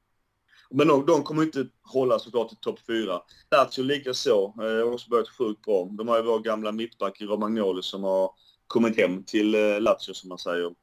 Men 0.70 0.88
de, 0.88 1.06
de 1.06 1.22
kommer 1.22 1.42
inte 1.42 1.66
hålla 1.82 2.18
såklart 2.18 2.52
i 2.52 2.56
topp 2.56 2.78
fyra. 2.86 3.22
Lazio 3.50 3.82
likaså, 3.82 4.54
eh, 4.58 4.62
har 4.62 4.92
också 4.92 5.10
börjat 5.10 5.28
sjukt 5.28 5.62
bra. 5.62 5.88
De 5.90 6.08
har 6.08 6.16
ju 6.16 6.22
vår 6.22 6.40
gamla 6.40 6.72
mittback 6.72 7.20
i 7.20 7.24
Romagnoli 7.24 7.82
som 7.82 8.04
har 8.04 8.30
kommit 8.66 8.96
hem 8.96 9.24
till 9.24 9.54
eh, 9.54 9.80
Lazio 9.80 10.14
som 10.14 10.28
man 10.28 10.38
säger. 10.38 10.74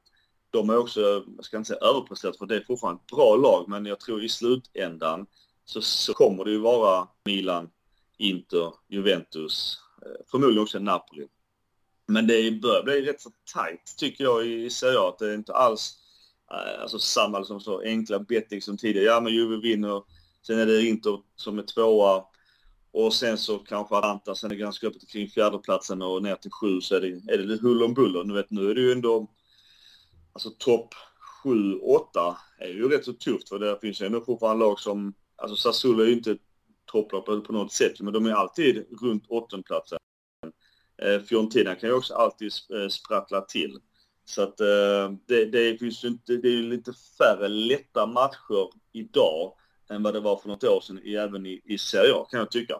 De 0.54 0.70
är 0.70 0.78
också, 0.78 1.00
jag 1.36 1.44
ska 1.44 1.56
inte 1.56 1.68
säga 1.68 1.80
överpresterat 1.80 2.38
för 2.38 2.46
det 2.46 2.56
är 2.56 2.60
fortfarande 2.60 3.00
ett 3.00 3.16
bra 3.16 3.36
lag 3.36 3.68
men 3.68 3.86
jag 3.86 4.00
tror 4.00 4.24
i 4.24 4.28
slutändan 4.28 5.26
så, 5.64 5.82
så 5.82 6.14
kommer 6.14 6.44
det 6.44 6.50
ju 6.50 6.58
vara 6.58 7.08
Milan, 7.24 7.70
Inter, 8.18 8.72
Juventus, 8.88 9.78
eh, 10.02 10.30
förmodligen 10.30 10.62
också 10.62 10.78
Napoli 10.78 11.28
men 12.06 12.26
det 12.26 12.50
börjar 12.50 12.82
bli 12.82 13.02
rätt 13.02 13.20
så 13.20 13.30
tajt 13.54 13.94
tycker 13.98 14.24
jag 14.24 14.46
i 14.46 14.70
Serie 14.70 14.98
A. 14.98 15.08
Att 15.08 15.18
det 15.18 15.30
är 15.30 15.34
inte 15.34 15.52
alls 15.52 15.98
eh, 16.50 16.82
alltså, 16.82 16.98
samma 16.98 17.38
liksom, 17.38 17.60
så 17.60 17.80
enkla 17.80 18.18
betting 18.18 18.62
som 18.62 18.76
tidigare. 18.76 19.06
Ja, 19.06 19.20
men 19.20 19.32
Juve 19.32 19.56
vinner. 19.56 20.02
Sen 20.46 20.58
är 20.58 20.66
det 20.66 20.86
Inter 20.86 21.20
som 21.36 21.58
är 21.58 21.62
tvåa. 21.62 22.24
Och 22.92 23.14
sen 23.14 23.38
så 23.38 23.58
kanske 23.58 23.96
Atalanta, 23.96 24.34
sen 24.34 24.50
är 24.50 24.54
det 24.54 24.60
ganska 24.60 24.86
öppet 24.86 25.08
kring 25.08 25.28
fjärdeplatsen 25.28 26.02
och 26.02 26.22
ner 26.22 26.36
till 26.36 26.50
sju 26.50 26.80
så 26.80 26.94
är 26.94 27.00
det, 27.00 27.32
är 27.32 27.38
det 27.38 27.44
lite 27.44 27.62
hull 27.62 27.82
om 27.82 27.94
buller. 27.94 28.24
Nu, 28.24 28.34
vet, 28.34 28.50
nu 28.50 28.70
är 28.70 28.74
det 28.74 28.80
ju 28.80 28.92
ändå, 28.92 29.30
alltså 30.34 30.50
topp 30.50 30.94
sju, 31.42 31.78
åtta 31.78 32.38
är 32.58 32.68
ju 32.68 32.88
rätt 32.88 33.04
så 33.04 33.12
tufft 33.12 33.48
för 33.48 33.58
det 33.58 33.78
finns 33.80 34.02
ju 34.02 34.06
ändå 34.06 34.20
fortfarande 34.20 34.64
lag 34.64 34.80
som, 34.80 35.14
alltså 35.36 35.56
Sassuolo 35.56 36.02
är 36.02 36.06
ju 36.06 36.12
inte 36.12 36.36
topplag 36.84 37.24
på, 37.26 37.52
något 37.52 37.72
sätt. 37.72 38.00
Men 38.00 38.12
de 38.12 38.26
är 38.26 38.32
alltid 38.32 38.86
runt 39.02 39.24
åttondeplatsen. 39.28 39.98
Eh, 41.02 41.20
Fiorentina 41.20 41.74
kan 41.74 41.88
ju 41.88 41.94
också 41.94 42.14
alltid 42.14 42.52
eh, 42.74 42.88
sprattla 42.88 43.40
till. 43.40 43.78
Så 44.24 44.42
att 44.42 44.60
eh, 44.60 45.10
det, 45.26 45.44
det 45.44 45.78
finns 45.78 46.04
ju 46.04 46.08
inte, 46.08 46.36
det 46.36 46.48
är 46.48 46.52
ju 46.52 46.62
lite 46.62 46.92
färre 47.18 47.48
lätta 47.48 48.06
matcher 48.06 48.70
idag 48.92 49.52
än 49.90 50.02
vad 50.02 50.14
det 50.14 50.20
var 50.20 50.36
för 50.36 50.48
något 50.48 50.64
år 50.64 50.80
sedan 50.80 51.00
även 51.04 51.46
i, 51.46 51.60
i 51.64 51.78
Serie 51.78 52.14
A 52.14 52.26
kan 52.30 52.40
jag 52.40 52.50
tycka. 52.50 52.74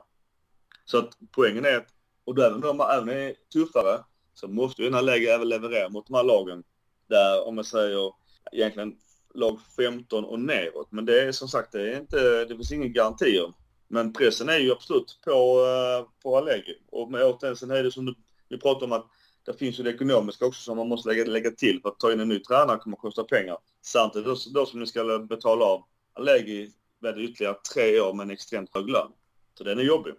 Så 0.84 0.98
att 0.98 1.18
poängen 1.30 1.64
är 1.64 1.76
att, 1.76 1.88
och 2.24 2.38
även 2.38 2.54
om 2.54 2.60
de 2.60 2.80
även 2.80 3.08
är 3.08 3.34
tuffare, 3.52 4.04
så 4.34 4.48
måste 4.48 4.82
ju 4.82 4.88
den 4.88 4.94
här 4.94 5.02
läget 5.02 5.30
även 5.30 5.48
leverera 5.48 5.88
mot 5.88 6.06
de 6.06 6.14
här 6.14 6.24
lagen. 6.24 6.64
Där, 7.06 7.46
om 7.46 7.54
man 7.54 7.64
säger 7.64 8.12
egentligen 8.52 8.96
lag 9.34 9.58
15 9.76 10.24
och 10.24 10.40
neråt. 10.40 10.92
Men 10.92 11.06
det 11.06 11.22
är 11.22 11.32
som 11.32 11.48
sagt, 11.48 11.72
det 11.72 11.92
är 11.92 12.00
inte, 12.00 12.44
det 12.44 12.56
finns 12.56 12.72
inga 12.72 12.86
garantier. 12.86 13.52
Men 13.88 14.12
pressen 14.12 14.48
är 14.48 14.58
ju 14.58 14.72
absolut 14.72 15.20
på, 15.24 15.30
eh, 15.30 16.22
på 16.22 16.36
Allegri. 16.36 16.78
Och 16.90 17.10
med 17.10 17.24
återigen, 17.24 17.56
sen 17.56 17.70
är 17.70 17.82
det 17.82 17.92
som 17.92 18.04
du, 18.04 18.14
vi 18.48 18.58
pratar 18.58 18.86
om 18.86 18.92
att 18.92 19.06
det 19.44 19.54
finns 19.58 19.78
ju 19.78 19.82
det 19.82 19.90
ekonomiska 19.90 20.46
också 20.46 20.62
som 20.62 20.76
man 20.76 20.88
måste 20.88 21.08
lägga, 21.08 21.24
lägga 21.24 21.50
till 21.50 21.80
för 21.82 21.88
att 21.88 21.98
ta 21.98 22.12
in 22.12 22.20
en 22.20 22.28
ny 22.28 22.38
tränare 22.38 22.78
kommer 22.78 22.96
att 22.96 23.00
kosta 23.00 23.24
pengar. 23.24 23.58
Samtidigt 23.82 24.26
då, 24.26 24.36
då 24.60 24.66
som 24.66 24.80
ni 24.80 24.86
ska 24.86 25.18
betala 25.18 25.64
av 25.64 25.84
Allegri 26.12 26.72
med 27.00 27.18
ytterligare 27.18 27.56
tre 27.74 28.00
år 28.00 28.12
med 28.12 28.24
en 28.24 28.30
extremt 28.30 28.74
hög 28.74 28.88
lön. 28.88 29.12
Så 29.58 29.64
den 29.64 29.78
är 29.78 29.82
jobbig. 29.82 30.14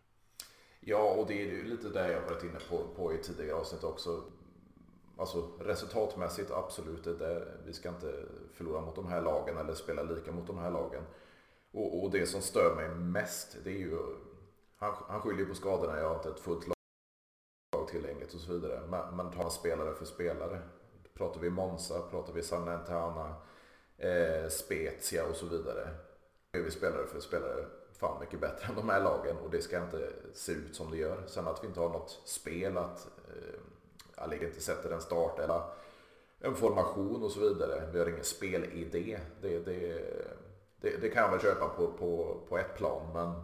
Ja, 0.80 1.16
och 1.18 1.28
det 1.28 1.34
är 1.34 1.46
ju 1.46 1.64
lite 1.70 1.90
det 1.90 2.12
jag 2.12 2.22
varit 2.22 2.44
inne 2.44 2.60
på, 2.70 2.88
på 2.96 3.14
i 3.14 3.18
tidigare 3.18 3.56
avsnitt 3.56 3.84
också. 3.84 4.24
Alltså 5.18 5.52
resultatmässigt 5.60 6.52
absolut, 6.52 7.04
det 7.04 7.48
vi 7.66 7.74
ska 7.74 7.90
inte 7.90 8.14
förlora 8.54 8.82
mot 8.82 8.96
de 8.96 9.08
här 9.08 9.22
lagen 9.22 9.58
eller 9.58 9.74
spela 9.74 10.04
lika 10.04 10.32
mot 10.32 10.48
de 10.48 10.58
här 10.58 10.72
lagen. 10.72 11.04
Och, 11.72 12.04
och 12.04 12.12
det 12.12 12.26
som 12.26 12.42
stör 12.42 12.76
mig 12.76 12.90
mest, 12.90 13.58
det 13.64 13.70
är 13.70 13.78
ju, 13.78 13.98
han, 14.76 14.94
han 15.08 15.22
skyller 15.22 15.46
på 15.46 15.56
skadorna, 15.56 16.00
jag 16.00 16.10
har 16.10 16.16
inte 16.16 16.30
ett 16.30 16.40
fullt 16.40 16.68
lag 16.68 17.88
tillgängligt 17.88 18.34
och 18.34 18.40
så 18.40 18.54
vidare. 18.54 18.82
Men, 18.88 19.16
men 19.16 19.32
tar 19.32 19.50
spelare 19.50 19.94
för 19.94 20.06
spelare. 20.06 20.62
Pratar 21.14 21.42
vi 21.42 21.50
Monza, 21.50 22.02
pratar 22.02 22.34
vi 22.34 22.44
Sanentana, 22.44 23.36
eh, 23.98 24.50
Spezia 24.50 25.26
och 25.26 25.36
så 25.36 25.46
vidare. 25.46 25.90
Är 26.52 26.62
vi 26.62 26.72
spelare 26.72 27.08
för 27.08 27.20
spelare 27.20 27.66
fan 28.00 28.20
mycket 28.20 28.40
bättre 28.40 28.68
än 28.68 28.76
de 28.76 28.90
här 28.90 29.04
lagen 29.04 29.38
och 29.38 29.52
det 29.52 29.62
ska 29.62 29.84
inte 29.84 30.14
se 30.34 30.52
ut 30.52 30.76
som 30.76 30.92
det 30.92 30.98
gör. 30.98 31.24
Sen 31.28 31.48
att 31.48 31.64
vi 31.64 31.68
inte 31.68 31.80
har 31.80 31.90
något 31.90 32.22
spel, 32.26 32.78
att 32.78 33.08
eh, 33.28 33.60
Allegri 34.18 34.48
inte 34.48 34.62
sätter 34.62 34.92
en 34.92 35.02
start 35.02 35.40
eller 35.40 35.62
en 36.40 36.56
formation 36.56 37.24
och 37.24 37.32
så 37.32 37.40
vidare. 37.40 37.90
Vi 37.94 38.00
har 38.00 38.10
ingen 38.10 38.24
spelidé. 38.24 39.20
Det, 39.42 39.60
det, 39.60 40.02
det, 40.82 40.98
det 41.02 41.10
kan 41.10 41.24
jag 41.24 41.32
väl 41.32 41.42
köpa 41.42 41.70
på, 41.70 41.88
på, 41.88 42.42
på 42.50 42.58
ett 42.58 42.78
plan 42.78 43.14
men 43.14 43.44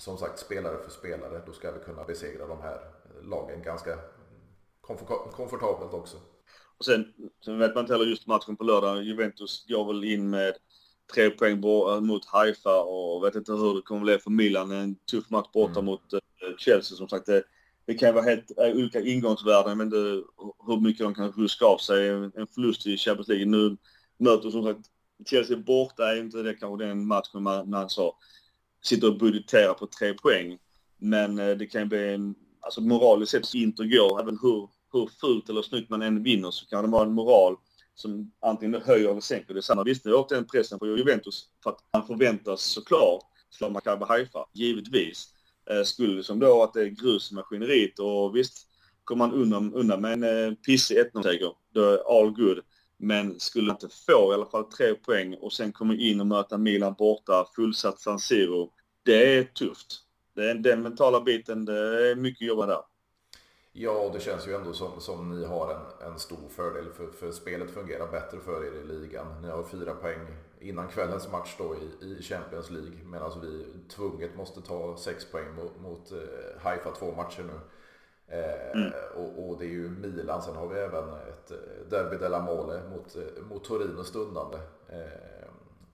som 0.00 0.18
sagt 0.18 0.38
spelare 0.38 0.78
för 0.78 0.90
spelare 0.90 1.42
då 1.46 1.52
ska 1.52 1.72
vi 1.72 1.84
kunna 1.84 2.04
besegra 2.04 2.46
de 2.46 2.60
här 2.60 2.80
lagen 3.22 3.62
ganska 3.62 3.98
komfortabelt 5.32 5.92
också. 5.92 6.16
Och 6.78 6.84
sen, 6.84 7.12
sen 7.44 7.58
vet 7.58 7.74
man 7.74 7.84
inte 7.84 7.92
heller 7.92 8.06
just 8.06 8.26
matchen 8.26 8.56
på 8.56 8.64
lördag. 8.64 9.02
Juventus 9.02 9.66
går 9.68 9.86
väl 9.86 10.04
in 10.04 10.30
med 10.30 10.54
tre 11.14 11.30
poäng 11.30 11.60
mot 12.06 12.24
Haifa 12.24 12.82
och 12.82 13.24
vet 13.24 13.34
inte 13.34 13.52
hur 13.52 13.74
det 13.74 13.82
kommer 13.82 14.00
bli 14.00 14.18
för 14.18 14.30
Milan. 14.30 14.70
En 14.70 14.94
tuff 14.94 15.30
match 15.30 15.48
borta 15.52 15.72
mm. 15.72 15.84
mot 15.84 16.12
eh, 16.12 16.20
Chelsea 16.58 16.96
som 16.96 17.08
sagt. 17.08 17.26
Det, 17.26 17.42
det 17.86 17.94
kan 17.94 18.14
vara 18.14 18.24
helt 18.24 18.58
äh, 18.58 18.76
olika 18.76 19.00
ingångsvärden. 19.00 19.78
men 19.78 19.90
det, 19.90 20.22
hur 20.66 20.80
mycket 20.80 21.06
de 21.06 21.14
kan 21.14 21.32
ruska 21.32 21.64
av 21.64 21.78
sig. 21.78 22.08
En 22.08 22.46
förlust 22.54 22.86
i 22.86 22.96
Champions 22.96 23.28
League. 23.28 23.46
Nu 23.46 23.76
möter 24.18 24.50
som 24.50 24.64
sagt 24.64 24.80
Chelsea 25.26 25.56
borta 25.56 26.12
är 26.12 26.20
inte 26.20 26.42
det 26.42 26.54
kanske 26.54 26.84
den 26.84 27.06
matchen 27.06 27.42
man, 27.42 27.70
man 27.70 27.90
så 27.90 28.16
sitter 28.82 29.08
och 29.08 29.18
budgeterar 29.18 29.74
på 29.74 29.86
tre 29.86 30.14
poäng. 30.14 30.58
Men 30.98 31.38
eh, 31.38 31.56
det 31.56 31.66
kan 31.66 31.88
bli 31.88 32.14
en, 32.14 32.34
alltså 32.60 32.80
moraliskt 32.80 33.32
sett 33.32 33.46
så 33.46 33.56
inte 33.56 33.84
går, 33.84 34.20
även 34.20 34.38
hur, 34.42 34.68
hur 34.92 35.10
fult 35.20 35.48
eller 35.48 35.62
snyggt 35.62 35.90
man 35.90 36.02
än 36.02 36.22
vinner 36.22 36.50
så 36.50 36.66
kan 36.66 36.84
det 36.84 36.90
vara 36.90 37.02
en 37.02 37.12
moral 37.12 37.56
som 37.94 38.32
antingen 38.40 38.82
höjer 38.82 39.10
eller 39.10 39.20
sänker. 39.20 39.54
Det 39.54 39.60
är 39.60 39.62
samma 39.62 39.82
visst, 39.82 40.04
det 40.04 40.10
är 40.10 40.34
den 40.34 40.46
pressen 40.46 40.78
på 40.78 40.86
Juventus 40.86 41.48
för 41.62 41.70
att 41.70 41.78
man 41.92 42.06
förväntas 42.06 42.62
såklart 42.62 43.22
slå 43.50 43.70
Maccabi 43.70 44.04
Haifa, 44.04 44.46
givetvis. 44.52 45.35
Eh, 45.70 45.82
skulle 45.82 46.22
som 46.22 46.38
då 46.38 46.62
att 46.62 46.74
det 46.74 46.80
eh, 46.80 46.86
är 46.86 46.90
grus 46.90 47.32
i 47.32 47.34
maskineriet 47.34 47.98
och 47.98 48.36
visst, 48.36 48.66
kommer 49.04 49.26
man 49.26 49.36
undan, 49.36 49.74
undan 49.74 50.00
med 50.00 50.12
en 50.12 50.22
eh, 50.22 50.54
pissig 50.54 50.98
1-0-seger, 50.98 51.52
då 51.74 51.82
är 51.82 52.18
all 52.18 52.30
good. 52.30 52.60
Men 52.98 53.40
skulle 53.40 53.70
inte 53.70 53.88
få 54.06 54.32
i 54.32 54.34
alla 54.34 54.46
fall 54.46 54.64
tre 54.64 54.94
poäng 54.94 55.34
och 55.34 55.52
sen 55.52 55.72
komma 55.72 55.94
in 55.94 56.20
och 56.20 56.26
möta 56.26 56.58
Milan 56.58 56.94
borta, 56.98 57.46
fullsatt 57.56 58.00
San 58.00 58.18
Siro. 58.18 58.72
Det 59.02 59.38
är 59.38 59.44
tufft. 59.44 59.86
Det 60.34 60.50
är, 60.50 60.54
den 60.54 60.82
mentala 60.82 61.20
biten, 61.20 61.64
det 61.64 62.10
är 62.10 62.14
mycket 62.14 62.48
jobb 62.48 62.68
där. 62.68 62.80
Ja, 63.72 63.90
och 63.90 64.12
det 64.12 64.20
känns 64.20 64.48
ju 64.48 64.54
ändå 64.54 64.72
som, 64.72 65.00
som 65.00 65.40
ni 65.40 65.46
har 65.46 65.74
en, 65.74 66.12
en 66.12 66.18
stor 66.18 66.48
fördel 66.56 66.92
för, 66.96 67.06
för 67.06 67.32
spelet 67.32 67.70
fungerar 67.70 68.10
bättre 68.10 68.38
för 68.40 68.64
er 68.64 68.80
i 68.80 68.84
ligan. 68.84 69.42
Ni 69.42 69.48
har 69.48 69.64
fyra 69.64 69.94
poäng 69.94 70.26
innan 70.60 70.88
kvällens 70.88 71.32
match 71.32 71.54
då 71.58 71.76
i, 71.76 72.04
i 72.04 72.22
Champions 72.22 72.70
League 72.70 73.04
medan 73.04 73.40
vi 73.40 73.64
tvunget 73.88 74.36
måste 74.36 74.60
ta 74.60 74.96
sex 74.96 75.30
poäng 75.30 75.54
mot, 75.54 75.80
mot 75.80 76.12
eh, 76.12 76.60
Haifa 76.60 76.90
två 76.90 77.12
matcher 77.12 77.42
nu. 77.42 77.60
Eh, 78.28 78.70
mm. 78.70 78.92
och, 79.14 79.48
och, 79.48 79.58
det 79.58 79.64
är 79.64 79.70
ju 79.70 79.88
Milan, 79.88 80.42
sen 80.42 80.56
har 80.56 80.68
vi 80.68 80.78
även 80.78 81.08
ett 81.08 81.50
eh, 81.50 81.88
Derby 81.90 82.16
della 82.16 82.42
Mole 82.42 82.82
mot, 82.88 83.16
mot 83.48 83.64
Torino 83.64 84.04
stundande. 84.04 84.58
Eh, 84.88 85.48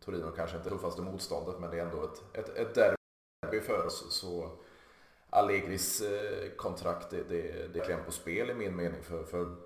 Torino 0.04 0.30
kanske 0.36 0.56
inte 0.56 0.68
tuffaste 0.68 1.02
motståndet 1.02 1.60
men 1.60 1.70
det 1.70 1.78
är 1.78 1.84
ändå 1.84 2.04
ett, 2.04 2.22
ett, 2.32 2.56
ett 2.56 2.74
derby 2.74 3.60
för 3.60 3.86
oss. 3.86 4.06
Så 4.10 4.50
Allegris 5.30 6.02
kontrakt, 6.56 7.10
det, 7.10 7.22
det, 7.28 7.72
det 7.72 7.80
är 7.80 7.84
klämt 7.84 8.06
på 8.06 8.12
spel 8.12 8.50
i 8.50 8.54
min 8.54 8.76
mening. 8.76 9.02
För, 9.02 9.24
för 9.24 9.56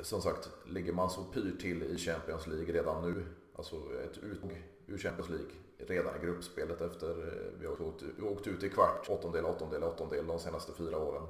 som 0.00 0.22
sagt, 0.22 0.50
ligger 0.66 0.92
man 0.92 1.10
så 1.10 1.24
pyrt 1.24 1.60
till 1.60 1.82
i 1.82 1.98
Champions 1.98 2.46
League 2.46 2.72
redan 2.72 3.02
nu, 3.02 3.24
alltså 3.62 3.76
ett 4.04 4.18
uttåg 4.18 4.62
ur 4.86 4.98
Champions 4.98 5.30
League 5.30 5.50
redan 5.78 6.16
i 6.16 6.24
gruppspelet 6.24 6.80
efter 6.80 7.10
eh, 7.10 7.58
vi 7.60 7.66
har 7.66 7.82
åkt, 7.82 8.02
åkt 8.22 8.46
ut 8.46 8.62
i 8.62 8.68
kvart, 8.68 9.08
åttondel, 9.08 9.44
åttondel, 9.44 9.82
åttondel 9.82 10.26
de 10.26 10.38
senaste 10.38 10.72
fyra 10.72 10.98
åren. 10.98 11.26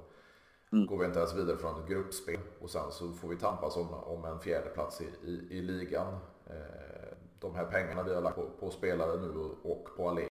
Mm. 0.72 0.86
Går 0.86 0.98
vi 0.98 1.04
inte 1.04 1.18
ens 1.18 1.34
vidare 1.34 1.56
från 1.56 1.82
ett 1.82 1.88
gruppspel 1.88 2.40
och 2.60 2.70
sen 2.70 2.92
så 2.92 3.12
får 3.12 3.28
vi 3.28 3.36
tampas 3.36 3.76
om, 3.76 3.94
om 3.94 4.24
en 4.24 4.40
fjärde 4.40 4.70
plats 4.70 5.00
i, 5.00 5.30
i, 5.30 5.58
i 5.58 5.62
ligan. 5.62 6.14
Eh, 6.46 7.16
de 7.40 7.54
här 7.54 7.64
pengarna 7.64 8.02
vi 8.02 8.14
har 8.14 8.22
lagt 8.22 8.36
på, 8.36 8.50
på 8.60 8.70
spelare 8.70 9.20
nu 9.20 9.28
och, 9.28 9.70
och 9.70 9.88
på 9.96 10.08
Allegri 10.08 10.28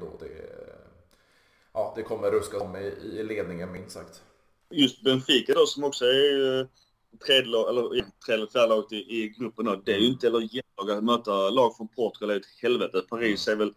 då, 0.00 0.16
det, 0.20 0.50
ja, 1.72 1.92
det 1.96 2.02
kommer 2.02 2.30
ruska 2.30 2.60
om 2.60 2.76
i, 2.76 2.86
i 2.86 3.22
ledningen 3.22 3.72
minst 3.72 3.90
sagt. 3.90 4.22
Just 4.70 5.04
Benfica 5.04 5.54
då 5.54 5.66
som 5.66 5.84
också 5.84 6.04
är 6.04 6.60
eh, 6.60 6.66
tredje 7.26 7.50
lag, 7.50 7.68
eller 7.70 8.04
tredje 8.26 8.46
fjärde 8.46 8.68
laget 8.68 8.92
i, 8.92 8.96
i 8.96 9.28
gruppen 9.28 9.64
då. 9.64 9.76
Det 9.76 9.92
är 9.92 9.98
ju 9.98 10.06
inte 10.06 10.26
eller 10.26 10.40
jättelag 10.40 10.90
att 10.90 11.04
möta 11.04 11.50
lag 11.50 11.76
från 11.76 11.88
Portugal 11.88 12.30
är 12.30 12.36
ett 12.36 12.62
helvete. 12.62 13.02
Paris 13.08 13.48
är 13.48 13.56
väl, 13.56 13.74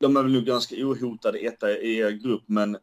de 0.00 0.16
är 0.16 0.22
väl 0.22 0.32
nu 0.32 0.40
ganska 0.42 0.74
ohotade 0.76 1.38
etta 1.38 1.78
i 1.78 1.96
er 1.98 2.10
grupp 2.10 2.44
men 2.46 2.78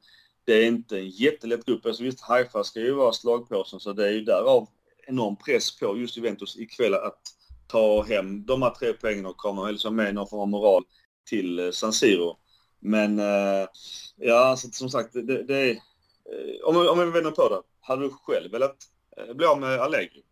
det 0.45 0.53
är 0.53 0.65
inte 0.65 0.97
en 0.97 1.09
jättelätt 1.09 1.65
grupp. 1.65 1.85
Alltså 1.85 2.03
visst, 2.03 2.21
Haifa 2.21 2.63
ska 2.63 2.79
ju 2.79 2.91
vara 2.91 3.13
slagpåsen 3.13 3.79
så 3.79 3.93
det 3.93 4.07
är 4.07 4.11
ju 4.11 4.21
därav 4.21 4.67
enorm 5.07 5.35
press 5.35 5.79
på 5.79 5.97
just 5.97 6.17
Juventus 6.17 6.57
ikväll 6.57 6.93
att 6.93 7.21
ta 7.67 8.03
hem 8.03 8.45
de 8.45 8.61
här 8.61 8.69
tre 8.69 8.93
poängen 8.93 9.25
och 9.25 9.37
komma 9.37 9.71
liksom 9.71 9.95
med 9.95 10.15
någon 10.15 10.27
form 10.27 10.41
av 10.41 10.47
moral 10.47 10.83
till 11.29 11.59
eh, 11.59 11.71
San 11.71 11.93
Siro. 11.93 12.37
Men 12.79 13.19
eh, 13.19 13.67
ja, 14.15 14.45
alltså, 14.45 14.67
som 14.71 14.89
sagt, 14.89 15.13
det, 15.13 15.43
det 15.43 15.57
är... 15.57 15.71
Eh, 15.71 16.63
om, 16.63 16.87
om 16.87 16.99
vi 16.99 17.05
vänder 17.05 17.31
på 17.31 17.49
det. 17.49 17.61
Hade 17.81 18.03
du 18.03 18.09
själv 18.09 18.51
velat 18.51 18.77
Eh, 19.17 19.33
bli 19.33 19.45
av 19.45 19.59
med 19.59 19.79
Allegri? 19.79 20.23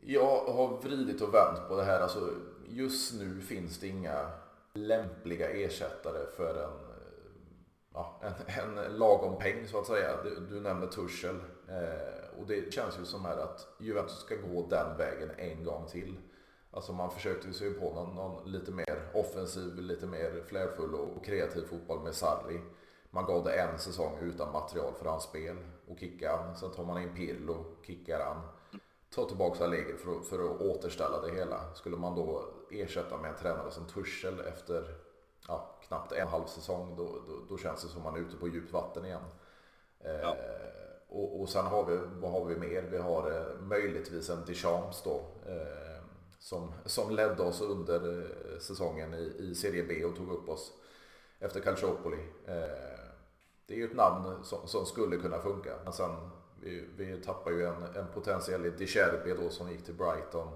Jag 0.00 0.44
har 0.44 0.82
vridit 0.82 1.22
och 1.22 1.34
vänt 1.34 1.68
på 1.68 1.76
det 1.76 1.84
här. 1.84 2.00
Alltså, 2.00 2.30
just 2.68 3.14
nu 3.14 3.40
finns 3.40 3.78
det 3.78 3.88
inga 3.88 4.30
lämpliga 4.74 5.50
ersättare 5.50 6.26
för 6.36 6.54
en, 6.54 6.70
eh, 6.70 7.02
ja, 7.94 8.20
en, 8.46 8.78
en 8.78 8.96
lagom 8.98 9.38
peng 9.38 9.68
så 9.68 9.78
att 9.78 9.86
säga. 9.86 10.22
Du, 10.22 10.46
du 10.50 10.60
nämnde 10.60 10.86
Tuchel. 10.86 11.36
Eh, 11.68 12.40
och 12.40 12.46
det 12.46 12.74
känns 12.74 12.98
ju 13.00 13.04
som 13.04 13.24
här 13.24 13.36
att 13.36 13.76
Juventus 13.80 14.18
ska 14.18 14.36
gå 14.36 14.66
den 14.70 14.96
vägen 14.96 15.30
en 15.36 15.64
gång 15.64 15.86
till. 15.86 16.16
Alltså 16.70 16.92
man 16.92 17.10
försökte 17.10 17.52
sig 17.52 17.74
på 17.74 17.94
någon, 17.94 18.14
någon, 18.14 18.52
lite 18.52 18.70
mer 18.70 19.10
offensiv, 19.14 19.78
lite 19.78 20.06
mer 20.06 20.42
flärfull 20.46 20.94
och 20.94 21.24
kreativ 21.24 21.62
fotboll 21.62 22.02
med 22.02 22.14
Sarri. 22.14 22.60
Man 23.10 23.24
gav 23.24 23.44
det 23.44 23.52
en 23.52 23.78
säsong 23.78 24.18
utan 24.20 24.52
material 24.52 24.94
för 24.94 25.08
hans 25.08 25.24
spel 25.24 25.56
och 25.88 25.98
kickade. 25.98 26.54
Sen 26.54 26.70
tar 26.70 26.84
man 26.84 27.02
in 27.02 27.14
Pirlo, 27.14 27.64
kickar 27.82 28.20
han. 28.24 28.42
Tar 29.14 29.24
tillbaka 29.24 29.64
Allegri 29.64 29.96
för, 29.96 30.20
för 30.20 30.44
att 30.44 30.60
återställa 30.60 31.20
det 31.20 31.34
hela. 31.34 31.74
Skulle 31.74 31.96
man 31.96 32.14
då 32.14 32.44
ersätta 32.70 33.16
med 33.16 33.30
en 33.30 33.36
tränare 33.36 33.70
som 33.70 33.86
Tuchel 33.86 34.40
efter 34.40 34.94
ja, 35.48 35.78
knappt 35.88 36.12
en 36.12 36.28
halv 36.28 36.44
säsong 36.44 36.96
då, 36.96 37.04
då, 37.04 37.34
då, 37.48 37.58
känns 37.58 37.82
det 37.82 37.88
som 37.88 38.02
man 38.02 38.14
är 38.14 38.18
ute 38.18 38.36
på 38.36 38.48
djupt 38.48 38.72
vatten 38.72 39.04
igen. 39.04 39.24
Eh, 40.00 40.20
ja. 40.20 40.36
och, 41.08 41.40
och 41.40 41.48
sen 41.48 41.66
har 41.66 41.84
vi, 41.84 42.00
vad 42.20 42.30
har 42.30 42.44
vi 42.44 42.56
mer? 42.56 42.82
Vi 42.82 42.98
har 42.98 43.30
eh, 43.30 43.60
möjligtvis 43.60 44.30
en 44.30 44.44
Deschamps 44.46 45.02
då. 45.02 45.20
Eh, 45.46 46.02
som, 46.38 46.72
som 46.84 47.10
ledde 47.10 47.42
oss 47.42 47.60
under 47.60 48.20
eh, 48.20 48.58
säsongen 48.58 49.14
i, 49.14 49.34
i 49.38 49.54
Serie 49.54 49.84
B 49.84 50.04
och 50.04 50.16
tog 50.16 50.32
upp 50.32 50.48
oss 50.48 50.72
efter 51.40 51.60
Calciopoli. 51.60 52.22
Eh, 52.46 52.98
det 53.66 53.74
är 53.74 53.78
ju 53.78 53.84
ett 53.84 53.96
namn 53.96 54.44
som, 54.44 54.68
som 54.68 54.86
skulle 54.86 55.16
kunna 55.16 55.38
funka. 55.38 55.70
Men 55.84 55.92
sen, 55.92 56.10
vi, 56.60 56.88
vi 56.96 57.22
tappar 57.22 57.50
ju 57.50 57.66
en, 57.66 57.82
en 57.82 58.06
potentiell 58.14 58.66
i 58.66 58.70
Dicherbi 58.70 59.34
då 59.42 59.50
som 59.50 59.70
gick 59.70 59.84
till 59.84 59.94
Brighton. 59.94 60.48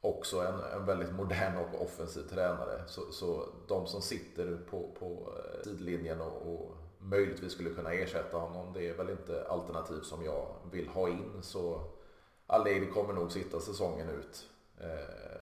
Också 0.00 0.40
en, 0.40 0.80
en 0.80 0.86
väldigt 0.86 1.12
modern 1.12 1.56
och 1.56 1.82
offensiv 1.82 2.22
tränare. 2.22 2.82
Så, 2.86 3.12
så 3.12 3.48
de 3.68 3.86
som 3.86 4.02
sitter 4.02 4.58
på, 4.70 4.90
på 4.98 5.32
eh, 5.36 5.62
sidlinjen 5.64 6.20
och, 6.20 6.52
och 6.52 6.76
möjligtvis 6.98 7.52
skulle 7.52 7.70
kunna 7.70 7.92
ersätta 7.92 8.38
honom. 8.38 8.72
Det 8.72 8.88
är 8.88 8.94
väl 8.94 9.10
inte 9.10 9.46
alternativ 9.48 10.00
som 10.00 10.24
jag 10.24 10.56
vill 10.72 10.88
ha 10.88 11.08
in. 11.08 11.42
Så 11.42 11.80
Allegri 12.46 12.86
kommer 12.86 13.14
nog 13.14 13.32
sitta 13.32 13.60
säsongen 13.60 14.08
ut. 14.08 14.46
Eh, 14.80 15.38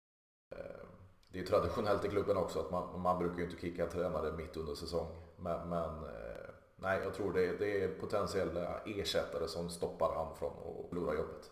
Eh, 1.32 1.38
eh, 1.38 1.44
det 1.44 1.54
är 1.54 1.60
traditionellt 1.60 2.04
i 2.04 2.08
klubben 2.08 2.36
också 2.36 2.60
att 2.60 2.70
man, 2.70 3.00
man 3.00 3.18
brukar 3.18 3.38
ju 3.38 3.44
inte 3.44 3.60
kicka 3.60 3.86
tränare 3.86 4.32
mitt 4.32 4.56
under 4.56 4.74
säsong. 4.74 5.06
Men, 5.36 5.68
men 5.68 5.88
eh, 5.88 6.50
nej, 6.76 7.00
jag 7.04 7.14
tror 7.14 7.32
det, 7.32 7.58
det 7.58 7.84
är 7.84 7.88
potentiella 7.88 8.80
ersättare 8.86 9.48
som 9.48 9.70
stoppar 9.70 10.14
han 10.14 10.36
från 10.38 10.52
att 10.52 10.88
förlora 10.88 11.14
jobbet. 11.14 11.50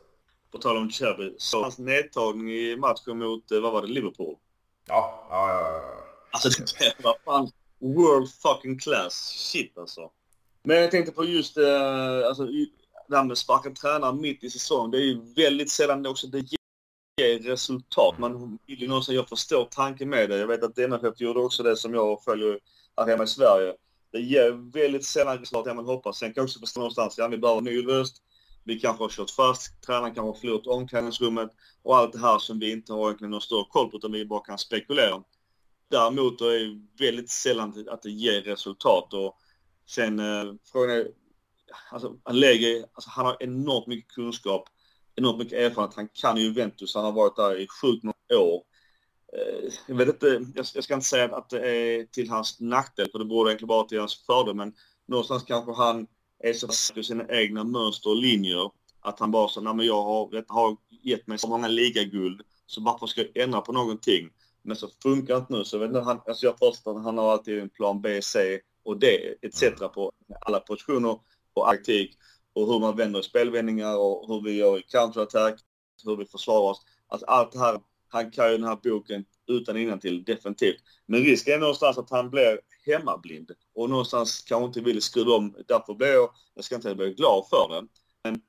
På 0.51 0.59
tal 0.59 0.77
om 0.77 0.91
Cherby, 0.91 1.35
så 1.39 1.63
hans 1.63 1.79
nedtagning 1.79 2.51
i 2.51 2.77
matchen 2.77 3.19
mot, 3.19 3.45
vad 3.51 3.73
var 3.73 3.83
det, 3.83 3.89
Liverpool? 3.89 4.37
Ja, 4.87 5.27
ja, 5.31 5.51
ja. 5.51 5.61
ja. 5.61 6.05
Alltså 6.31 6.63
det 6.79 7.05
var 7.05 7.17
fan 7.25 7.51
world 7.79 8.29
fucking 8.31 8.79
class 8.79 9.15
shit 9.53 9.79
alltså. 9.79 10.11
Men 10.63 10.77
jag 10.77 10.91
tänkte 10.91 11.13
på 11.13 11.25
just 11.25 11.57
eh, 11.57 12.27
alltså, 12.27 12.47
det 13.09 13.17
här 13.17 13.25
med 13.25 13.39
sparka 13.39 13.71
tränare 13.71 14.13
mitt 14.13 14.45
i 14.45 14.51
säsong. 14.51 14.91
Det 14.91 14.99
är 14.99 15.03
ju 15.03 15.21
väldigt 15.37 15.71
sällan 15.71 16.07
också 16.07 16.27
det 16.27 16.53
ger 17.21 17.39
resultat. 17.39 18.19
Man 18.19 18.59
vill 18.67 18.81
ju 18.81 18.89
någonstans, 18.89 19.17
jag 19.17 19.29
förstår 19.29 19.65
tanken 19.65 20.09
med 20.09 20.31
det. 20.31 20.39
Jag 20.39 20.47
vet 20.47 20.63
att 20.63 20.79
MFF 20.79 21.21
gjorde 21.21 21.41
också 21.41 21.63
det 21.63 21.77
som 21.77 21.95
jag 21.95 22.25
följer 22.25 22.59
här 22.97 23.07
hemma 23.07 23.25
i 23.25 23.27
Sverige. 23.27 23.75
Det 24.13 24.21
ger 24.21 24.73
väldigt 24.73 25.05
sällan 25.05 25.39
resultat 25.39 25.65
det 25.65 25.75
man 25.75 25.85
hoppas. 25.85 26.19
Sen 26.19 26.29
kan 26.29 26.41
jag 26.41 26.45
också 26.45 26.61
förstå 26.61 26.81
någonstans, 26.81 27.19
ja 27.19 27.29
vi 27.29 27.39
behöver 27.39 27.59
en 27.59 27.65
ny 27.65 27.87
röst. 27.87 28.23
Vi 28.65 28.81
kanske 28.81 29.05
har 29.05 29.09
kört 29.09 29.31
fast, 29.31 29.83
tränaren 29.83 30.15
kanske 30.15 30.29
har 30.29 30.41
förlorat 30.41 30.67
omklädningsrummet 30.67 31.51
och 31.83 31.97
allt 31.97 32.13
det 32.13 32.19
här 32.19 32.39
som 32.39 32.59
vi 32.59 32.73
inte 32.73 32.93
har 32.93 33.07
egentligen 33.07 33.31
någon 33.31 33.41
större 33.41 33.65
koll 33.71 33.91
på 33.91 33.97
utan 33.97 34.13
vi 34.13 34.27
bara 34.27 34.41
kan 34.41 34.59
spekulera. 34.59 35.23
Däremot 35.91 36.41
är 36.41 36.47
det 36.47 37.05
väldigt 37.07 37.31
sällan 37.31 37.87
att 37.91 38.03
det 38.03 38.11
ger 38.11 38.43
resultat 38.43 39.15
och 39.15 39.39
sen 39.87 40.19
eh, 40.19 40.55
frågan 40.73 40.91
är, 40.91 41.09
alltså 41.91 42.17
Allegri, 42.23 42.85
alltså 42.95 43.11
han 43.11 43.27
har 43.27 43.37
enormt 43.41 43.87
mycket 43.87 44.13
kunskap, 44.13 44.69
enormt 45.17 45.39
mycket 45.39 45.59
erfarenhet. 45.59 45.97
Han 45.97 46.09
kan 46.15 46.37
ju 46.37 46.43
Juventus, 46.43 46.95
han 46.95 47.05
har 47.05 47.13
varit 47.13 47.37
där 47.37 47.61
i 47.61 47.67
sjukt 47.83 48.05
många 48.05 48.41
år. 48.43 48.63
Eh, 49.33 49.73
jag 49.87 49.95
vet 49.95 50.09
inte, 50.09 50.47
jag, 50.55 50.85
ska 50.85 50.95
inte 50.95 51.07
säga 51.07 51.37
att 51.37 51.51
det 51.51 51.71
är 51.71 52.05
till 52.05 52.31
hans 52.31 52.61
nackdel, 52.61 53.11
för 53.13 53.19
det 53.19 53.25
borde 53.25 53.51
egentligen 53.51 53.69
vara 53.69 53.89
till 53.89 53.99
hans 53.99 54.27
fördel, 54.27 54.55
men 54.55 54.73
någonstans 55.09 55.43
kanske 55.43 55.73
han 55.73 56.07
är 56.39 56.53
så 56.53 56.69
säker 56.69 57.01
i 57.01 57.05
sina 57.05 57.25
egna 57.29 57.65
mönster 57.65 58.11
och 58.11 58.17
linjer 58.17 58.71
att 59.01 59.21
han 59.21 59.31
bara 59.31 59.49
så, 59.49 59.61
nej 59.61 59.75
men 59.75 59.87
jag 59.87 60.03
har, 60.03 60.45
har 60.49 60.77
gett 61.03 61.27
mig 61.27 61.39
så 61.39 61.49
många 61.49 61.69
ligaguld, 61.69 62.43
så 62.67 62.81
varför 62.81 63.07
ska 63.07 63.21
jag 63.21 63.37
ändra 63.37 63.61
på 63.61 63.73
någonting? 63.73 64.31
Men 64.63 64.77
så 64.77 64.89
funkar 65.03 65.35
det 65.35 65.41
inte 65.41 65.53
nu. 65.53 65.65
Så 65.65 65.79
vet 65.79 65.89
inte, 65.89 66.01
han, 66.01 66.21
alltså 66.27 66.47
jag 66.47 66.59
förstår 66.59 66.99
att 66.99 67.05
han 67.05 67.19
har 67.19 67.33
alltid 67.33 67.59
en 67.59 67.69
plan 67.69 68.01
B, 68.01 68.23
C 68.23 68.61
och 68.85 68.99
D 68.99 69.35
etc. 69.43 69.63
på 69.95 70.13
alla 70.41 70.61
positioner 70.61 71.19
och 71.55 71.67
taktik 71.67 72.17
och 72.53 72.67
hur 72.67 72.79
man 72.79 72.97
vänder 72.97 73.23
spelvändningar 73.23 73.97
och 73.97 74.29
hur 74.29 74.43
vi 74.45 74.57
gör 74.57 74.79
i 74.79 74.83
counterattack, 74.83 75.61
hur 76.05 76.17
vi 76.17 76.27
försvarar 76.27 76.71
oss. 76.71 76.83
Alltså 77.09 77.27
allt 77.27 77.53
det 77.53 77.59
här, 77.59 77.81
han 78.09 78.31
kan 78.31 78.51
ju 78.51 78.59
den 78.59 78.67
här 78.67 78.79
boken 78.83 79.25
utan 79.47 80.01
till 80.01 80.25
definitivt. 80.25 80.77
Men 81.07 81.25
risken 81.25 81.55
är 81.55 81.59
någonstans 81.59 81.99
att 81.99 82.11
han 82.11 82.31
blir 82.31 82.61
hemmablind 82.87 83.51
och 83.75 83.91
någonstans 83.91 84.41
kanske 84.41 84.67
inte 84.67 84.81
vill 84.81 85.03
skruva 85.03 85.33
om. 85.33 85.57
Därför 85.69 85.95
blir 85.95 86.13
jag, 86.13 86.31
jag 86.55 86.65
ska 86.65 86.75
inte 86.75 86.95
bli 86.95 87.15
glad 87.15 87.47
för 87.51 87.75
det, 87.75 87.87
men 88.25 88.41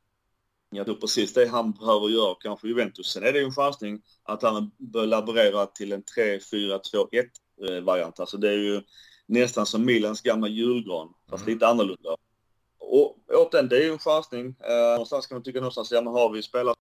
jag 0.72 0.86
tror 0.86 0.96
precis 0.96 1.34
det 1.34 1.48
han 1.48 1.72
behöver 1.72 2.10
göra, 2.10 2.36
kanske 2.40 2.68
Juventus. 2.68 3.08
Sen 3.08 3.24
är 3.24 3.34
det 3.34 3.40
ju 3.40 3.46
en 3.46 3.52
chansning 3.52 4.02
att 4.24 4.42
han 4.42 4.72
bör 4.78 5.06
laborera 5.06 5.66
till 5.66 5.92
en 5.92 6.04
3-4-2-1 6.04 6.80
eh, 7.68 7.84
variant. 7.84 8.20
Alltså 8.20 8.38
det 8.38 8.50
är 8.50 8.58
ju 8.58 8.82
nästan 9.26 9.66
som 9.66 9.86
Milans 9.86 10.22
gamla 10.22 10.48
julgran, 10.48 11.14
fast 11.30 11.44
mm. 11.44 11.54
lite 11.54 11.68
annorlunda. 11.68 12.16
Och 12.94 13.18
återigen, 13.28 13.70
det 13.70 13.78
är 13.78 13.82
ju 13.82 13.92
en 13.92 14.00
chansning. 14.00 14.56
Eh, 14.60 14.92
någonstans 14.92 15.28
kan 15.28 15.36
man 15.36 15.44
tycka 15.44 15.60
någonstans, 15.60 15.92
ja 15.92 16.02
men 16.02 16.14
har 16.14 16.30
vi 16.30 16.44
spelare 16.44 16.76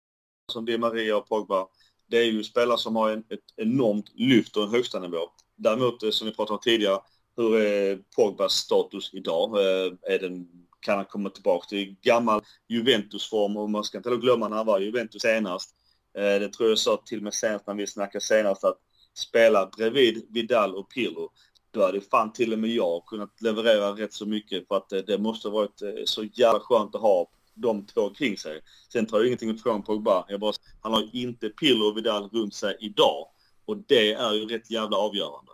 som 0.52 0.64
Di 0.64 0.78
Maria 0.78 1.16
och 1.16 1.28
Pogba, 1.28 1.66
det 2.06 2.18
är 2.18 2.24
ju 2.24 2.44
spelare 2.44 2.78
som 2.78 2.96
har 2.96 3.10
en, 3.10 3.18
ett 3.18 3.44
enormt 3.56 4.12
lyft 4.14 4.56
och 4.56 4.62
en 4.62 4.70
högsta 4.70 5.00
nivå. 5.00 5.18
Däremot, 5.56 6.02
eh, 6.02 6.10
som 6.10 6.26
vi 6.26 6.34
pratade 6.34 6.54
om 6.54 6.60
tidigare, 6.60 7.00
hur 7.36 7.56
är 7.56 7.98
Pogbas 8.16 8.52
status 8.52 9.10
idag? 9.14 9.54
Eh, 9.54 9.92
är 10.02 10.18
den 10.18 10.48
kan 10.80 10.96
han 10.96 11.04
komma 11.04 11.30
tillbaka 11.30 11.66
till 11.68 11.96
gammal 12.02 12.42
Juventus-form 12.68 13.56
och 13.56 13.70
man 13.70 13.84
ska 13.84 13.98
inte 13.98 14.16
glömma 14.16 14.48
när 14.48 14.56
han 14.56 14.66
var 14.66 14.80
Juventus 14.80 15.22
senast. 15.22 15.70
Eh, 16.18 16.40
det 16.40 16.48
tror 16.48 16.68
jag 16.68 16.78
sa 16.78 17.02
till 17.06 17.18
och 17.18 17.24
med 17.24 17.34
senast 17.34 17.66
när 17.66 17.74
vi 17.74 17.86
snackade 17.86 18.24
senast 18.24 18.64
att 18.64 18.78
spela 19.14 19.66
bredvid 19.76 20.26
Vidal 20.30 20.74
och 20.74 20.90
Pirlo. 20.90 21.32
Då 21.76 21.82
hade 21.82 22.00
fan 22.00 22.32
till 22.32 22.52
och 22.52 22.58
med 22.58 22.70
jag 22.70 23.06
kunnat 23.06 23.42
leverera 23.42 23.90
rätt 23.90 24.12
så 24.12 24.26
mycket 24.26 24.68
för 24.68 24.76
att 24.76 24.92
eh, 24.92 24.98
det, 24.98 25.18
måste 25.18 25.48
varit 25.48 25.82
eh, 25.82 25.88
så 26.04 26.24
jävla 26.24 26.60
skönt 26.60 26.94
att 26.94 27.00
ha 27.00 27.28
de 27.54 27.86
två 27.86 28.10
kring 28.10 28.38
sig. 28.38 28.60
Sen 28.92 29.06
tar 29.06 29.18
jag 29.18 29.26
ingenting 29.26 29.50
ifrån 29.50 29.82
Pogba. 29.82 30.24
Jag 30.28 30.40
bara, 30.40 30.52
han 30.80 30.92
har 30.92 31.10
inte 31.12 31.48
Pirlo 31.48 31.84
och 31.84 31.96
Vidal 31.96 32.28
runt 32.32 32.54
sig 32.54 32.76
idag. 32.80 33.28
Och 33.64 33.76
det 33.76 34.12
är 34.12 34.32
ju 34.32 34.46
rätt 34.46 34.70
jävla 34.70 34.96
avgörande. 34.96 35.52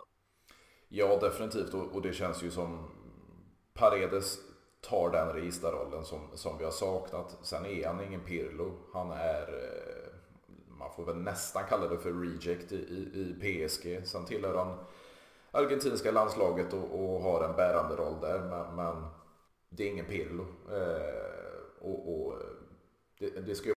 Ja, 0.89 1.19
definitivt. 1.19 1.73
Och, 1.73 1.95
och 1.95 2.01
det 2.01 2.13
känns 2.13 2.43
ju 2.43 2.51
som 2.51 2.89
Paredes 3.73 4.37
tar 4.81 5.09
den 5.09 5.27
registerrollen 5.27 6.05
som, 6.05 6.19
som 6.35 6.57
vi 6.57 6.63
har 6.63 6.71
saknat. 6.71 7.37
Sen 7.41 7.65
är 7.65 7.87
han 7.87 8.03
ingen 8.07 8.21
Pirlo. 8.21 8.71
Han 8.93 9.11
är, 9.11 9.41
eh, 9.41 10.13
man 10.79 10.93
får 10.95 11.05
väl 11.05 11.17
nästan 11.17 11.63
kalla 11.69 11.87
det 11.87 11.97
för 11.97 12.13
reject 12.13 12.71
i, 12.71 12.75
i, 12.75 13.19
i 13.19 13.67
PSG. 13.67 14.07
Sen 14.07 14.25
tillhör 14.25 14.57
han 14.57 14.77
argentinska 15.53 16.11
landslaget 16.11 16.73
och, 16.73 16.99
och, 16.99 17.21
har 17.21 17.43
en 17.43 17.55
bärande 17.55 17.95
roll 17.95 18.21
där. 18.21 18.39
Men, 18.39 18.75
men 18.75 19.05
det 19.69 19.83
är 19.83 19.91
ingen 19.91 20.05
Pirlo. 20.05 20.45
Eh, 20.71 21.81
och, 21.81 22.13
och 22.13 22.39
det, 23.19 23.29
det, 23.29 23.55
ska 23.55 23.67
ju 23.67 23.75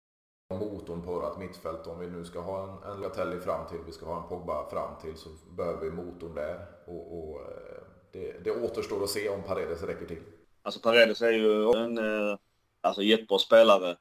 vara 0.47 0.59
motorn 0.59 1.01
på 1.01 1.13
vårt 1.13 1.37
mittfält. 1.37 1.87
Om 1.87 1.99
vi 1.99 2.07
nu 2.07 2.25
ska 2.25 2.39
ha 2.39 2.63
en, 2.63 2.91
en 2.91 3.01
Latelli 3.01 3.39
fram 3.39 3.67
till, 3.67 3.79
vi 3.85 3.91
ska 3.91 4.05
ha 4.05 4.23
en 4.23 4.29
Pogba 4.29 4.69
fram 4.69 5.01
till 5.01 5.17
så 5.17 5.29
behöver 5.57 5.81
vi 5.81 5.91
motorn 5.91 6.35
där. 6.35 6.65
Och, 6.85 7.19
och 7.19 7.41
eh, 7.41 7.81
det, 8.11 8.43
det 8.43 8.51
återstår 8.51 9.03
att 9.03 9.09
se 9.09 9.29
om 9.29 9.43
Paredes 9.43 9.83
räcker 9.83 10.05
till. 10.05 10.21
Alltså 10.61 10.79
Paredes 10.79 11.21
är 11.21 11.31
ju 11.31 11.71
en 11.71 11.97
eh, 11.97 12.37
alltså, 12.81 13.01
jättebra 13.01 13.39
spelare. 13.39 13.97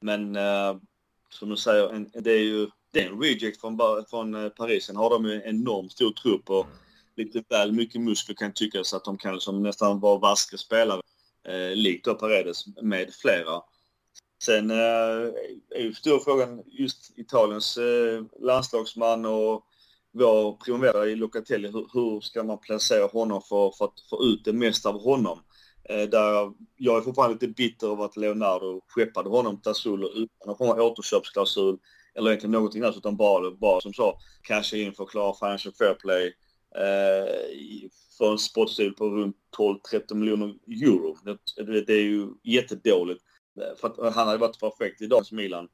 Men 0.00 0.36
eh, 0.36 0.76
som 1.30 1.48
du 1.48 1.56
säger, 1.56 1.88
en, 1.88 2.10
det 2.14 2.32
är 2.32 2.44
ju 2.44 2.70
det 2.90 3.02
är 3.02 3.10
en 3.10 3.20
reject 3.20 3.60
från, 3.60 3.78
från 4.10 4.34
eh, 4.34 4.48
Paris. 4.48 4.84
Sen 4.84 4.96
har 4.96 5.10
de 5.10 5.24
ju 5.24 5.32
en 5.32 5.42
enormt 5.42 5.92
stor 5.92 6.10
trupp 6.10 6.50
och 6.50 6.66
lite 7.16 7.44
väl 7.48 7.72
mycket 7.72 8.00
muskler 8.00 8.34
kan 8.34 8.52
tyckas 8.52 8.94
att 8.94 9.04
de 9.04 9.18
kan 9.18 9.34
liksom 9.34 9.62
nästan 9.62 10.00
vara 10.00 10.18
vaska 10.18 10.56
spelare. 10.56 11.00
Eh, 11.48 11.76
likt 11.76 12.04
då 12.04 12.14
Paredes 12.14 12.64
med 12.82 13.14
flera. 13.14 13.62
Sen 14.44 14.70
eh, 14.70 14.76
är 15.70 15.80
ju 15.80 15.94
stor 15.94 16.18
frågan 16.18 16.62
just 16.66 17.18
Italiens 17.18 17.76
eh, 17.76 18.24
landslagsman 18.40 19.24
och 19.24 19.66
vår 20.12 20.56
primavera 20.64 21.06
i 21.06 21.16
Locatelli. 21.16 21.68
Hur, 21.68 21.86
hur, 21.92 22.20
ska 22.20 22.42
man 22.42 22.58
placera 22.58 23.06
honom 23.06 23.42
för, 23.42 23.70
för 23.78 23.84
att 23.84 24.00
få 24.10 24.24
ut 24.24 24.44
det 24.44 24.52
mesta 24.52 24.88
av 24.88 25.02
honom? 25.02 25.38
Eh, 25.84 26.08
där 26.08 26.52
jag 26.76 26.96
är 26.96 27.00
fortfarande 27.00 27.34
lite 27.34 27.48
bitter 27.48 27.86
över 27.86 28.04
att 28.04 28.16
Leonardo 28.16 28.80
skeppade 28.88 29.28
honom 29.28 29.56
till 29.56 29.74
Sassuolo 29.74 30.08
utan 30.08 30.46
någon 30.46 30.58
form 30.58 30.70
av 30.70 30.80
återköpsklausul 30.80 31.78
eller 32.14 32.30
egentligen 32.30 32.52
någonting 32.52 32.82
annat 32.82 32.96
utan 32.96 33.16
bara, 33.16 33.50
bara 33.50 33.80
som 33.80 33.92
så 33.92 34.18
casha 34.42 34.76
in 34.76 34.92
för 34.92 35.04
att 35.04 35.10
klara 35.10 35.34
financial 35.34 35.74
fair 35.74 35.94
play 35.94 36.34
Eh, 36.74 37.88
för 38.18 38.32
en 38.32 38.38
sportstil 38.38 38.94
på 38.94 39.10
runt 39.10 39.36
12-13 39.56 40.14
miljoner 40.14 40.54
euro. 40.66 41.16
Det, 41.56 41.80
det, 41.80 41.92
är 41.92 42.02
ju 42.02 42.28
jättedåligt. 42.42 43.24
Eh, 43.60 43.76
för 43.80 43.88
att 43.88 44.14
han 44.14 44.26
hade 44.26 44.38
varit 44.38 44.60
perfekt 44.60 45.02
i 45.02 45.06
dagens 45.06 45.32
Milan. 45.32 45.68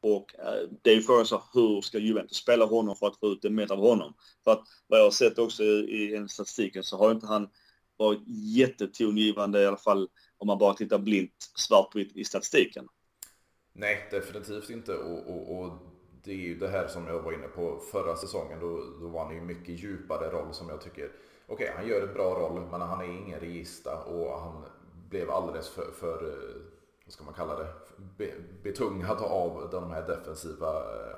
Och 0.00 0.38
eh, 0.38 0.68
det 0.82 0.90
är 0.90 0.94
ju 0.94 1.02
frågan 1.02 1.26
så 1.26 1.42
hur 1.54 1.80
ska 1.80 1.98
Juventus 1.98 2.36
spela 2.36 2.64
honom 2.64 2.96
för 2.96 3.06
att 3.06 3.20
få 3.20 3.26
ut 3.26 3.42
det 3.42 3.50
mesta 3.50 3.74
av 3.74 3.80
honom? 3.80 4.14
För 4.44 4.50
att 4.52 4.62
vad 4.86 4.98
jag 5.00 5.04
har 5.04 5.10
sett 5.10 5.38
också 5.38 5.64
i, 5.64 6.16
i 6.16 6.28
statistiken 6.28 6.82
så 6.82 6.96
har 6.96 7.12
inte 7.12 7.26
han 7.26 7.48
varit 7.96 8.22
jättetongivande 8.56 9.62
i 9.62 9.66
alla 9.66 9.76
fall 9.76 10.08
om 10.38 10.46
man 10.46 10.58
bara 10.58 10.74
tittar 10.74 10.98
blint 10.98 11.52
svartvitt 11.54 12.16
i 12.16 12.24
statistiken. 12.24 12.88
Nej, 13.72 14.08
definitivt 14.10 14.70
inte. 14.70 14.94
Och, 14.94 15.26
och, 15.28 15.58
och, 15.58 15.95
det 16.26 16.32
är 16.32 16.36
ju 16.36 16.58
det 16.58 16.68
här 16.68 16.86
som 16.86 17.06
jag 17.06 17.20
var 17.20 17.32
inne 17.32 17.48
på 17.48 17.78
förra 17.92 18.16
säsongen. 18.16 18.60
Då, 18.60 18.82
då 19.00 19.08
var 19.08 19.24
han 19.24 19.34
ju 19.34 19.40
mycket 19.40 19.82
djupare 19.82 20.30
roll 20.30 20.54
som 20.54 20.68
jag 20.68 20.80
tycker. 20.80 21.10
Okej, 21.46 21.54
okay, 21.54 21.76
han 21.76 21.88
gör 21.88 22.08
en 22.08 22.14
bra 22.14 22.34
roll, 22.34 22.62
men 22.70 22.80
han 22.80 23.00
är 23.00 23.04
ingen 23.04 23.40
regista 23.40 24.02
och 24.04 24.40
han 24.40 24.64
blev 25.08 25.30
alldeles 25.30 25.68
för, 25.68 25.86
för 25.92 26.28
eh, 26.28 26.62
vad 27.04 27.12
ska 27.12 27.24
man 27.24 27.34
kalla 27.34 27.58
det, 28.16 28.34
betungad 28.62 29.18
av 29.18 29.68
de 29.70 29.90
här 29.90 30.06
defensiva 30.06 30.68
eh, 30.68 31.16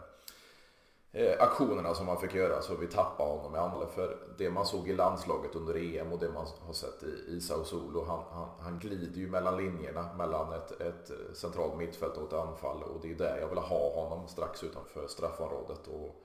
eh, 1.18 1.42
aktionerna 1.42 1.94
som 1.94 2.08
han 2.08 2.20
fick 2.20 2.34
göra 2.34 2.62
så 2.62 2.76
vi 2.76 2.86
tappade 2.86 3.30
honom 3.30 3.54
i 3.54 3.58
andra. 3.58 3.86
För 3.86 4.16
det 4.38 4.50
man 4.50 4.66
såg 4.66 4.88
i 4.88 4.94
landslaget 4.94 5.54
under 5.54 5.74
EM 5.76 6.12
och 6.12 6.18
det 6.18 6.28
man 6.28 6.46
har 6.60 6.72
sett 6.72 7.02
i, 7.02 7.36
i 7.36 7.40
Sao 7.40 7.64
Solo, 7.64 8.04
han, 8.04 8.22
han, 8.30 8.48
han 8.60 8.78
glider 8.78 9.20
ju 9.20 9.30
mellan 9.30 9.56
linjerna, 9.56 10.08
mellan 10.18 10.52
ett, 10.52 10.80
ett 10.80 11.10
centralt 11.36 11.76
mittfält 11.76 12.16
och 12.16 12.28
ett 12.28 12.32
anfall. 12.32 12.82
Och 12.82 13.00
det 13.02 13.10
är 13.10 13.14
där 13.14 13.38
jag 13.40 13.48
vill 13.48 13.58
ha 13.58 13.94
honom 13.94 14.28
strax 14.28 14.64
utanför 14.64 15.06
straffområdet. 15.06 15.86
Och 15.86 16.24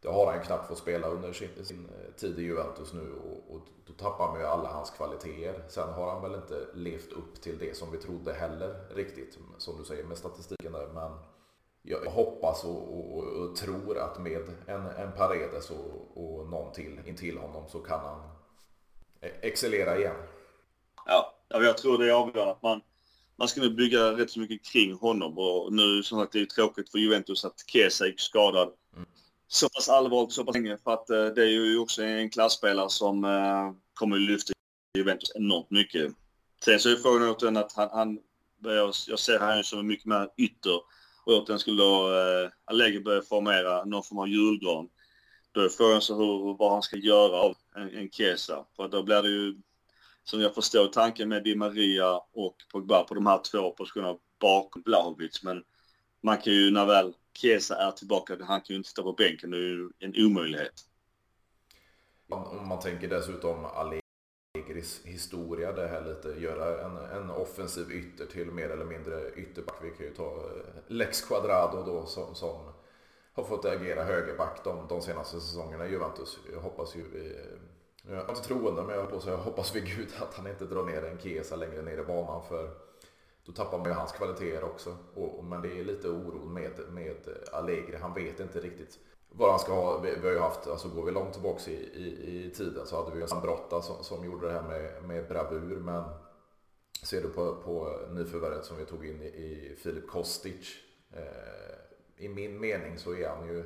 det 0.00 0.08
har 0.08 0.32
han 0.32 0.42
knappt 0.42 0.68
fått 0.68 0.78
spela 0.78 1.08
under 1.08 1.32
sin, 1.32 1.64
sin 1.64 1.88
eh, 1.88 2.14
tid 2.14 2.38
i 2.38 2.42
Juventus 2.42 2.92
nu 2.92 3.12
och, 3.12 3.54
och 3.54 3.60
då 3.86 3.92
tappar 3.92 4.28
man 4.28 4.40
ju 4.40 4.46
alla 4.46 4.68
hans 4.68 4.90
kvaliteter. 4.90 5.64
Sen 5.68 5.92
har 5.92 6.10
han 6.10 6.22
väl 6.22 6.34
inte 6.34 6.66
levt 6.74 7.12
upp 7.12 7.40
till 7.40 7.58
det 7.58 7.76
som 7.76 7.90
vi 7.90 7.98
trodde 7.98 8.32
heller 8.32 8.80
riktigt, 8.94 9.38
som 9.58 9.78
du 9.78 9.84
säger 9.84 10.04
med 10.04 10.18
statistiken 10.18 10.72
där. 10.72 10.88
Men 10.94 11.12
jag 11.86 12.10
hoppas 12.10 12.64
och, 12.64 13.16
och, 13.16 13.24
och 13.24 13.56
tror 13.56 13.98
att 13.98 14.18
med 14.18 14.48
en, 14.66 14.86
en 14.86 15.12
Paredes 15.12 15.70
och, 15.70 16.12
och 16.14 16.48
någon 16.48 16.72
till 16.72 17.00
intill 17.06 17.38
honom 17.38 17.68
så 17.68 17.78
kan 17.78 18.00
han 18.00 18.20
e-, 19.20 19.38
excellera 19.40 19.98
igen. 19.98 20.16
Ja, 21.06 21.34
jag 21.48 21.78
tror 21.78 21.98
det 21.98 22.08
är 22.08 22.12
avgörande 22.12 22.52
att 22.52 22.62
man, 22.62 22.80
man 23.36 23.48
ska 23.48 23.60
nu 23.60 23.70
bygga 23.70 24.00
rätt 24.00 24.30
så 24.30 24.40
mycket 24.40 24.64
kring 24.64 24.94
honom 24.94 25.38
och 25.38 25.72
nu 25.72 26.02
som 26.02 26.20
sagt 26.20 26.32
det 26.32 26.40
är 26.40 26.46
tråkigt 26.46 26.90
för 26.90 26.98
Juventus 26.98 27.44
att 27.44 27.64
Kesa 27.66 28.06
gick 28.06 28.20
skadad. 28.20 28.72
Mm 28.96 29.06
så 29.54 29.68
pass 29.68 29.88
allvarligt 29.88 30.32
så 30.32 30.44
pass 30.44 30.54
länge 30.54 30.78
för 30.84 30.94
att 30.94 31.10
eh, 31.10 31.26
det 31.26 31.42
är 31.42 31.48
ju 31.48 31.78
också 31.78 32.02
en 32.02 32.30
klassspelare 32.30 32.90
som 32.90 33.24
eh, 33.24 33.72
kommer 33.94 34.16
lyfta 34.16 34.52
Juventus 34.98 35.32
enormt 35.34 35.70
mycket. 35.70 36.12
Sen 36.64 36.80
så 36.80 36.88
är 36.88 36.96
frågan 36.96 37.28
återigen 37.28 37.56
att 37.56 37.72
han, 37.72 37.88
han 37.92 38.18
jag 39.06 39.18
ser 39.18 39.38
han 39.38 39.64
som 39.64 39.86
mycket 39.86 40.06
mer 40.06 40.28
ytter 40.36 40.80
och 41.24 41.32
återigen 41.32 41.58
skulle 41.58 41.82
då 41.82 42.10
eh, 42.10 42.50
Allegri 42.64 43.00
börja 43.00 43.22
formera 43.22 43.84
någon 43.84 44.02
form 44.02 44.18
av 44.18 44.28
julgran. 44.28 44.88
Då 45.52 45.60
är 45.60 45.68
frågan 45.68 46.00
så 46.00 46.14
hur, 46.14 46.56
vad 46.58 46.72
han 46.72 46.82
ska 46.82 46.96
göra 46.96 47.36
av 47.36 47.56
en, 47.76 47.90
en 47.98 48.10
Kesa. 48.10 48.64
För 48.76 48.88
då 48.88 49.02
blir 49.02 49.22
det 49.22 49.28
ju, 49.28 49.56
som 50.24 50.40
jag 50.40 50.54
förstår 50.54 50.86
tanken 50.86 51.28
med 51.28 51.44
Di 51.44 51.54
Maria 51.54 52.20
och 52.32 52.56
Pogba 52.72 53.04
på 53.04 53.14
de 53.14 53.26
här 53.26 53.40
två 53.52 53.70
positionerna 53.70 54.18
bakom 54.40 54.82
Blahovic. 54.82 55.42
Men 55.42 55.64
man 56.20 56.36
kan 56.36 56.52
ju 56.52 56.70
när 56.70 56.86
väl 56.86 57.14
Chiesa 57.38 57.76
är 57.76 57.90
tillbaka, 57.90 58.36
han 58.40 58.60
kan 58.60 58.74
ju 58.74 58.76
inte 58.76 58.88
stå 58.88 59.02
på 59.02 59.12
bänken, 59.12 59.50
det 59.50 59.56
är 59.56 59.60
ju 59.60 59.90
en 59.98 60.26
omöjlighet. 60.26 60.72
Om 62.28 62.68
man 62.68 62.80
tänker 62.80 63.08
dessutom 63.08 63.64
Allegris 64.74 65.00
historia, 65.04 65.72
det 65.72 65.88
här 65.88 66.00
lite, 66.00 66.40
göra 66.40 66.84
en, 66.84 66.96
en 66.96 67.30
offensiv 67.30 67.90
ytter 67.92 68.26
till 68.26 68.50
mer 68.50 68.70
eller 68.70 68.84
mindre 68.84 69.30
ytterback. 69.36 69.76
Vi 69.82 69.90
kan 69.90 70.06
ju 70.06 70.14
ta 70.14 70.24
eh, 70.24 70.82
Lex 70.86 71.22
Quadrado 71.22 71.82
då 71.82 72.06
som, 72.06 72.34
som 72.34 72.56
har 73.32 73.44
fått 73.44 73.64
agera 73.64 74.04
högerback 74.04 74.64
de, 74.64 74.88
de 74.88 75.02
senaste 75.02 75.40
säsongerna 75.40 75.86
i 75.86 75.90
Juventus. 75.90 76.38
Jag 76.52 76.60
hoppas 76.60 76.96
ju, 76.96 77.04
vi, 77.12 77.26
eh, 77.26 78.14
jag 78.14 78.24
är 78.24 78.28
inte 78.28 78.42
troende 78.42 78.82
men 78.82 78.94
jag 78.94 79.02
hoppas, 79.02 79.26
jag 79.26 79.36
hoppas 79.36 79.76
vid 79.76 79.84
gud 79.86 80.08
att 80.18 80.34
han 80.34 80.46
inte 80.46 80.64
drar 80.64 80.84
ner 80.84 81.04
en 81.04 81.18
Kesa 81.18 81.56
längre 81.56 81.82
ner 81.82 81.98
i 81.98 82.04
banan 82.04 82.42
för 82.48 82.70
då 83.44 83.52
tappar 83.52 83.78
man 83.78 83.86
ju 83.86 83.92
hans 83.92 84.12
kvaliteter 84.12 84.64
också. 84.64 84.96
Och, 85.14 85.44
men 85.44 85.62
det 85.62 85.78
är 85.78 85.84
lite 85.84 86.08
oro 86.08 86.44
med, 86.44 86.72
med 86.90 87.16
Allegri. 87.52 87.96
Han 87.96 88.14
vet 88.14 88.40
inte 88.40 88.60
riktigt 88.60 88.98
vad 89.36 89.50
han 89.50 89.58
ska 89.58 89.72
ha. 89.72 89.98
Vi, 89.98 90.14
vi 90.14 90.26
har 90.26 90.34
ju 90.34 90.40
haft, 90.40 90.66
alltså 90.66 90.88
går 90.88 91.04
vi 91.04 91.12
långt 91.12 91.32
tillbaka 91.32 91.70
i, 91.70 91.74
i, 91.74 92.46
i 92.46 92.50
tiden 92.50 92.86
så 92.86 93.04
hade 93.04 93.16
vi 93.16 93.22
en 93.22 93.40
brotta 93.42 93.82
som, 93.82 94.04
som 94.04 94.24
gjorde 94.24 94.46
det 94.46 94.52
här 94.52 94.68
med, 94.68 95.04
med 95.04 95.28
bravur. 95.28 95.80
Men 95.80 96.04
ser 97.02 97.22
du 97.22 97.28
på, 97.28 97.54
på 97.54 97.98
nyförvärvet 98.10 98.64
som 98.64 98.76
vi 98.76 98.84
tog 98.84 99.06
in 99.06 99.22
i, 99.22 99.26
i 99.26 99.76
Filip 99.82 100.08
Kostic. 100.08 100.76
Eh, 101.12 102.24
I 102.24 102.28
min 102.28 102.60
mening 102.60 102.98
så 102.98 103.14
är 103.14 103.28
han 103.28 103.48
ju 103.48 103.64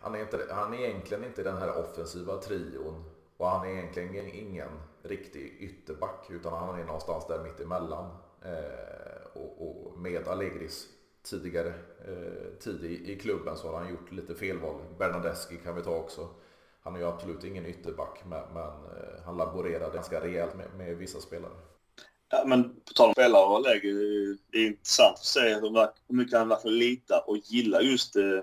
han 0.00 0.14
är, 0.14 0.20
inte, 0.20 0.46
han 0.50 0.74
är 0.74 0.78
egentligen 0.78 1.24
inte 1.24 1.42
den 1.42 1.56
här 1.56 1.78
offensiva 1.78 2.36
trion 2.36 3.04
och 3.36 3.48
han 3.48 3.66
är 3.66 3.72
egentligen 3.72 4.28
ingen 4.28 4.70
riktig 5.02 5.56
ytterback 5.58 6.30
utan 6.30 6.52
han 6.52 6.80
är 6.80 6.84
någonstans 6.84 7.26
där 7.26 7.42
mitt 7.42 7.60
emellan. 7.60 8.10
Eh, 8.42 9.26
och, 9.32 9.68
och 9.68 9.98
med 9.98 10.28
Allegris 10.28 10.88
tidigare 11.24 11.74
eh, 12.08 12.58
tid 12.60 12.84
i, 12.84 13.12
i, 13.12 13.18
klubben 13.18 13.56
så 13.56 13.68
har 13.68 13.78
han 13.78 13.90
gjort 13.90 14.12
lite 14.12 14.34
felval. 14.34 14.80
Bernadeschi 14.98 15.56
kan 15.64 15.76
vi 15.76 15.82
ta 15.82 15.90
också. 15.90 16.28
Han 16.82 16.94
är 16.94 16.98
ju 16.98 17.06
absolut 17.06 17.44
ingen 17.44 17.66
ytterback 17.66 18.22
men, 18.24 18.42
men 18.54 18.66
eh, 18.66 19.24
han 19.24 19.36
laborerar 19.36 19.92
ganska 19.94 20.20
rejält 20.20 20.54
med, 20.56 20.66
med 20.76 20.96
vissa 20.96 21.20
spelare. 21.20 21.52
Ja, 22.30 22.44
men 22.46 22.74
på 22.74 22.92
tal 22.94 23.08
om 23.08 23.14
spelare 23.14 23.44
och 23.44 23.62
läge, 23.62 23.92
det 24.50 24.58
är 24.58 24.66
intressant 24.66 25.14
att 25.14 25.24
se 25.24 25.54
hur, 25.54 26.14
mycket 26.14 26.38
han 26.38 26.48
verkligen 26.48 26.78
litar 26.78 27.24
och 27.26 27.36
gillar 27.36 27.80
just 27.80 28.16
eh, 28.16 28.40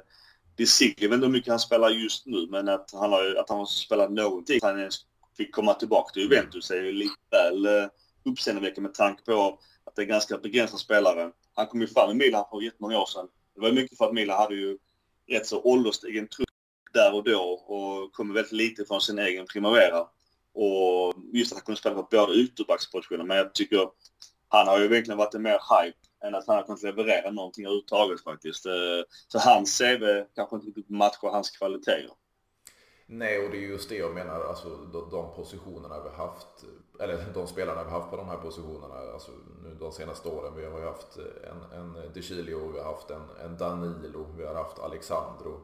Disigli. 0.56 0.96
Jag 0.98 1.10
vet 1.10 1.16
inte 1.16 1.26
hur 1.26 1.34
mycket 1.34 1.50
han 1.50 1.60
spelar 1.60 1.90
just 1.90 2.26
nu, 2.26 2.48
men 2.50 2.70
att 2.70 2.92
han 2.94 3.12
har, 3.12 3.36
att 3.36 3.50
han 3.50 3.58
har 3.58 3.66
spelat 3.66 4.12
någonting. 4.12 4.60
Att 4.64 4.76
han 4.76 4.90
fick 5.38 5.56
komma 5.56 5.74
tillbaka 5.74 6.14
till 6.14 6.24
Juventus 6.24 6.72
är 6.72 6.84
ju 6.84 6.92
lite 6.92 7.16
väl 7.32 7.66
eh, 7.66 7.90
uppseendeväckande 8.24 8.88
med 8.88 8.94
tanke 8.94 9.24
på 9.24 9.60
att 9.84 9.96
det 9.96 10.02
är 10.02 10.06
ganska 10.06 10.38
begränsade 10.38 10.80
spelare. 10.80 11.32
Han 11.54 11.68
kom 11.68 11.82
ju 11.82 11.88
fram 11.88 12.12
i 12.12 12.14
Milan 12.14 12.46
för 12.52 12.62
jättemånga 12.62 13.00
år 13.00 13.06
sedan. 13.06 13.28
Det 13.56 13.62
var 13.62 13.72
mycket 13.72 13.98
för 13.98 14.06
att 14.06 14.14
Milan 14.14 14.38
hade 14.38 14.56
ju 14.56 14.78
rätt 15.28 15.48
så 15.48 15.62
ålderstigen 15.62 16.28
trupp 16.28 16.50
där 16.94 17.16
och 17.16 17.24
då 17.24 17.42
och 17.42 18.14
kom 18.14 18.34
väldigt 18.34 18.52
lite 18.52 18.86
från 18.86 19.02
sin 19.02 19.20
egen 19.20 19.46
Primavera. 19.46 20.08
Och 20.54 21.14
just 21.34 21.52
att 21.52 21.58
han 21.58 21.66
kunde 21.66 21.80
spela 21.80 21.96
på 21.96 22.08
båda 22.12 22.34
ytterbackspositionerna. 22.34 23.28
Men 23.28 23.38
jag 23.38 23.54
tycker 23.54 23.90
han 24.48 24.68
har 24.68 24.80
ju 24.80 24.88
verkligen 24.88 25.18
varit 25.18 25.34
en 25.34 25.42
mer 25.42 25.60
hype 25.84 25.98
än 26.24 26.36
att 26.36 26.48
han 26.48 26.56
har 26.56 26.64
kunnat 26.64 26.84
leverera 26.84 27.32
någonting 27.32 27.66
överhuvudtaget 27.66 28.24
faktiskt. 28.24 28.66
Eh, 28.66 29.02
så 29.28 29.40
hans 29.40 29.78
CV 29.78 30.04
kanske 30.36 30.56
inte 30.56 30.68
riktigt 30.68 30.90
matchar 30.90 31.30
hans 31.30 31.52
kvaliteter. 31.52 32.10
Nej, 33.06 33.46
och 33.46 33.52
det 33.52 33.58
är 33.58 33.62
just 33.62 33.90
det 33.90 33.96
jag 33.96 34.14
menar. 34.14 34.46
Alltså 34.46 34.70
de, 34.70 35.10
de 35.10 35.36
positionerna 35.36 36.04
vi 36.04 36.10
har 36.10 36.28
haft, 36.28 36.64
eller 37.02 37.26
de 37.34 37.48
spelarna 37.48 37.84
vi 37.84 37.90
har 37.90 38.00
haft 38.00 38.12
på 38.12 38.18
de 38.18 38.28
här 38.28 38.38
positionerna, 38.38 38.96
alltså 39.14 39.32
nu 39.64 39.76
de 39.80 39.92
senaste 39.92 40.30
åren. 40.30 40.54
Vi 40.56 40.66
har 40.66 40.80
ju 40.80 40.86
haft 40.86 41.18
en, 41.18 41.80
en 41.80 42.14
DeCilio, 42.14 42.72
vi 42.72 42.80
har 42.80 42.86
haft 42.86 43.10
en, 43.12 43.22
en 43.46 43.58
Danilo, 43.58 44.26
vi 44.38 44.46
har 44.46 44.56
haft 44.56 44.80
Alexandro. 44.80 45.60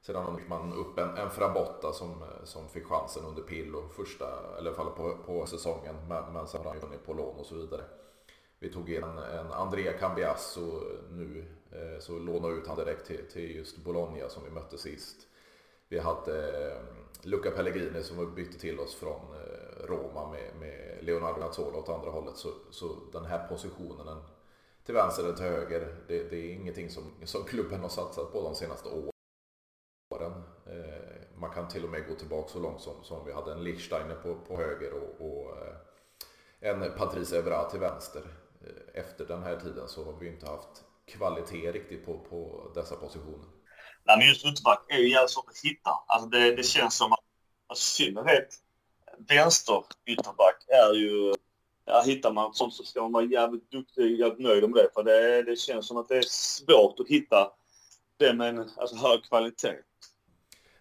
Sedan 0.00 0.36
fick 0.36 0.48
man 0.48 0.72
upp 0.72 0.98
en, 0.98 1.16
en 1.16 1.30
Frabotta 1.30 1.92
som, 1.92 2.24
som 2.44 2.68
fick 2.68 2.86
chansen 2.86 3.24
under 3.24 3.42
Pillo 3.42 3.88
första, 3.88 4.26
eller 4.58 4.70
i 4.70 4.74
alla 4.74 4.84
fall 4.84 4.90
på, 4.96 5.16
på 5.26 5.46
säsongen. 5.46 5.94
Men, 6.08 6.32
men 6.32 6.46
sen 6.46 6.60
har 6.64 6.70
han 6.70 6.92
ju 6.92 6.98
på 6.98 7.12
lån 7.12 7.38
och 7.38 7.46
så 7.46 7.54
vidare. 7.54 7.82
Vi 8.58 8.72
tog 8.72 8.90
in 8.90 9.02
en, 9.02 9.18
en 9.18 9.52
Andrea 9.52 9.92
Cambiasso 9.92 10.82
nu, 11.10 11.44
eh, 11.72 12.00
så 12.00 12.18
lånade 12.18 12.54
ut 12.54 12.66
han 12.66 12.76
direkt 12.76 13.06
till, 13.06 13.26
till 13.32 13.56
just 13.56 13.76
Bologna 13.76 14.28
som 14.28 14.44
vi 14.44 14.50
mötte 14.50 14.78
sist. 14.78 15.16
Vi 15.88 15.98
hade 15.98 16.66
eh, 16.66 16.78
Luca 17.22 17.50
Pellegrini 17.50 18.02
som 18.02 18.18
vi 18.18 18.26
bytte 18.26 18.58
till 18.58 18.80
oss 18.80 18.94
från 18.94 19.20
eh, 19.34 19.67
Roma 19.84 20.30
med, 20.30 20.54
med 20.60 20.98
Leonardo 21.00 21.40
Gazzola 21.40 21.78
åt 21.78 21.88
andra 21.88 22.10
hållet. 22.10 22.36
Så, 22.36 22.48
så 22.70 22.96
den 23.12 23.24
här 23.24 23.48
positionen 23.48 24.20
till 24.88 24.94
vänster 24.94 25.24
eller 25.24 25.34
till 25.34 25.44
höger, 25.44 25.96
det, 26.08 26.30
det, 26.30 26.36
är 26.36 26.52
ingenting 26.52 26.90
som, 26.90 27.12
som 27.24 27.44
klubben 27.44 27.80
har 27.80 27.88
satsat 27.88 28.32
på 28.32 28.42
de 28.42 28.54
senaste 28.54 28.88
åren. 28.88 30.42
Eh, 30.66 31.38
man 31.38 31.50
kan 31.50 31.68
till 31.68 31.84
och 31.84 31.90
med 31.90 32.08
gå 32.08 32.14
tillbaka 32.14 32.48
så 32.48 32.58
långt 32.58 32.80
som, 32.80 33.04
som 33.04 33.26
vi 33.26 33.32
hade 33.32 33.52
en 33.52 33.64
Lichsteiner 33.64 34.14
på, 34.14 34.34
på 34.34 34.56
höger 34.56 34.92
och, 34.92 35.26
och 35.26 35.56
eh, 35.56 35.74
en 36.60 36.92
Patrice 36.96 37.32
Evra 37.32 37.70
till 37.70 37.80
vänster. 37.80 38.22
Eh, 38.60 39.00
efter 39.02 39.26
den 39.26 39.42
här 39.42 39.56
tiden 39.56 39.88
så 39.88 40.04
har 40.04 40.12
vi 40.12 40.28
inte 40.28 40.46
haft 40.46 40.84
kvalitet 41.06 41.72
riktigt 41.72 42.06
på, 42.06 42.18
på 42.18 42.70
dessa 42.74 42.96
positioner. 42.96 43.46
Nej, 44.04 44.18
men 44.18 44.28
just 44.28 44.46
ytterback 44.46 44.84
är 44.88 44.98
ju 44.98 45.10
jävligt 45.10 45.30
svårt 45.30 45.48
att 45.48 45.70
hitta. 45.70 45.90
Alltså 46.06 46.28
det, 46.28 46.56
det 46.56 46.62
känns 46.62 46.96
som 46.96 47.12
att, 47.12 47.24
alltså, 47.66 47.84
synnerhet 47.84 48.48
vänster 49.28 49.84
ytterback 50.06 50.64
är 50.68 50.94
ju... 50.94 51.34
Ja, 51.84 52.02
hittar 52.06 52.32
man 52.32 52.54
sånt 52.54 52.74
så 52.74 52.84
ska 52.84 53.02
man 53.02 53.12
vara 53.12 53.24
jävligt 53.24 53.70
duktig, 53.70 54.18
jävligt 54.18 54.38
nöjd 54.38 54.62
med 54.62 54.72
det. 54.72 54.88
För 54.94 55.02
det, 55.02 55.42
det 55.42 55.56
känns 55.56 55.86
som 55.88 55.96
att 55.96 56.08
det 56.08 56.16
är 56.16 56.22
svårt 56.22 57.00
att 57.00 57.08
hitta 57.08 57.52
det 58.16 58.34
med 58.34 58.48
en 58.48 58.70
alltså, 58.76 58.96
hög 58.96 59.24
kvalitet. 59.24 59.74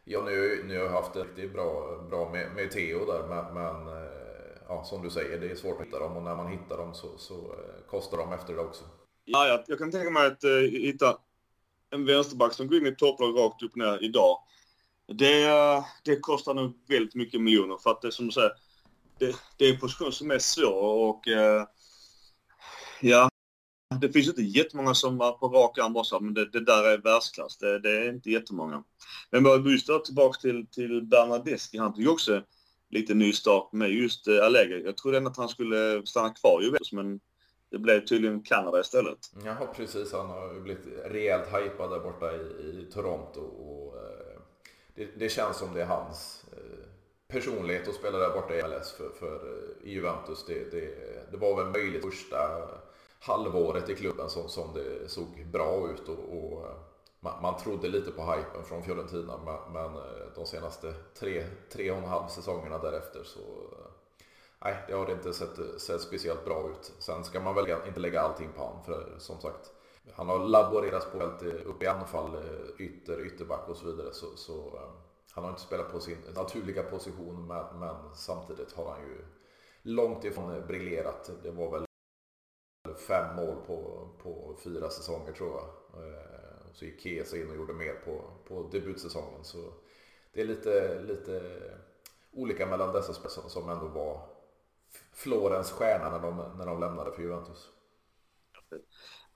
Ja, 0.04 0.22
nu, 0.22 0.64
nu 0.68 0.78
har 0.78 0.86
jag 0.86 0.92
haft 0.92 1.14
det 1.14 1.24
riktigt 1.24 1.54
bra, 1.54 1.98
bra 2.10 2.30
med, 2.30 2.52
med 2.56 2.72
Theo 2.72 3.06
där, 3.06 3.28
men, 3.28 3.54
men 3.54 3.88
eh, 3.88 4.28
ja, 4.68 4.84
som 4.84 5.04
du 5.04 5.10
säger, 5.10 5.40
det 5.40 5.52
är 5.52 5.56
svårt 5.56 5.82
att 5.82 5.88
hitta 5.88 6.00
dem 6.00 6.18
och 6.18 6.24
när 6.24 6.36
man 6.36 6.52
hittar 6.52 6.78
dem 6.78 6.94
så, 6.94 7.18
så 7.18 7.34
eh, 7.34 7.90
kostar 7.90 8.18
de 8.18 8.34
efter 8.34 8.54
det 8.54 8.60
också. 8.60 8.84
Ja, 9.26 9.48
jag, 9.48 9.64
jag 9.68 9.78
kan 9.78 9.92
tänka 9.92 10.10
mig 10.10 10.28
att 10.28 10.44
uh, 10.44 10.62
hitta 10.62 11.18
en 11.90 12.06
vänsterback 12.06 12.54
som 12.54 12.68
går 12.68 12.78
in 12.78 12.88
i 12.88 12.96
topplag 12.96 13.38
rakt 13.38 13.64
upp 13.64 13.72
och 13.72 13.78
ner 13.78 14.04
idag. 14.04 14.40
Det, 15.14 15.84
det 16.04 16.20
kostar 16.20 16.54
nog 16.54 16.74
väldigt 16.88 17.16
mycket 17.16 17.42
miljoner 17.42 17.78
för 17.78 17.92
att 17.92 18.02
det 18.02 18.12
som 18.12 18.26
du 18.26 18.32
säger, 18.32 18.52
det, 19.20 19.36
det 19.58 19.66
är 19.66 19.74
en 19.74 19.80
position 19.80 20.12
som 20.12 20.32
är 20.32 20.40
svår 20.40 21.10
och 21.10 21.28
eh, 21.28 21.66
ja, 23.02 23.30
det 24.02 24.12
finns 24.12 24.28
inte 24.28 24.42
jättemånga 24.42 24.94
som 24.94 25.22
är 25.22 25.32
på 25.32 25.48
rak 25.48 25.78
arm 25.78 25.94
bara 25.94 26.20
men 26.20 26.34
det, 26.34 26.52
det, 26.52 26.66
där 26.66 26.84
är 26.84 26.98
världsklass. 26.98 27.58
Det, 27.58 27.80
det 27.80 27.90
är 27.90 28.10
inte 28.10 28.32
jättemånga. 28.32 28.84
Men 29.32 29.44
bara 29.44 29.70
just 29.70 29.88
då 29.88 30.00
tillbaka 30.00 30.40
till, 30.40 30.68
till 30.68 31.02
Bernadeschi, 31.02 31.78
han 31.78 31.94
tog 31.94 32.08
också 32.08 32.44
lite 32.90 33.14
ny 33.14 33.34
start 33.34 33.74
med 33.74 33.90
just 33.90 34.28
eh, 34.28 34.46
Allegri. 34.46 34.84
Jag 34.86 34.98
trodde 34.98 35.18
ändå 35.18 35.30
att 35.30 35.38
han 35.38 35.50
skulle 35.50 36.06
stanna 36.06 36.30
kvar 36.30 36.62
i 36.62 36.66
Juventus 36.66 36.92
men 36.92 37.20
det 37.72 37.78
blev 37.78 38.06
tydligen 38.06 38.44
Kanada 38.44 38.80
istället. 38.80 39.18
Ja, 39.46 39.74
precis. 39.76 40.14
Han 40.14 40.28
har 40.28 40.54
ju 40.54 40.62
blivit 40.62 40.86
rejält 41.06 41.46
hypad 41.46 41.90
där 41.90 42.00
borta 42.00 42.36
i, 42.36 42.40
i 42.40 42.88
Toronto. 42.94 43.42
Och, 43.42 43.98
eh, 43.98 44.37
det, 44.98 45.06
det, 45.16 45.30
känns 45.30 45.58
som 45.58 45.74
det 45.74 45.82
är 45.82 45.86
hans 45.86 46.46
eh, 46.52 46.88
personlighet 47.28 47.88
att 47.88 47.96
spela 47.96 48.18
där 48.18 48.30
borta 48.30 48.56
i 48.56 48.64
MLS 48.64 48.92
för, 48.92 49.10
för 49.10 49.36
eh, 49.36 49.90
i 49.90 49.94
Juventus. 49.94 50.46
Det, 50.46 50.72
det, 50.72 50.96
det, 51.32 51.38
var 51.38 51.64
väl 51.64 51.72
möjligt 51.72 52.02
första 52.06 52.38
halvåret 53.20 53.90
i 53.90 53.96
klubben 53.96 54.30
som, 54.30 54.50
som 54.50 54.74
det 54.74 55.10
såg 55.10 55.46
bra 55.52 55.90
ut. 55.92 56.10
Och, 56.10 56.38
och 56.38 56.66
eh, 56.66 56.76
man, 57.20 57.42
man 57.42 57.58
trodde 57.58 57.88
lite 57.88 58.12
på 58.12 58.22
hypen 58.22 58.64
från 58.64 58.84
Fiorentina 58.84 59.40
men, 59.46 59.74
men 59.74 60.02
de 60.36 60.46
senaste 60.46 60.94
tre, 61.20 61.46
tre 61.72 61.92
och 61.92 61.98
en 61.98 62.04
halv 62.04 62.28
säsongerna 62.28 62.78
därefter 62.78 63.24
så 63.24 63.40
nej, 64.64 64.76
det 64.88 64.94
har 64.94 65.12
inte 65.12 65.34
sett, 65.34 65.82
sett 65.82 66.02
speciellt 66.02 66.46
bra 66.46 66.70
ut. 66.70 66.94
Sen 67.00 67.24
ska 67.24 67.40
man 67.40 67.56
väl 67.56 67.76
inte 67.88 68.00
lägga 68.00 68.22
allting 68.22 68.50
på 68.56 68.62
honom 68.62 68.84
för 68.84 69.16
som 69.18 69.42
sagt 69.42 69.72
han 70.14 70.30
har 70.30 70.40
laborerats 70.40 71.06
på 71.12 71.20
helt 71.20 71.42
eh, 71.42 71.70
upp 71.70 71.84
i 71.84 71.88
anfall, 71.88 72.36
eh, 72.36 72.86
ytter, 72.86 73.26
ytterback 73.26 73.70
och 73.70 73.78
så 73.78 73.86
vidare. 73.86 74.14
Så, 74.14 74.36
så 74.36 74.54
eh, 74.54 74.90
han 75.32 75.44
har 75.44 75.52
inte 75.52 75.62
spelat 75.62 75.92
på 75.92 76.00
sin 76.00 76.18
naturliga 76.36 76.84
position 76.84 77.48
men, 77.48 77.80
men, 77.80 78.16
samtidigt 78.16 78.74
har 78.74 78.92
han 78.92 79.02
ju 79.02 79.26
långt 79.82 80.24
ifrån 80.24 80.68
briljerat. 80.68 81.32
Det 81.44 81.52
var 81.52 81.72
väl 81.72 81.86
fem 83.08 83.36
mål 83.36 83.56
på, 83.68 84.10
på 84.24 84.56
fyra 84.64 84.90
säsonger 84.90 85.32
tror 85.32 85.50
jag. 85.50 85.70
Så 86.74 86.86
gick 86.86 87.02
Kesa 87.02 87.38
in 87.38 87.50
och 87.50 87.56
gjorde 87.56 87.74
mer 87.74 87.94
på, 87.94 88.22
på 88.48 88.70
debutsäsongen. 88.72 89.44
Så 89.44 89.74
det 90.34 90.42
är 90.42 90.46
lite, 90.46 91.02
lite 91.02 91.62
olika 92.32 92.66
mellan 92.66 92.94
dessa 92.94 93.14
spelare 93.14 93.50
som 93.50 93.70
ändå 93.70 93.88
var 93.88 94.22
Florens 95.14 95.72
stjärna 95.72 96.10
när 96.10 96.20
de, 96.20 96.58
när 96.58 96.66
de 96.66 96.80
lämnade 96.80 97.12
för 97.12 97.22
Juventus. 97.22 97.70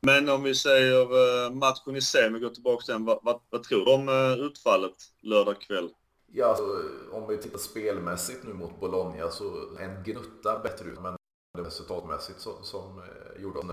Men 0.02 0.30
om 0.30 0.44
vi 0.44 0.56
säger 0.56 1.02
eh, 1.02 1.52
matchen 1.52 1.96
i 1.96 2.02
sig, 2.02 2.28
om 2.28 2.34
vi 2.34 2.40
går 2.40 2.50
tillbaka 2.50 2.86
till 2.86 2.94
den. 2.94 3.06
Vad, 3.06 3.20
vad, 3.24 3.40
vad, 3.50 3.64
tror 3.64 3.86
du 3.86 3.94
om 3.94 4.10
eh, 4.10 4.46
utfallet 4.46 4.96
lördag 5.22 5.62
kväll? 5.62 5.90
Ja, 6.28 6.46
alltså, 6.46 6.64
om 7.12 7.28
vi 7.28 7.38
tittar 7.38 7.60
spelmässigt 7.60 8.44
nu 8.44 8.54
mot 8.54 8.80
Bologna 8.80 9.32
så 9.32 9.78
en 9.80 10.04
gnutta 10.04 10.60
bättre 10.60 10.90
ut. 10.90 11.02
Men 11.02 11.16
resultatmässigt 11.58 12.40
som, 12.40 12.64
som 12.64 12.98
eh, 12.98 13.42
gjorde 13.42 13.60
den. 13.60 13.72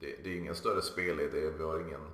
Det, 0.00 0.16
det, 0.24 0.30
är 0.30 0.38
ingen 0.38 0.54
större 0.54 0.82
spelidé. 0.82 1.50
Vi 1.50 1.64
har 1.64 1.80
ingen 1.80 2.10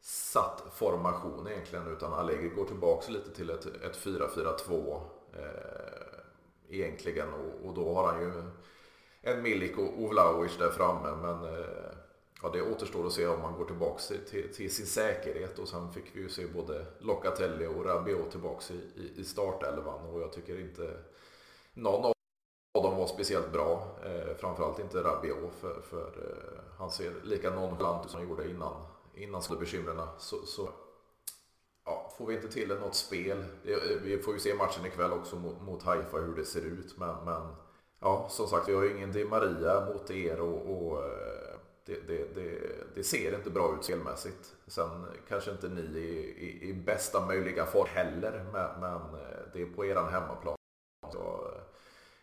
satt 0.00 0.62
formation 0.74 1.48
egentligen 1.48 1.86
utan 1.86 2.12
Allegri 2.12 2.48
går 2.48 2.64
tillbaka 2.64 3.12
lite 3.12 3.30
till 3.30 3.50
ett, 3.50 3.66
ett 3.66 3.98
4-4-2 4.04 5.00
egentligen 6.68 7.28
och, 7.32 7.68
och 7.68 7.74
då 7.74 7.94
har 7.94 8.12
han 8.12 8.22
ju 8.22 8.32
en 9.22 9.42
Milik 9.42 9.78
och 9.78 10.02
Ovlaovic 10.02 10.56
där 10.58 10.70
framme 10.70 11.16
men 11.22 11.44
eh, 11.44 11.90
ja, 12.42 12.48
det 12.48 12.62
återstår 12.62 13.06
att 13.06 13.12
se 13.12 13.26
om 13.26 13.40
han 13.40 13.58
går 13.58 13.64
tillbaka 13.64 14.02
till, 14.30 14.54
till, 14.54 14.74
sin 14.74 14.86
säkerhet 14.86 15.58
och 15.58 15.68
sen 15.68 15.92
fick 15.92 16.04
vi 16.12 16.20
ju 16.20 16.28
se 16.28 16.46
både 16.46 16.86
Locatelli 16.98 17.66
och 17.66 17.84
Rabiot 17.84 18.30
tillbaka 18.30 18.74
i, 18.74 19.20
i, 19.20 19.24
startelvan 19.24 20.06
och 20.06 20.20
jag 20.20 20.32
tycker 20.32 20.60
inte 20.60 20.96
någon 21.74 22.04
av 22.04 22.82
dem 22.82 22.96
var 22.96 23.06
speciellt 23.06 23.52
bra. 23.52 23.98
Eh, 24.04 24.36
framförallt 24.36 24.78
inte 24.78 25.02
Rabiot 25.02 25.54
för, 25.60 25.80
för 25.80 26.06
eh, 26.06 26.60
han 26.78 26.90
ser 26.90 27.12
lika 27.24 27.50
nonchalant 27.50 28.04
ut 28.04 28.10
som 28.10 28.20
han 28.20 28.28
gjorde 28.28 28.50
innan, 28.50 28.82
innan 29.14 29.42
bekymren. 29.60 30.00
Så, 30.18 30.46
så 30.46 30.68
ja, 31.84 32.12
får 32.18 32.26
vi 32.26 32.34
inte 32.34 32.48
till 32.48 32.68
något 32.68 32.94
spel. 32.94 33.44
Eh, 33.64 33.76
vi 34.02 34.18
får 34.18 34.34
ju 34.34 34.40
se 34.40 34.54
matchen 34.54 34.86
ikväll 34.86 35.12
också 35.12 35.36
mot, 35.36 35.62
mot 35.62 35.82
Haifa 35.82 36.16
hur 36.16 36.36
det 36.36 36.44
ser 36.44 36.62
ut. 36.62 36.98
Men, 36.98 37.24
men 37.24 37.42
ja, 38.00 38.26
som 38.30 38.46
sagt, 38.46 38.68
vi 38.68 38.74
har 38.74 38.82
ju 38.82 38.96
ingen 38.96 39.12
Di 39.12 39.24
Maria 39.24 39.86
mot 39.86 40.10
er 40.10 40.40
och, 40.40 40.76
och 40.76 41.04
eh, 41.04 41.55
det, 41.86 42.06
det, 42.06 42.34
det, 42.34 42.60
det, 42.94 43.04
ser 43.04 43.34
inte 43.34 43.50
bra 43.50 43.76
ut 43.78 43.84
spelmässigt. 43.84 44.54
Sen 44.66 45.06
kanske 45.28 45.50
inte 45.50 45.68
ni 45.68 45.80
är 45.80 45.94
i, 46.38 46.58
i 46.62 46.74
bästa 46.74 47.26
möjliga 47.26 47.66
form 47.66 47.88
heller, 47.88 48.44
men, 48.52 48.80
men 48.80 49.20
eh, 49.20 49.38
det 49.52 49.62
är 49.62 49.66
på 49.66 49.86
eran 49.86 50.12
hemmaplan. 50.12 50.56
Så, 51.12 51.18
eh, 51.18 51.62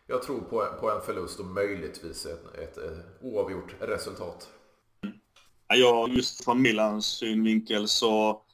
jag 0.06 0.22
tror 0.22 0.40
på, 0.40 0.66
på 0.80 0.90
en 0.90 1.00
förlust 1.00 1.40
och 1.40 1.46
möjligtvis 1.46 2.26
ett, 2.26 2.54
ett, 2.54 2.76
ett 2.76 2.98
oavgjort 3.20 3.74
resultat. 3.80 4.50
Ja, 5.68 6.08
just 6.08 6.44
från 6.44 6.62
Milans 6.62 7.06
synvinkel 7.06 7.88
så 7.88 8.44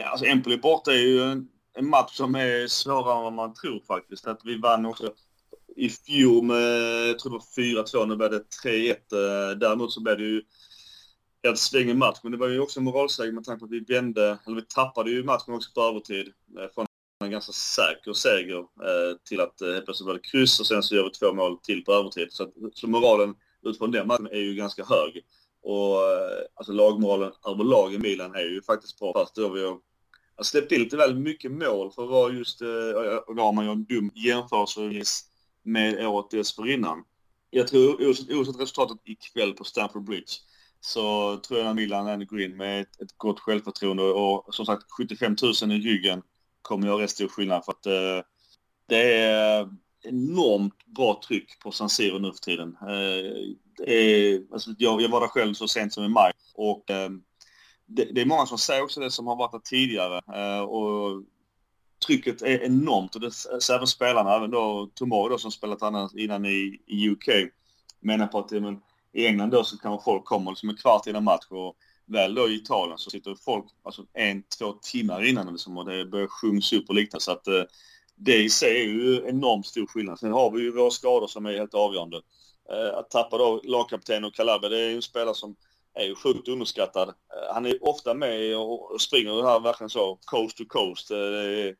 Alltså 0.00 0.26
Empoli 0.26 0.58
borta 0.58 0.92
är 0.92 1.06
ju 1.06 1.22
en, 1.22 1.48
en, 1.72 1.88
match 1.88 2.16
som 2.16 2.34
är 2.34 2.66
svårare 2.66 3.16
än 3.16 3.22
vad 3.22 3.32
man 3.32 3.54
tror 3.54 3.80
faktiskt. 3.86 4.26
Att 4.26 4.40
vi 4.44 4.58
vann 4.58 4.86
också 4.86 5.14
i 5.76 5.90
fjol 5.90 6.44
med, 6.44 7.08
jag 7.08 7.18
tror 7.18 7.30
det 7.30 7.38
var 7.38 7.82
4-2, 7.84 8.06
nu 8.06 8.16
blev 8.16 8.30
det 8.30 8.44
3-1. 8.64 8.90
Eh, 8.90 9.58
däremot 9.58 9.92
så 9.92 10.00
blev 10.00 10.18
det 10.18 10.24
ju 10.24 10.42
ett 11.48 11.58
sväng 11.58 11.90
i 11.90 11.94
match, 11.94 12.18
men 12.22 12.32
det 12.32 12.38
var 12.38 12.48
ju 12.48 12.60
också 12.60 12.80
en 12.80 12.84
moralseger 12.84 13.32
med 13.32 13.44
tanke 13.44 13.58
på 13.58 13.64
att 13.64 13.70
vi 13.70 13.80
vände, 13.80 14.38
eller 14.46 14.56
vi 14.56 14.62
tappade 14.62 15.10
ju 15.10 15.24
matchen 15.24 15.54
också 15.54 15.70
på 15.74 15.80
övertid. 15.80 16.32
Eh, 16.58 16.74
från 16.74 16.86
en 17.24 17.30
ganska 17.30 17.52
säker 17.52 18.12
seger 18.12 18.58
eh, 18.58 19.16
till 19.28 19.40
att 19.40 19.60
helt 19.60 19.84
plötsligt 19.84 20.06
var 20.06 20.14
det 20.14 20.20
kryss 20.30 20.60
och 20.60 20.66
sen 20.66 20.82
så 20.82 20.94
gör 20.94 21.04
vi 21.04 21.10
två 21.10 21.32
mål 21.32 21.58
till 21.58 21.84
på 21.84 21.92
övertid. 21.92 22.26
Så, 22.30 22.50
så 22.74 22.86
moralen 22.88 23.34
utifrån 23.62 23.90
den 23.90 24.06
matchen 24.06 24.26
är 24.26 24.40
ju 24.40 24.54
ganska 24.54 24.84
hög. 24.84 25.24
Och 25.62 25.98
alltså 26.54 26.72
lagmoralen 26.72 27.32
överlag 27.48 27.94
i 27.94 27.98
Milan 27.98 28.34
är 28.34 28.50
ju 28.50 28.62
faktiskt 28.62 28.98
bra. 28.98 29.12
Fast 29.12 29.34
då 29.34 29.48
vi 29.48 29.64
har 29.64 29.78
släppt 30.42 30.72
in 30.72 30.80
lite 30.80 30.96
väl 30.96 31.14
mycket 31.14 31.52
mål 31.52 31.92
för 31.92 32.04
att 32.04 32.10
vara 32.10 32.32
just, 32.32 32.60
och 33.26 33.36
då 33.36 33.42
har 33.42 33.52
man 33.52 33.64
ju 33.64 33.70
en 33.70 33.84
dum 33.84 34.10
jämförelse 34.14 34.80
med 35.64 36.06
året 36.06 36.30
dessförinnan. 36.30 37.04
Jag 37.50 37.68
tror 37.68 38.06
oavsett 38.06 38.60
resultatet 38.60 38.98
ikväll 39.04 39.52
på 39.52 39.64
Stamford 39.64 40.04
Bridge 40.04 40.32
så 40.80 41.36
tror 41.36 41.58
jag 41.58 41.68
att 41.68 41.76
Milan 41.76 42.06
ändå 42.06 42.26
går 42.26 42.40
in 42.40 42.56
med 42.56 42.80
ett, 42.80 43.00
ett 43.00 43.18
gott 43.18 43.40
självförtroende 43.40 44.02
och 44.02 44.54
som 44.54 44.66
sagt 44.66 44.90
75 44.90 45.36
000 45.62 45.72
i 45.72 45.78
ryggen 45.78 46.22
kommer 46.62 46.86
göra 46.86 47.02
rätt 47.02 47.10
stor 47.10 47.28
skillnad 47.28 47.64
för 47.64 47.72
att 47.72 47.86
eh, 47.86 48.26
det 48.88 49.12
är 49.20 49.68
enormt 50.02 50.86
bra 50.86 51.20
tryck 51.28 51.58
på 51.58 51.70
San 51.70 51.88
Siro 51.88 52.18
nu 52.18 52.32
för 52.32 52.38
tiden. 52.38 52.76
Eh, 52.82 53.94
är, 53.94 54.42
alltså, 54.52 54.70
jag, 54.78 55.02
jag 55.02 55.08
var 55.08 55.20
där 55.20 55.28
själv 55.28 55.54
så 55.54 55.68
sent 55.68 55.92
som 55.92 56.04
i 56.04 56.08
maj 56.08 56.32
och 56.54 56.90
eh, 56.90 57.10
det, 57.86 58.04
det, 58.04 58.20
är 58.20 58.26
många 58.26 58.46
som 58.46 58.58
säger 58.58 58.82
också 58.82 59.00
det 59.00 59.10
som 59.10 59.26
har 59.26 59.36
varit 59.36 59.52
där 59.52 59.58
tidigare 59.58 60.20
eh, 60.34 60.60
och 60.60 61.22
trycket 62.06 62.42
är 62.42 62.62
enormt 62.62 63.14
och 63.14 63.20
det 63.20 63.30
ser 63.30 63.74
även 63.74 63.86
spelarna, 63.86 64.36
även 64.36 64.50
då 64.50 64.90
Tomori 64.94 65.30
då 65.30 65.38
som 65.38 65.50
spelat 65.50 65.82
annars 65.82 66.14
innan 66.14 66.46
i, 66.46 66.80
i 66.86 67.08
UK 67.08 67.28
menar 68.00 68.26
på 68.26 68.38
att 68.38 68.50
men, 68.50 68.80
i 69.12 69.26
England 69.26 69.50
då 69.50 69.64
så 69.64 69.78
kanske 69.78 70.04
folk 70.04 70.24
kommer 70.24 70.50
liksom 70.50 70.68
en 70.68 70.76
kvart 70.76 71.06
innan 71.06 71.24
match 71.24 71.46
och 71.48 71.76
väl 72.06 72.34
då 72.34 72.48
i 72.48 72.54
Italien 72.54 72.98
så 72.98 73.10
sitter 73.10 73.34
folk 73.44 73.64
alltså 73.82 74.02
en, 74.12 74.42
två 74.58 74.72
timmar 74.72 75.24
innan 75.24 75.46
liksom, 75.46 75.78
och 75.78 75.84
det 75.84 76.04
börjar 76.04 76.26
sjungas 76.26 76.72
upp 76.72 76.88
och 76.88 76.94
liknande 76.94 77.24
så 77.24 77.32
att 77.32 77.46
eh, 77.46 77.62
det 78.16 78.42
i 78.42 78.50
sig 78.50 78.80
är 78.80 78.84
ju 78.84 79.24
enormt 79.28 79.66
stor 79.66 79.86
skillnad. 79.86 80.18
Sen 80.18 80.32
har 80.32 80.50
vi 80.50 80.62
ju 80.62 80.70
våra 80.70 80.90
skador 80.90 81.26
som 81.26 81.46
är 81.46 81.52
helt 81.52 81.74
avgörande. 81.74 82.16
Eh, 82.70 82.98
att 82.98 83.10
tappa 83.10 83.38
då 83.38 83.60
lagkapten 83.64 84.24
och 84.24 84.34
Calabria, 84.34 84.70
det 84.70 84.80
är 84.80 84.88
ju 84.88 84.96
en 84.96 85.02
spelare 85.02 85.34
som 85.34 85.56
är 85.94 86.04
ju 86.04 86.14
sjukt 86.14 86.48
underskattad. 86.48 87.08
Eh, 87.08 87.54
han 87.54 87.66
är 87.66 87.88
ofta 87.88 88.14
med 88.14 88.56
och 88.56 89.00
springer 89.00 89.42
här 89.42 89.60
verkligen 89.60 89.90
så 89.90 90.18
coast 90.24 90.56
to 90.56 90.64
coast. 90.68 91.10
Eh, 91.10 91.16
det 91.16 91.68
är 91.68 91.76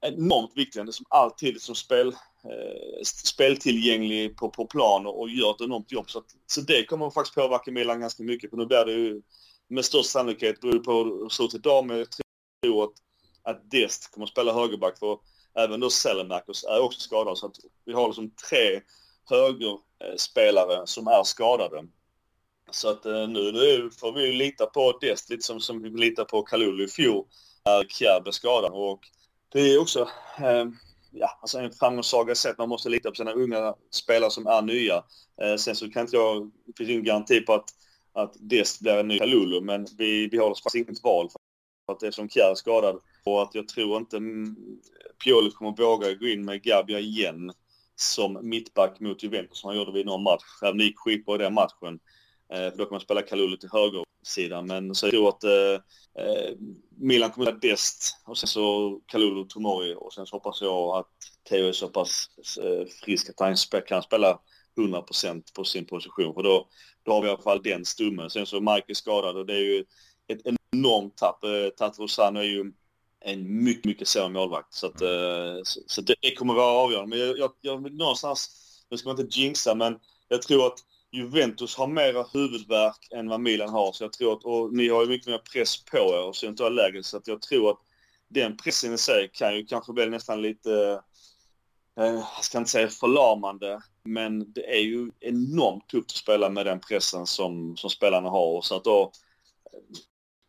enormt 0.00 0.52
viktigt, 0.56 0.94
som 0.94 1.06
alltid 1.08 1.62
som 1.62 1.74
spel, 1.74 2.08
eh, 2.08 3.02
speltillgänglig 3.04 4.36
på, 4.36 4.50
på 4.50 4.66
plan 4.66 5.06
och 5.06 5.30
gör 5.30 5.50
ett 5.50 5.60
enormt 5.60 5.92
jobb. 5.92 6.10
Så, 6.10 6.18
att, 6.18 6.26
så 6.46 6.60
det 6.60 6.84
kommer 6.84 7.10
faktiskt 7.10 7.34
påverka 7.34 7.70
Milan 7.70 8.00
ganska 8.00 8.22
mycket. 8.22 8.50
För 8.50 8.56
nu 8.56 8.66
blir 8.66 8.84
det 8.84 8.92
ju 8.92 9.22
med 9.68 9.84
största 9.84 10.18
sannolikhet, 10.18 10.60
beroende 10.60 10.84
på 10.84 10.92
hur 10.92 11.24
det 11.24 11.30
ser 11.30 11.44
ut 11.44 11.54
idag, 11.54 11.86
men 11.86 11.98
jag 11.98 12.08
tror 12.62 12.84
att, 12.84 12.92
att 13.42 13.70
Dest 13.70 14.10
kommer 14.10 14.26
att 14.26 14.30
spela 14.30 14.52
högerback. 14.52 14.98
För 14.98 15.18
även 15.54 15.80
då 15.80 15.90
Selemakers 15.90 16.64
är 16.64 16.80
också 16.80 17.00
skadad. 17.00 17.38
Så 17.38 17.46
att 17.46 17.56
vi 17.84 17.92
har 17.92 18.06
liksom 18.06 18.30
tre 18.30 18.80
högerspelare 19.30 20.86
som 20.86 21.06
är 21.06 21.24
skadade. 21.24 21.84
Så 22.70 22.88
att 22.88 23.06
eh, 23.06 23.28
nu, 23.28 23.90
får 24.00 24.12
vi 24.12 24.32
lita 24.32 24.66
på 24.66 24.98
Dest 25.00 25.30
lite 25.30 25.42
som, 25.42 25.60
som 25.60 25.82
vi 25.82 25.90
litar 25.90 26.24
på 26.24 26.42
Kalulu 26.42 26.84
i 26.84 26.88
fjol 26.88 27.24
när 27.64 27.84
Kjär 27.84 28.20
blev 28.20 28.32
skadad. 28.32 28.70
Och 28.72 29.00
det 29.52 29.60
är 29.60 29.80
också 29.80 30.08
eh, 30.38 30.66
ja, 31.10 31.38
alltså 31.40 31.58
en 31.58 31.72
framgångssaga 31.72 32.34
sätt. 32.34 32.58
Man 32.58 32.68
måste 32.68 32.88
lita 32.88 33.10
på 33.10 33.14
sina 33.14 33.32
unga 33.32 33.74
spelare 33.90 34.30
som 34.30 34.46
är 34.46 34.62
nya. 34.62 34.96
Eh, 35.42 35.56
sen 35.56 35.76
så 35.76 35.90
kan 35.90 36.02
inte 36.02 36.16
jag, 36.16 36.50
det 36.66 36.72
finns 36.76 36.90
ingen 36.90 37.04
garanti 37.04 37.40
på 37.40 37.54
att, 37.54 37.70
att 38.12 38.34
Dest 38.38 38.80
blir 38.80 38.96
en 38.96 39.08
ny 39.08 39.18
Kalulu 39.18 39.60
men 39.60 39.86
vi, 39.98 40.28
vi 40.28 40.38
har 40.38 40.48
faktiskt 40.48 40.74
inget 40.74 41.04
val 41.04 41.28
för 41.30 41.92
att 41.92 42.02
eftersom 42.02 42.28
Kjär 42.28 42.50
är 42.50 42.54
skadad 42.54 43.00
och 43.24 43.42
att 43.42 43.54
jag 43.54 43.68
tror 43.68 43.96
inte 43.96 44.16
mm, 44.16 44.56
Pioli 45.24 45.50
kommer 45.50 45.76
våga 45.76 46.14
gå 46.14 46.26
in 46.26 46.44
med 46.44 46.62
Gabia 46.62 46.98
igen 46.98 47.52
som 47.96 48.38
mittback 48.42 49.00
mot 49.00 49.22
Juventus 49.22 49.58
som 49.58 49.68
han 49.68 49.76
gjorde 49.76 49.92
vid 49.92 50.06
någon 50.06 50.22
match. 50.22 50.42
Även 50.62 50.78
det 50.78 50.84
gick 50.84 50.98
skitbra 50.98 51.34
i 51.34 51.38
den 51.38 51.54
matchen. 51.54 51.98
Eh, 52.52 52.70
för 52.70 52.78
då 52.78 52.84
kan 52.84 52.94
man 52.94 53.00
spela 53.00 53.22
Kalulu 53.22 53.56
till 53.56 53.68
högersidan. 53.72 54.66
Men 54.66 54.94
så 54.94 55.06
jag 55.06 55.12
tror 55.12 55.28
att 55.28 55.44
eh, 55.44 55.74
eh 56.24 56.54
Milan 57.00 57.30
kommer 57.30 57.48
att 57.48 57.60
bäst 57.60 58.16
och 58.24 58.38
sen 58.38 58.48
så 58.48 59.00
Kalulu 59.06 59.44
Tomori 59.44 59.94
och 59.98 60.12
sen 60.12 60.26
så 60.26 60.36
hoppas 60.36 60.60
jag 60.60 60.96
att 60.96 61.10
Theo 61.48 61.68
är 61.68 61.72
så 61.72 61.88
pass 61.88 62.30
eh, 62.62 62.86
frisk 63.04 63.30
att 63.30 63.40
han 63.40 63.56
kan 63.86 64.02
spela 64.02 64.40
100% 64.76 65.42
på 65.54 65.64
sin 65.64 65.84
position. 65.84 66.34
För 66.34 66.42
då, 66.42 66.68
då 67.02 67.12
har 67.12 67.22
vi 67.22 67.28
i 67.28 67.30
alla 67.30 67.42
fall 67.42 67.62
den 67.62 67.84
stummen. 67.84 68.30
Sen 68.30 68.46
så 68.46 68.60
Mike 68.60 68.84
är 68.86 68.94
skadad 68.94 69.36
och 69.36 69.46
det 69.46 69.54
är 69.54 69.64
ju 69.64 69.84
ett 70.28 70.40
enormt 70.44 71.16
tapp. 71.16 71.40
Tatrosano 71.76 72.40
är 72.40 72.44
ju 72.44 72.72
en 73.20 73.64
mycket, 73.64 73.84
mycket 73.84 74.08
sämre 74.08 74.28
målvakt. 74.28 74.74
Så, 74.74 74.86
att, 74.86 74.98
så, 75.64 75.80
så, 75.86 76.00
det 76.00 76.34
kommer 76.34 76.54
vara 76.54 76.72
avgörande. 76.72 77.16
Men 77.16 77.26
jag, 77.26 77.38
jag, 77.38 77.50
jag 77.60 77.82
vill 77.84 77.96
någonstans, 77.96 78.50
nu 78.90 78.96
ska 78.96 79.08
man 79.08 79.20
inte 79.20 79.40
jinxa, 79.40 79.74
men 79.74 79.98
jag 80.28 80.42
tror 80.42 80.66
att 80.66 80.78
Juventus 81.12 81.76
har 81.76 81.86
mera 81.86 82.26
huvudvärk 82.32 83.08
än 83.14 83.28
vad 83.28 83.40
Milan 83.40 83.68
har. 83.68 83.92
Så 83.92 84.04
jag 84.04 84.12
tror 84.12 84.32
att, 84.32 84.44
och 84.44 84.74
ni 84.74 84.88
har 84.88 85.02
ju 85.02 85.08
mycket 85.08 85.28
mer 85.28 85.38
press 85.52 85.84
på 85.84 85.98
er 85.98 86.22
och 86.22 86.36
så 86.36 86.46
inte 86.46 86.62
har. 86.62 87.02
Så 87.02 87.16
att 87.16 87.26
jag 87.26 87.42
tror 87.42 87.70
att 87.70 87.78
den 88.28 88.56
pressen 88.56 88.94
i 88.94 88.98
sig 88.98 89.30
kan 89.32 89.56
ju 89.56 89.66
kanske 89.66 89.92
bli 89.92 90.06
nästan 90.06 90.42
lite, 90.42 91.02
eh, 91.98 92.04
jag 92.04 92.44
ska 92.44 92.58
inte 92.58 92.70
säga 92.70 92.88
förlamande, 92.88 93.82
men 94.04 94.52
det 94.52 94.76
är 94.76 94.80
ju 94.80 95.10
enormt 95.20 95.88
tufft 95.88 96.10
att 96.10 96.16
spela 96.16 96.50
med 96.50 96.66
den 96.66 96.80
pressen 96.80 97.26
som, 97.26 97.76
som 97.76 97.90
spelarna 97.90 98.28
har. 98.28 98.62
Så 98.62 98.76
att 98.76 98.84
då, 98.84 99.12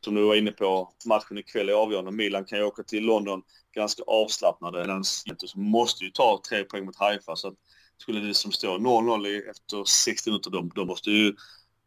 som 0.06 0.16
du 0.16 0.24
var 0.24 0.36
inne 0.36 0.52
på, 0.52 0.94
matchen 1.06 1.38
ikväll 1.38 1.70
är 1.70 1.74
avgörande. 1.74 2.12
Milan 2.12 2.46
kan 2.46 2.60
ju 2.60 2.66
åka 2.66 2.84
till 2.84 3.04
London 3.04 3.42
ganska 3.76 4.04
avslappnade. 4.04 4.80
Medan 4.80 5.04
Juventus 5.26 5.56
måste 5.56 6.04
ju 6.04 6.12
ta 6.12 6.42
tre 6.50 6.64
poäng 6.64 6.86
mot 6.86 6.96
Haifa. 6.96 7.36
Så 7.36 7.48
att 7.48 7.56
skulle 8.02 8.20
det 8.20 8.34
som 8.34 8.52
står 8.52 8.80
0-0 8.80 9.50
efter 9.50 9.84
60 9.84 10.30
minuter, 10.30 10.50
då, 10.52 10.70
då 10.76 10.86
måste 10.86 11.12
ju 11.12 11.36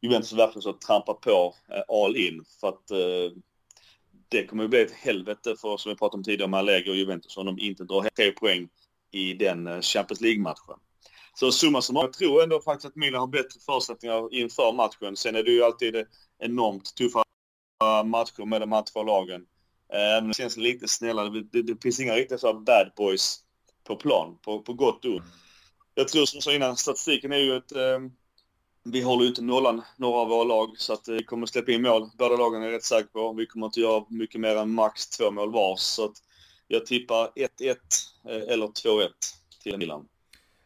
Juventus 0.02 0.32
verkligen 0.32 0.62
så 0.62 0.72
trampa 0.72 1.14
på 1.14 1.54
eh, 1.68 2.04
all 2.04 2.16
in. 2.16 2.44
För 2.60 2.68
att 2.68 2.90
eh, 2.90 3.36
det 4.28 4.46
kommer 4.46 4.62
ju 4.62 4.68
bli 4.68 4.82
ett 4.82 4.92
helvete 4.92 5.56
för, 5.60 5.76
som 5.76 5.90
vi 5.90 5.96
pratade 5.96 6.18
om 6.18 6.24
tidigare, 6.24 6.50
med 6.50 6.58
Allegri 6.58 6.90
och 6.90 6.96
Juventus 6.96 7.36
om 7.36 7.46
de 7.46 7.58
inte 7.58 7.84
drar 7.84 8.08
tre 8.16 8.32
poäng 8.32 8.68
i 9.10 9.34
den 9.34 9.66
eh, 9.66 9.80
Champions 9.80 10.20
League-matchen. 10.20 10.78
Så 11.34 11.52
summa 11.52 11.82
summarum, 11.82 12.06
jag 12.06 12.12
tror 12.12 12.42
ändå 12.42 12.60
faktiskt 12.60 12.86
att 12.86 12.96
Milan 12.96 13.20
har 13.20 13.26
bättre 13.26 13.60
förutsättningar 13.66 14.34
inför 14.34 14.72
matchen. 14.72 15.16
Sen 15.16 15.36
är 15.36 15.42
det 15.42 15.50
ju 15.50 15.64
alltid 15.64 16.06
enormt 16.38 16.94
tuffa 16.94 17.24
matcher 18.04 18.44
med 18.44 18.60
de 18.60 18.72
här 18.72 18.82
två 18.82 19.02
lagen. 19.02 19.46
Eh, 19.92 20.16
Även 20.16 20.28
det 20.28 20.34
känns 20.34 20.56
lite 20.56 20.88
snällare. 20.88 21.28
Det, 21.28 21.42
det, 21.52 21.62
det 21.62 21.82
finns 21.82 22.00
inga 22.00 22.14
riktiga 22.14 22.38
så 22.38 22.54
bad 22.54 22.92
boys 22.96 23.38
på 23.84 23.96
plan, 23.96 24.38
på, 24.42 24.62
på 24.62 24.72
gott 24.72 25.04
och 25.04 25.10
ont. 25.10 25.24
Jag 25.94 26.08
tror 26.08 26.26
som 26.26 26.36
jag 26.36 26.42
sa 26.42 26.52
innan, 26.52 26.76
statistiken 26.76 27.32
är 27.32 27.36
ju 27.38 27.56
att 27.56 27.72
eh, 27.72 27.98
vi 28.84 29.02
håller 29.02 29.26
inte 29.26 29.42
nollan 29.42 29.82
några 29.96 30.20
av 30.20 30.28
våra 30.28 30.44
lag 30.44 30.74
så 30.78 30.92
att 30.92 31.08
vi 31.08 31.24
kommer 31.24 31.46
släppa 31.46 31.72
in 31.72 31.82
mål. 31.82 32.10
Båda 32.18 32.36
lagen 32.36 32.62
är 32.62 32.70
rätt 32.70 32.84
säkra 32.84 33.08
på. 33.12 33.32
Vi 33.32 33.46
kommer 33.46 33.66
inte 33.66 33.80
göra 33.80 34.04
mycket 34.08 34.40
mer 34.40 34.56
än 34.56 34.70
max 34.70 35.08
två 35.08 35.30
mål 35.30 35.52
var. 35.52 35.76
Så 35.76 36.04
att 36.04 36.16
jag 36.68 36.86
tippar 36.86 37.30
1-1 37.34 37.76
eh, 38.28 38.52
eller 38.52 38.66
2-1 38.66 39.08
till 39.62 39.78
Milan. 39.78 40.08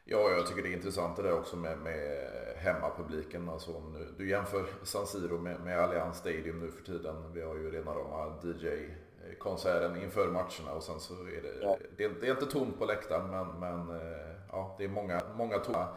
Ja, 0.04 0.30
jag 0.30 0.46
tycker 0.46 0.62
det 0.62 0.68
är 0.68 0.76
intressant 0.76 1.16
det 1.16 1.22
där 1.22 1.38
också 1.38 1.56
med, 1.56 1.78
med 1.78 2.28
hemmapubliken. 2.56 3.48
Alltså, 3.48 3.80
nu, 3.80 4.14
du 4.18 4.30
jämför 4.30 4.66
San 4.84 5.06
Siro 5.06 5.38
med, 5.38 5.60
med 5.60 5.80
Allianz 5.80 6.18
Stadium 6.18 6.60
nu 6.60 6.70
för 6.70 6.82
tiden. 6.84 7.32
Vi 7.32 7.42
har 7.42 7.54
ju 7.54 7.70
redan 7.70 7.96
de 7.96 8.10
här 8.10 8.54
DJ-konserten 8.54 10.02
inför 10.02 10.30
matcherna 10.30 10.72
och 10.76 10.82
sen 10.82 11.00
så 11.00 11.14
är 11.14 11.42
det, 11.42 11.62
ja. 11.62 11.78
det, 11.96 12.08
det, 12.08 12.26
är 12.26 12.30
inte 12.30 12.46
tomt 12.46 12.78
på 12.78 12.84
läktaren 12.84 13.30
men, 13.30 13.60
men 13.60 14.00
eh, 14.00 14.35
ja, 14.56 14.74
det 14.78 14.84
är 14.84 14.88
många, 14.88 15.20
många 15.34 15.58
tomma 15.58 15.88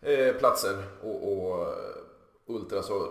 eh, 0.00 0.34
platser 0.34 0.84
och, 1.02 1.32
och 1.32 1.62
eh, 1.62 1.94
Ultras 2.46 2.88
har 2.88 3.10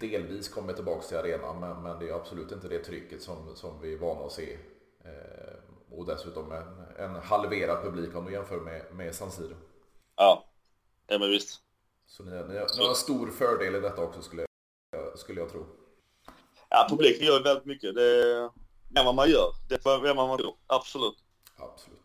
delvis 0.00 0.48
kommit 0.48 0.76
tillbaka 0.76 1.02
till 1.02 1.16
arenan 1.16 1.60
men, 1.60 1.82
men 1.82 1.98
det 1.98 2.08
är 2.08 2.14
absolut 2.14 2.52
inte 2.52 2.68
det 2.68 2.84
trycket 2.84 3.22
som, 3.22 3.56
som 3.56 3.80
vi 3.80 3.92
är 3.94 3.98
vana 3.98 4.26
att 4.26 4.32
se. 4.32 4.58
Eh, 5.04 5.54
och 5.90 6.06
dessutom 6.06 6.52
en, 6.52 6.84
en 6.96 7.16
halverad 7.16 7.82
publik 7.82 8.16
om 8.16 8.24
du 8.24 8.32
jämför 8.32 8.60
med, 8.60 8.94
med 8.94 9.14
San 9.14 9.30
Siro. 9.30 9.54
Ja, 10.16 10.44
ja 11.06 11.18
men 11.18 11.30
visst. 11.30 11.60
Så 12.06 12.22
ni, 12.22 12.30
ni, 12.30 12.42
ni 12.48 12.58
har 12.58 12.88
en 12.88 12.94
stor 12.94 13.30
fördel 13.30 13.74
i 13.74 13.80
detta 13.80 14.02
också 14.02 14.22
skulle 14.22 14.46
jag, 14.92 15.18
skulle 15.18 15.40
jag 15.40 15.50
tro. 15.50 15.66
Ja, 16.68 16.86
publiken 16.90 17.26
gör 17.26 17.42
väldigt 17.42 17.64
mycket. 17.64 17.94
Det 17.94 18.02
är 18.94 19.04
vad 19.04 19.14
man 19.14 19.30
gör. 19.30 19.54
Det 19.68 19.74
är 19.74 20.14
vad 20.14 20.28
man 20.28 20.38
tror. 20.38 20.56
Absolut. 20.66 21.24
Absolut. 21.56 22.01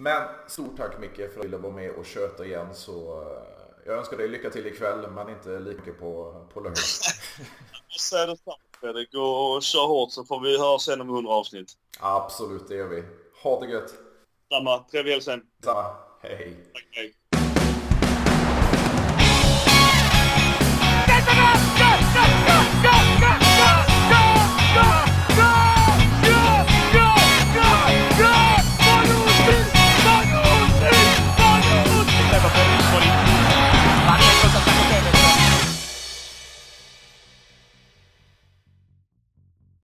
Men 0.00 0.28
stort 0.46 0.76
tack 0.76 0.98
Micke 0.98 1.16
för 1.16 1.24
att 1.24 1.34
du 1.34 1.40
ville 1.40 1.56
vara 1.56 1.72
med 1.72 1.90
och 1.90 2.06
köta 2.06 2.44
igen. 2.44 2.74
Så 2.74 3.22
eh, 3.22 3.86
jag 3.86 3.98
önskar 3.98 4.16
dig 4.16 4.28
lycka 4.28 4.50
till 4.50 4.66
ikväll 4.66 5.10
men 5.10 5.28
inte 5.28 5.58
lika 5.58 5.92
på, 5.92 6.34
på 6.54 6.60
lördag. 6.60 6.76
jag 7.88 8.00
säger 8.00 8.26
detsamma 8.26 8.56
Fredrik 8.80 9.08
och 9.08 9.62
kör 9.62 9.86
hårt 9.86 10.12
så 10.12 10.24
får 10.24 10.40
vi 10.40 10.58
höra 10.58 10.78
sen 10.78 11.00
om 11.00 11.08
100 11.08 11.32
avsnitt. 11.32 11.72
Absolut, 12.00 12.68
det 12.68 12.74
gör 12.74 12.88
vi. 12.88 13.02
Ha 13.42 13.60
det 13.60 13.66
gött! 13.66 13.94
Samma. 14.50 14.78
Trevlig 14.78 15.12
helg 15.12 15.22
sen. 15.22 15.42
Samma. 15.64 15.96
Hej. 16.22 16.56
Tack, 16.72 16.88
hej. 16.90 17.14